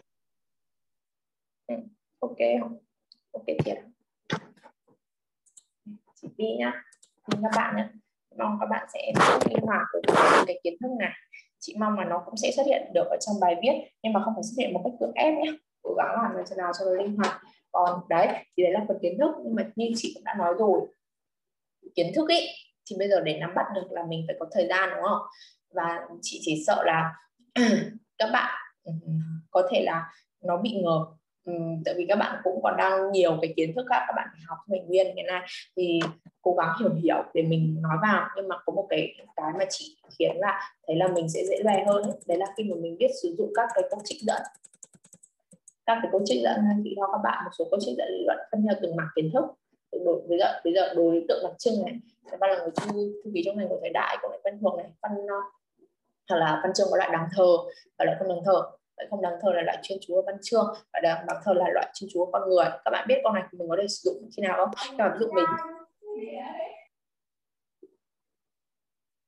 [1.67, 1.75] Ừ,
[2.19, 2.77] ok không?
[3.31, 3.77] Ok thiệt.
[6.15, 6.83] Chị Vi nhá.
[7.31, 7.87] Các bạn nhé.
[8.37, 9.11] Mong các bạn sẽ
[9.49, 10.01] linh hoạt với
[10.47, 11.11] cái kiến thức này.
[11.59, 14.21] Chị mong là nó cũng sẽ xuất hiện được ở trong bài viết nhưng mà
[14.25, 16.71] không phải xuất hiện một cách cưỡng ép nhé cố gắng làm làm thế nào
[16.79, 17.41] cho nó linh hoạt.
[17.71, 18.27] Còn đấy,
[18.57, 20.81] thì đấy là phần kiến thức, nhưng mà như chị cũng đã nói rồi,
[21.95, 22.47] kiến thức ý,
[22.89, 25.21] thì bây giờ để nắm bắt được là mình phải có thời gian, đúng không?
[25.73, 27.13] Và chị chỉ sợ là
[28.17, 28.91] các bạn ừ,
[29.51, 30.09] có thể là
[30.41, 31.05] nó bị ngờ
[31.45, 31.53] ừ,
[31.85, 34.41] tại vì các bạn cũng còn đang nhiều cái kiến thức khác, các bạn phải
[34.47, 35.47] học mình nguyên cái này
[35.77, 35.99] thì
[36.41, 38.27] cố gắng hiểu hiểu để mình nói vào.
[38.35, 41.55] Nhưng mà có một cái cái mà chị khiến là thấy là mình sẽ dễ
[41.63, 42.13] dàng hơn ấy.
[42.27, 44.41] đấy là khi mà mình biết sử dụng các cái công trích dẫn
[45.89, 48.23] các cái câu trích dẫn chị cho các bạn một số câu trích dẫn lý
[48.25, 49.43] luận phân theo từng mảng kiến thức.
[50.05, 51.99] Đối bây giờ bây giờ đối tượng đặc trưng này.
[52.39, 54.87] Và là người thư thư ký trong ngành của thời đại của văn thuộc này.
[55.01, 55.11] Văn
[56.29, 57.57] hoặc là văn chương có loại đáng thờ
[57.97, 58.61] và loại không đáng thờ.
[58.97, 61.65] Loại không đáng thờ là loại chuyên chú văn chương và đáng, đáng thờ là
[61.73, 62.65] loại chuyên chú con người.
[62.85, 64.69] Các bạn biết con này mình có thể sử dụng khi nào không?
[64.97, 65.45] Các bạn ví dụ mình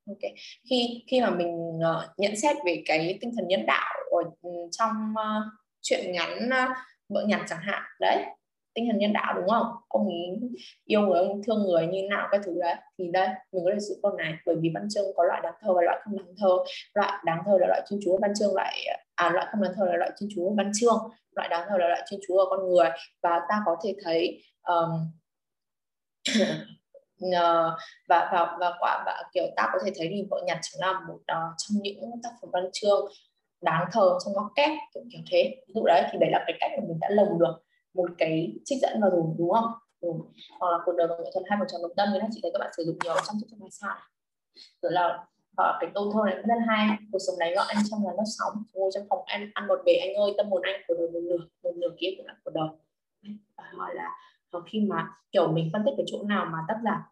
[0.07, 0.33] Okay.
[0.69, 4.49] khi khi mà mình uh, nhận xét về cái tinh thần nhân đạo ở ừ,
[4.71, 6.67] trong uh, chuyện ngắn ờ,
[7.09, 7.83] vợ nhặt chẳng hạn.
[7.99, 8.25] Đấy
[8.73, 9.67] tinh thần nhân đạo đúng không?
[9.87, 10.39] Ông ấy
[10.85, 12.75] yêu người ông thương người như nào cái thứ đấy.
[12.97, 15.53] Thì đây mình có thể sử câu này bởi vì văn chương có loại đáng
[15.61, 16.49] thơ và loại không đáng thơ.
[16.93, 19.73] Loại đáng thơ là loại chuyên chú à, văn chương loại à loại không đáng
[19.75, 20.97] thơ là loại chuyên chú văn chương.
[21.35, 22.89] Loại đáng thơ là loại chuyên chú ở con người.
[23.23, 24.89] Và ta có thể thấy um,
[28.07, 30.99] và và và quả và kiểu ta có thể thấy thì vợ nhặt chính là
[31.07, 33.05] một uh, trong những tác phẩm văn chương
[33.61, 35.63] đáng thờ trong góc kép kiểu, kiểu thế.
[35.67, 37.63] Ví dụ đấy thì đấy là cái cách mà mình đã lồng được
[37.93, 39.71] một cái trích dẫn vào rồi đúng không?
[40.01, 40.13] Rồi.
[40.59, 42.51] hoặc là cuộc đời và nghệ thuật hai một tròn đồng tâm như chị thấy
[42.53, 43.95] các bạn sử dụng nhiều trong chương trong bài sao
[44.81, 45.25] rồi là
[45.57, 46.97] và cái câu thơ này rất hay.
[47.11, 48.63] Cuộc sống này gọi anh trong là nó sóng.
[48.73, 51.19] Ngồi trong phòng ăn ăn một bể anh ơi tâm hồn anh của đời một
[51.23, 52.69] nửa một nửa kia của của đời.
[53.57, 54.09] Và hỏi là
[54.51, 57.11] ờ, khi mà kiểu mình phân tích cái chỗ nào mà tác giả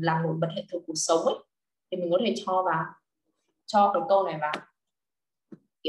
[0.00, 1.34] làm nổi bật hiện thực cuộc sống ấy
[1.90, 2.84] thì mình có thể cho vào
[3.66, 4.52] cho cái câu này vào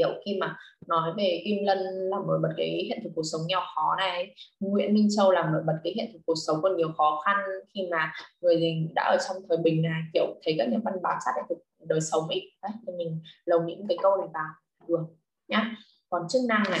[0.00, 0.56] kiểu khi mà
[0.86, 1.78] nói về Kim Lân
[2.10, 5.52] làm nổi bật cái hiện thực cuộc sống nghèo khó này Nguyễn Minh Châu làm
[5.52, 7.36] nổi bật cái hiện thực cuộc sống còn nhiều khó khăn
[7.74, 11.18] khi mà người đã ở trong thời bình này kiểu thấy các nhà văn bám
[11.24, 11.58] sát hiện thực
[11.88, 12.52] đời sống ấy.
[12.62, 14.48] Đấy thì mình lồng những cái câu này vào.
[14.88, 15.06] Được
[15.48, 15.76] nhá.
[16.10, 16.80] Còn chức năng này.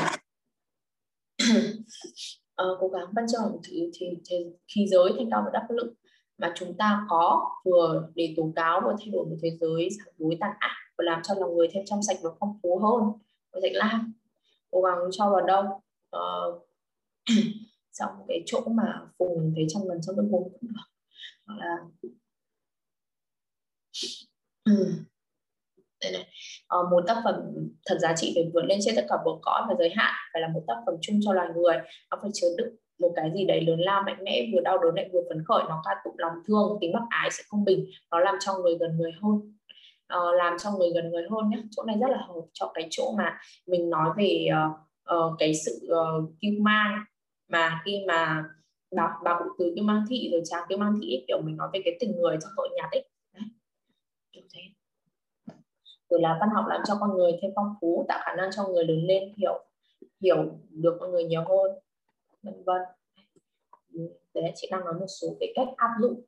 [2.54, 4.36] Ờ, cố gắng văn chương thì, thì, thì
[4.74, 5.94] khí giới thanh cao và đắc lực
[6.38, 10.14] mà chúng ta có vừa để tố cáo và thay đổi một thế giới sáng
[10.18, 13.12] đối tàn ác và làm cho lòng người thêm trong sạch và phong phú hơn
[13.52, 14.12] với Thạch Lam.
[14.70, 15.82] Cố gắng cho vào đâu.
[16.10, 16.64] Ờ, uh,
[17.92, 20.82] trong cái chỗ mà phùng thấy trong gần trong tâm hồn cũng được.
[21.46, 21.76] Hoặc là
[26.02, 26.28] đây này.
[26.80, 27.34] Uh, một tác phẩm
[27.86, 30.14] thật giá trị phải vượt lên trên tất cả bờ cõi và giới hạn.
[30.32, 31.76] Phải là một tác phẩm chung cho loài người.
[32.10, 34.94] Nó phải chứa đựng một cái gì đấy lớn lao mạnh mẽ vừa đau đớn
[34.94, 35.62] lại vừa phấn khởi.
[35.68, 37.90] Nó ca tụng lòng thương tính bác ái sự công bình.
[38.10, 39.59] Nó làm cho người gần người hơn
[40.16, 42.86] uh, làm cho người gần người hơn nhé chỗ này rất là hợp cho cái
[42.90, 44.76] chỗ mà mình nói về uh,
[45.16, 46.52] uh, cái sự uh, kiêu
[47.48, 48.44] mà khi mà
[48.96, 51.56] bà bà cụ từ kiêu mang thị rồi chàng kiêu mang thị ấy, kiểu mình
[51.56, 53.08] nói về cái tình người trong hội nhạc ấy.
[53.34, 53.44] Đấy.
[54.32, 54.60] kiểu thế.
[56.10, 58.68] Rồi là văn học làm cho con người thêm phong phú tạo khả năng cho
[58.68, 59.64] người lớn lên hiểu
[60.20, 60.36] hiểu
[60.70, 61.78] được con người nhiều hơn
[62.42, 62.82] vân vân.
[64.34, 66.24] Đấy chị đang nói một số cái cách áp dụng.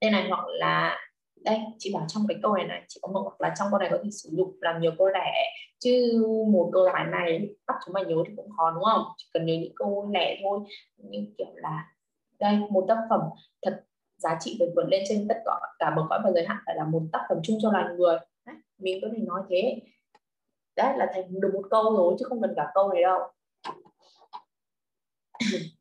[0.00, 0.98] Đây này hoặc là
[1.44, 3.78] đây chị bảo trong cái câu này này chị có mở hoặc là trong câu
[3.78, 5.32] này có thể sử dụng làm nhiều câu lẻ.
[5.78, 9.04] Chứ một câu giải này bắt chúng mày nhớ thì cũng khó đúng không?
[9.16, 10.60] Chỉ cần nhớ những câu lẻ thôi.
[10.96, 11.94] Như kiểu là
[12.40, 13.20] đây một tác phẩm
[13.62, 13.84] thật
[14.16, 16.76] giá trị phải vượt lên trên tất cả cả bậc cõi và giới hạn phải
[16.76, 18.16] là một tác phẩm chung cho loài người.
[18.46, 19.80] Đấy, mình có thể nói thế.
[20.76, 23.20] Đấy là thành được một câu rồi chứ không cần cả câu này đâu.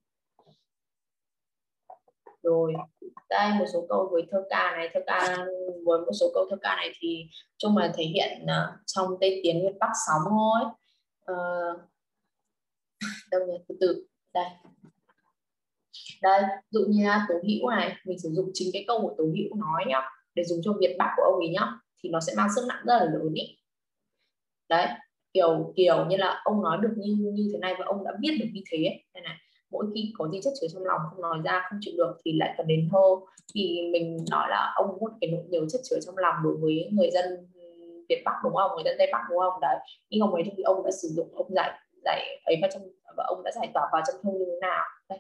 [2.44, 2.74] Rồi
[3.32, 5.38] đây một số câu với thơ ca này thơ ca
[5.86, 7.26] với một số câu thơ ca này thì
[7.58, 10.62] chung là thể hiện uh, trong tây tiến việt bắc sóng thôi.
[11.32, 11.82] Uh,
[13.32, 13.58] đâu nhỉ?
[13.68, 14.46] Từ từ đây.
[16.22, 19.24] Đây dụ như là tố hữu này mình sử dụng chính cái câu của tố
[19.24, 20.02] hữu nói nhá
[20.36, 21.68] để dùng cho việt bắc của ông ấy nhá
[22.04, 23.58] thì nó sẽ mang sức nặng rất là lớn ý.
[24.70, 24.88] Đấy
[25.34, 28.38] kiểu kiểu như là ông nói được như như thế này và ông đã biết
[28.40, 28.78] được như thế.
[28.78, 29.06] Ấy.
[29.14, 29.38] này này
[29.72, 32.32] mỗi khi có gì chất chứa trong lòng không nói ra không chịu được thì
[32.34, 33.26] lại cần đến thơ.
[33.54, 36.90] Thì mình nói là ông hút cái nỗi nhiều chất chứa trong lòng đối với
[36.92, 37.26] người dân
[38.10, 38.72] Việt Bắc đúng không?
[38.76, 39.62] Người dân Tây Bắc đúng không?
[39.62, 39.78] Đấy.
[40.10, 41.72] Nhưng ông ấy thì ông đã sử dụng ông dạy
[42.06, 42.84] dạy ấy vào trong
[43.18, 44.84] và ông đã giải tỏa vào trong thơ như thế nào.
[45.10, 45.20] Đấy.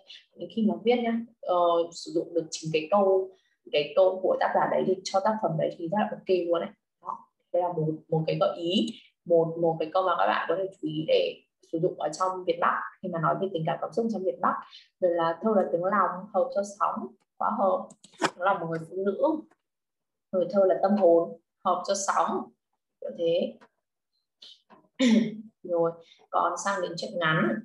[0.55, 1.19] khi mà viết nhá
[1.53, 3.29] uh, sử dụng được chính cái câu
[3.71, 6.37] cái câu của tác giả đấy thì cho tác phẩm đấy thì rất là ok
[6.47, 6.69] luôn đấy
[7.01, 7.17] đó.
[7.53, 8.87] Đây là một một cái gợi ý
[9.25, 11.35] một một cái câu mà các bạn có thể chú ý để
[11.71, 14.23] sử dụng ở trong Việt Bắc, khi mà nói về tình cảm cảm xúc trong
[14.23, 14.53] Việt Bắc,
[14.99, 17.07] rồi là thơ là tiếng lòng hợp cho sóng
[17.37, 17.87] quá hợp,
[18.37, 19.21] nó là một người phụ nữ.
[20.31, 22.51] Người thơ là tâm hồn, hợp cho sóng
[23.01, 23.57] như thế.
[25.63, 25.91] Rồi,
[26.29, 27.59] còn sang đến chuyện ngắn.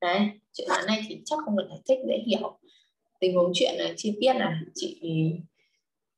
[0.00, 0.20] Đấy,
[0.52, 2.58] chuyện ngắn này thì chắc không được giải thích, dễ hiểu.
[3.20, 5.00] Tình huống chuyện này, chi tiết này, chị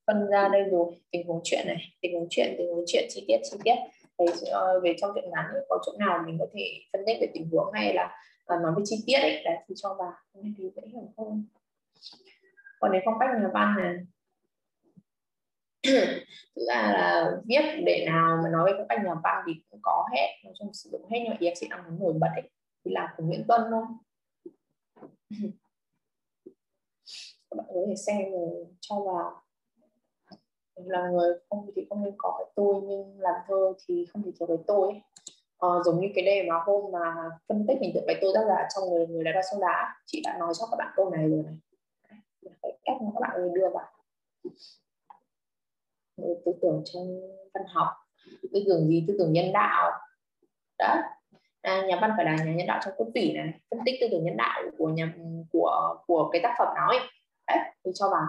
[0.06, 1.00] phân ra đây rồi.
[1.10, 3.74] Tình huống chuyện này, tình huống chuyện, tình huống chuyện, chi tiết chi tiết.
[4.20, 7.16] Đấy, ờ, về trong chuyện ngắn ấy, có chỗ nào mình có thể phân tích
[7.20, 9.42] về tình huống hay là ờ, nói về chi tiết ấy?
[9.44, 10.12] Đấy thì cho vào
[10.56, 11.44] thì dễ hiểu hơn.
[12.80, 13.94] Còn đến phong cách nhà văn này.
[16.56, 19.80] Thực ra là viết để nào mà nói về phong cách nhà văn thì cũng
[19.82, 20.26] có hết.
[20.44, 22.50] Nói chung sử dụng hết nhưng mà ý chị đang muốn nổi bật ấy
[22.84, 23.84] thì là của Nguyễn Tuân thôi.
[27.50, 29.42] Các bạn có thể xem rồi cho vào
[30.86, 34.30] là người không thì không nên có cái tôi nhưng làm thơ thì không thể
[34.38, 35.00] thiếu cái tôi ấy.
[35.58, 37.14] Ờ, giống như cái đề mà hôm mà
[37.48, 39.94] phân tích hình tượng cái tôi tác giả trong người người đã ra sông đá
[40.06, 41.54] chị đã nói cho các bạn câu này rồi này.
[42.62, 43.86] Cái cách mà các bạn đưa vào.
[46.16, 47.20] Ờ, tư tưởng trong
[47.54, 47.88] văn học
[48.52, 49.04] tư tưởng gì?
[49.08, 49.90] Tư tưởng nhân đạo.
[50.78, 50.96] Đó
[51.62, 54.06] à, nhà văn phải là nhà nhân đạo trong cốt tủy này phân tích tư
[54.10, 55.14] tưởng nhân đạo của nhà
[55.52, 56.98] của của cái tác phẩm nói
[57.46, 58.26] đấy thì cho vào.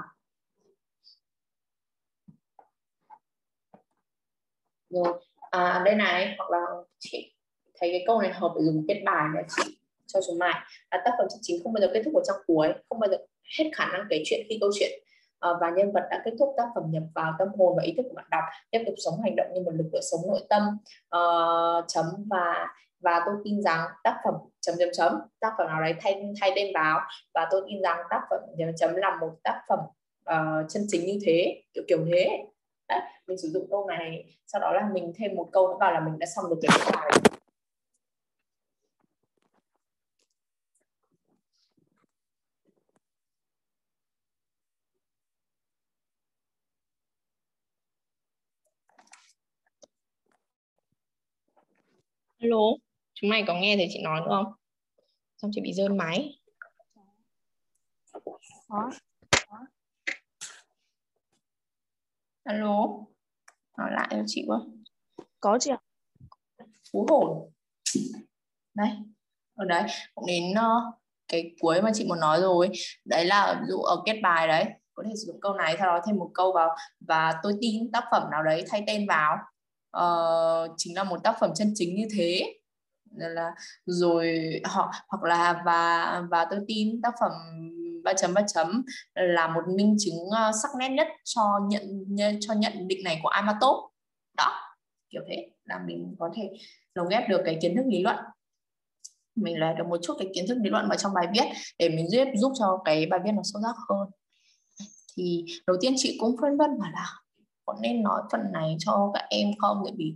[4.91, 6.65] Rồi à, đây này hoặc là
[6.99, 7.33] chị
[7.79, 9.77] thấy cái câu này hợp để dùng kết bài để chị
[10.07, 10.53] cho chúng mày
[10.91, 13.09] là tác phẩm chân chính không bao giờ kết thúc ở trong cuối không bao
[13.09, 13.17] giờ
[13.59, 14.91] hết khả năng kể chuyện khi câu chuyện
[15.39, 17.93] à, và nhân vật đã kết thúc tác phẩm nhập vào tâm hồn và ý
[17.97, 18.43] thức của bạn đọc.
[18.71, 20.63] Tiếp tục sống hành động như một lực lượng sống nội tâm
[21.15, 22.67] uh, chấm và
[22.99, 26.51] và tôi tin rằng tác phẩm chấm chấm chấm tác phẩm nào đấy thay thay
[26.55, 26.99] tên vào
[27.33, 29.79] và tôi tin rằng tác phẩm chấm chấm là một tác phẩm
[30.29, 32.45] uh, chân chính như thế kiểu kiểu thế
[32.91, 35.91] đấy, mình sử dụng câu này sau đó là mình thêm một câu nữa vào
[35.91, 37.11] là mình đã xong được cái bài
[52.41, 52.57] Alo,
[53.13, 54.53] chúng mày có nghe thấy chị nói nữa không?
[55.37, 56.39] Xong chị bị rơi máy.
[58.67, 58.89] Có.
[62.43, 62.87] Alo,
[63.77, 64.57] nói lại cho chị quá.
[65.39, 65.77] Có chị ạ.
[66.93, 67.51] Phú hồn.
[68.73, 68.89] Đây,
[69.55, 69.83] ở đấy,
[70.15, 70.93] cũng đến uh,
[71.27, 72.69] cái cuối mà chị muốn nói rồi.
[73.05, 75.87] Đấy là ví dụ ở kết bài đấy, có thể sử dụng câu này, sau
[75.87, 79.37] đó thêm một câu vào và tôi tin tác phẩm nào đấy thay tên vào
[79.97, 82.59] uh, chính là một tác phẩm chân chính như thế
[83.15, 83.51] là
[83.85, 87.31] rồi họ hoặc là và và tôi tin tác phẩm
[88.03, 88.83] ba chấm ba chấm
[89.15, 92.05] là một minh chứng uh, sắc nét nhất cho nhận
[92.39, 93.67] cho nhận định này của Amato
[94.37, 94.71] đó
[95.11, 96.49] kiểu thế là mình có thể
[96.95, 98.17] lồng ghép được cái kiến thức lý luận.
[99.35, 101.45] Mình là được một chút cái kiến thức lý luận vào trong bài viết
[101.79, 104.09] để mình giúp giúp cho cái bài viết nó sâu sắc hơn.
[105.17, 107.05] Thì đầu tiên chị cũng phân vân bảo là
[107.65, 109.77] có nên nói phần này cho các em không?
[109.85, 110.15] Tại vì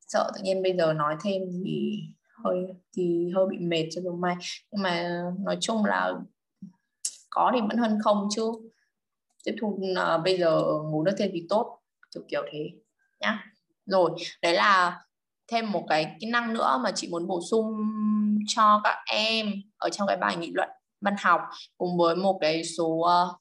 [0.00, 2.00] sợ tự nhiên bây giờ nói thêm thì
[2.44, 2.56] hơi
[2.96, 4.34] thì hơi bị mệt cho chúng mày
[4.72, 6.12] nhưng mà nói chung là
[7.30, 8.52] có thì vẫn hơn không chứ.
[9.44, 11.80] Tiếp thu uh, bây giờ ngủ nước thêm thì tốt
[12.14, 12.70] kiểu kiểu thế
[13.20, 13.44] nhá.
[13.86, 14.10] Rồi
[14.42, 15.04] đấy là
[15.48, 17.76] thêm một cái kỹ năng nữa mà chị muốn bổ sung
[18.46, 20.68] cho các em ở trong cái bài nghị luận
[21.00, 21.40] văn học
[21.78, 23.40] cùng với một cái số uh,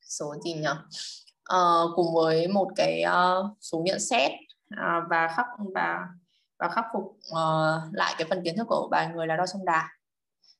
[0.00, 0.68] số gì nhỉ?
[1.54, 4.32] Uh, cùng với một cái uh, số nhận xét
[4.74, 5.98] uh, và khắc và
[6.58, 9.64] và khắc phục uh, lại cái phần kiến thức của bài người là đo sông
[9.64, 9.88] đà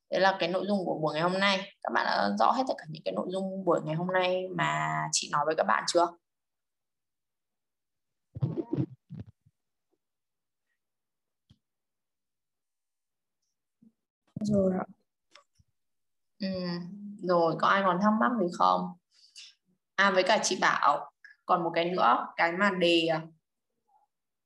[0.09, 1.57] đấy là cái nội dung của buổi ngày hôm nay.
[1.83, 4.47] Các bạn đã rõ hết tất cả những cái nội dung buổi ngày hôm nay
[4.55, 6.07] mà chị nói với các bạn chưa?
[14.41, 14.73] Rồi
[16.39, 16.47] ừ.
[17.23, 18.93] rồi có ai còn thắc mắc gì không?
[19.95, 21.11] À với cả chị bảo
[21.45, 23.07] còn một cái nữa cái mà đề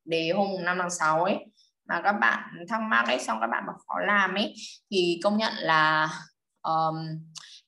[0.06, 1.46] đề hôm năm tháng 6 ấy
[1.88, 2.39] mà các bạn
[2.69, 4.53] thắc mắc ấy xong các bạn mà khó làm ấy
[4.91, 6.09] thì công nhận là
[6.61, 6.95] um,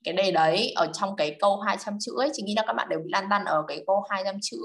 [0.03, 2.89] cái đề đấy ở trong cái câu 200 chữ ấy chị nghĩ là các bạn
[2.89, 4.57] đều bị lan tăn ở cái câu 200 chữ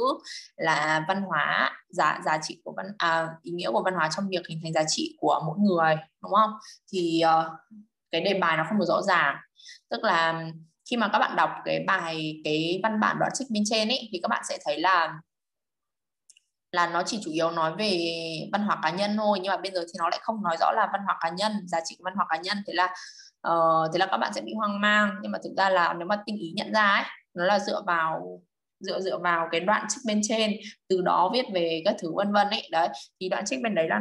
[0.57, 4.29] là văn hóa giá giá trị của văn à, ý nghĩa của văn hóa trong
[4.29, 6.51] việc hình thành giá trị của mỗi người đúng không?
[6.93, 7.53] Thì uh,
[8.11, 9.37] cái đề bài nó không được rõ ràng.
[9.91, 10.45] Tức là
[10.91, 14.09] khi mà các bạn đọc cái bài cái văn bản đoạn trích bên trên ấy
[14.13, 15.15] thì các bạn sẽ thấy là
[16.75, 18.09] là nó chỉ chủ yếu nói về
[18.53, 20.73] văn hóa cá nhân thôi nhưng mà bây giờ thì nó lại không nói rõ
[20.73, 22.59] là văn hóa cá nhân giá trị văn hóa cá nhân.
[22.67, 22.85] Thế là
[23.49, 25.11] uh, thế là các bạn sẽ bị hoang mang.
[25.23, 27.83] Nhưng mà thực ra là nếu mà tinh ý nhận ra ấy nó là dựa
[27.87, 28.41] vào
[28.81, 30.53] dựa dựa vào cái đoạn trích bên trên
[30.89, 32.69] từ đó viết về các thứ vân vân ấy.
[32.71, 32.89] Đấy
[33.21, 34.01] thì đoạn trích bên đấy là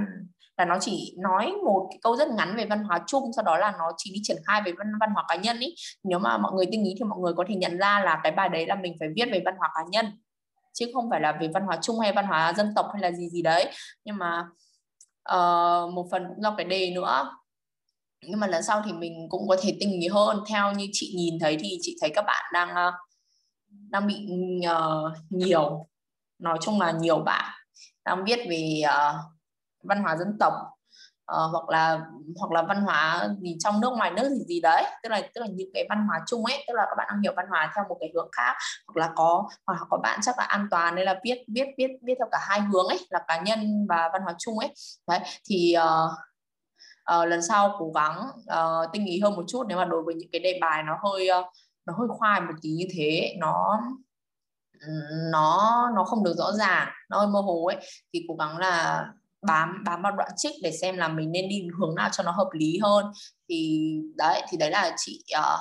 [0.58, 3.58] là nó chỉ nói một cái câu rất ngắn về văn hóa chung sau đó
[3.58, 6.38] là nó chỉ đi triển khai về văn văn hóa cá nhân ý nếu mà
[6.38, 8.68] mọi người tinh ý thì mọi người có thể nhận ra là cái bài đấy
[8.68, 10.06] là mình phải viết về văn hóa cá nhân
[10.74, 13.12] chứ không phải là về văn hóa chung hay văn hóa dân tộc hay là
[13.12, 13.72] gì gì đấy.
[14.06, 14.45] Nhưng mà
[15.30, 17.32] uh, một phần cũng do cái đề nữa.
[18.28, 20.44] Nhưng mà lần sau thì mình cũng có thể tinh ý hơn.
[20.50, 22.94] Theo như chị nhìn thấy thì chị thấy các bạn đang uh,
[23.90, 24.28] đang bị
[24.72, 25.88] uh, nhiều
[26.40, 27.52] nói chung là nhiều bạn
[28.06, 29.16] đang viết về uh,
[29.84, 30.54] văn hóa dân tộc
[31.32, 32.02] uh, hoặc là
[32.40, 34.84] hoặc là văn hóa gì trong nước ngoài nước gì gì đấy.
[35.04, 37.22] Tức là tức là những cái văn hóa chung ấy tức là các bạn đang
[37.22, 38.56] hiểu văn hóa theo một cái hướng khác
[38.88, 41.68] hoặc là có hoặc là có bạn chắc là an toàn nên là biết biết
[41.78, 44.74] biết biết theo cả hai hướng ấy là cá nhân và văn hóa chung ấy.
[45.08, 45.20] Đấy
[45.50, 46.12] thì uh,
[47.18, 50.16] uh, lần sau cố gắng uh, tinh ý hơn một chút nếu mà đối với
[50.16, 51.45] những cái đề bài nó hơi uh,
[51.86, 53.80] nó hơi khoai một tí như thế nó
[55.32, 57.78] nó nó không được rõ ràng nó hơi mơ hồ ấy
[58.14, 59.06] thì cố gắng là
[59.44, 62.32] bám bám vào đoạn trích để xem là mình nên đi hướng nào cho nó
[62.32, 63.06] hợp lý hơn.
[63.49, 65.60] Thì đấy thì đấy là chị uh,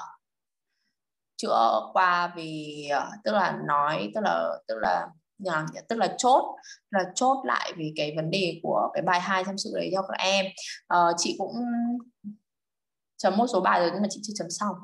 [1.37, 5.07] chữa qua vì uh, ờ, tức là nói tức là tức là
[5.39, 6.57] nhờ, tức là chốt
[6.91, 10.03] là chốt lại vì cái vấn đề của cái bài hai tham sự đấy cho
[10.03, 10.47] các em.
[10.95, 11.55] Uh, chị cũng
[13.17, 14.77] chấm một số bài rồi nhưng mà chị chưa chấm xong.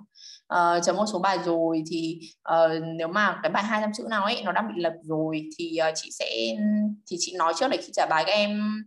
[0.48, 2.20] Ờ, uh, chấm một số bài rồi thì
[2.54, 5.42] uh, nếu mà cái bài hai trăm chữ nào ấy nó đang bị lật rồi
[5.58, 6.26] thì uh, chị sẽ
[7.10, 8.82] thì chị nói trước để khi trả bài các em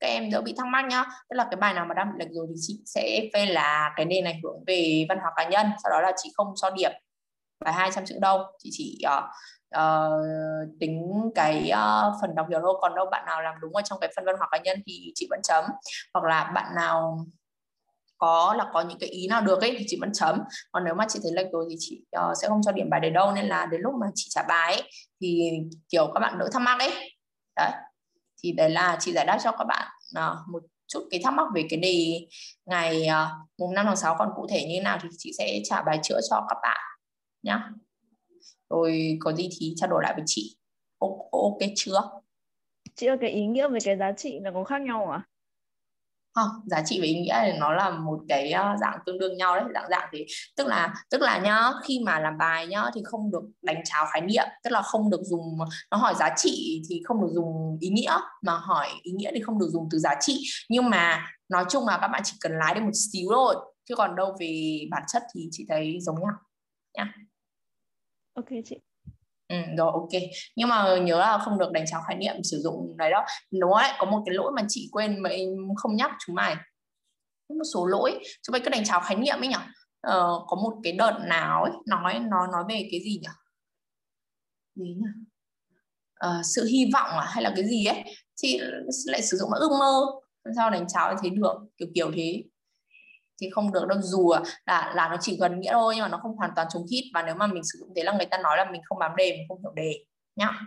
[0.00, 1.04] các em đỡ bị thắc mắc nhá.
[1.30, 3.92] Tức là cái bài nào mà đang bị lệch rồi thì chị sẽ phê là
[3.96, 6.70] cái nền ảnh hưởng về văn hóa cá nhân sau đó là chị không cho
[6.70, 6.92] điểm
[7.64, 8.38] bài 200 chữ đâu.
[8.58, 9.24] Chị chỉ uh,
[9.78, 13.82] uh, tính cái uh, phần đọc hiểu thôi còn đâu bạn nào làm đúng ở
[13.84, 15.64] trong cái phần văn hóa cá nhân thì chị vẫn chấm.
[16.14, 17.26] Hoặc là bạn nào
[18.22, 20.38] có là có những cái ý nào được ấy thì chị vẫn chấm.
[20.72, 23.00] Còn nếu mà chị thấy lệch rồi thì chị uh, sẽ không cho điểm bài
[23.00, 23.32] đấy đâu.
[23.32, 24.90] Nên là đến lúc mà chị trả bài ấy,
[25.20, 25.50] thì
[25.88, 26.90] kiểu các bạn đỡ thắc mắc ấy.
[27.56, 27.70] Đấy.
[28.42, 29.88] Thì đấy là chị giải đáp cho các bạn
[30.18, 32.26] uh, một chút cái thắc mắc về cái đề
[32.66, 35.60] ngày uh, mùng 5 tháng 6 còn cụ thể như thế nào thì chị sẽ
[35.64, 36.80] trả bài chữa cho các bạn
[37.42, 37.70] nhá.
[38.70, 40.56] Rồi có gì thì trao đổi lại với chị.
[41.30, 42.10] Ok chưa?
[42.94, 45.22] Chị ơi cái ý nghĩa về cái giá trị là có khác nhau à
[46.34, 49.36] không, giá trị và ý nghĩa thì nó là một cái ờ, dạng tương đương
[49.36, 50.26] nhau đấy, dạng dạng thì
[50.56, 54.06] tức là tức là nhá, khi mà làm bài nhá thì không được đánh cháo
[54.12, 55.58] khái niệm, tức là không được dùng,
[55.90, 59.40] nó hỏi giá trị thì không được dùng ý nghĩa, mà hỏi ý nghĩa thì
[59.40, 60.42] không được dùng từ giá trị.
[60.68, 63.56] Nhưng mà nói chung là các bạn chỉ cần lái được một xíu thôi,
[63.88, 66.32] chứ còn đâu về bản chất thì chị thấy giống nhau,
[66.94, 67.14] nhá.
[68.34, 68.76] Ok chị.
[69.52, 70.08] Ừ, rồi ok.
[70.56, 73.24] Nhưng mà nhớ là không được đánh tráo khái niệm sử dụng đấy đó.
[73.60, 75.30] Đúng đấy có một cái lỗi mà chị quên mà
[75.76, 76.56] không nhắc chúng mày.
[77.48, 78.12] Một số lỗi.
[78.42, 79.56] Chúng mày cứ đánh tráo khái niệm ấy nhỉ?
[80.00, 83.28] Ờ, có một cái đợt nào ấy nói nó nói về cái gì nhỉ?
[84.74, 85.06] Gì nhỉ?
[86.14, 88.04] Ờ, sự hy vọng à hay là cái gì ấy?
[88.42, 88.58] Thì
[89.06, 90.00] lại sử dụng là ước mơ.
[90.56, 92.42] Sao đánh cháo thấy được kiểu kiểu thế
[93.42, 94.32] thì không được đâu dù
[94.66, 97.04] là là nó chỉ gần nghĩa thôi nhưng mà nó không hoàn toàn trùng hít.
[97.14, 99.16] Và nếu mà mình sử dụng thế là người ta nói là mình không bám
[99.16, 100.04] đề mình không hiểu đề
[100.36, 100.60] nhá.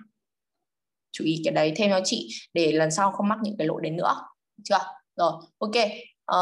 [1.12, 3.82] Chú ý cái đấy thêm cho chị để lần sau không mắc những cái lỗi
[3.84, 4.16] đến nữa
[4.64, 4.80] chưa?
[5.16, 5.76] Rồi ok.
[6.26, 6.38] Ờ,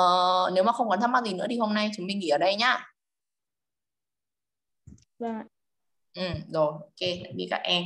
[0.54, 2.38] nếu mà không còn thắc mắc gì nữa thì hôm nay chúng mình nghỉ ở
[2.38, 2.86] đây nhá.
[5.20, 5.44] Vâng
[6.14, 7.84] ừ rồi ok đi các em.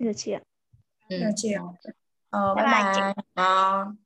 [0.00, 0.40] Được chị ạ.
[1.08, 1.16] Ừ.
[1.20, 1.48] Chào chị
[2.30, 3.14] ờ, bye bye, bye.
[3.34, 4.01] bye.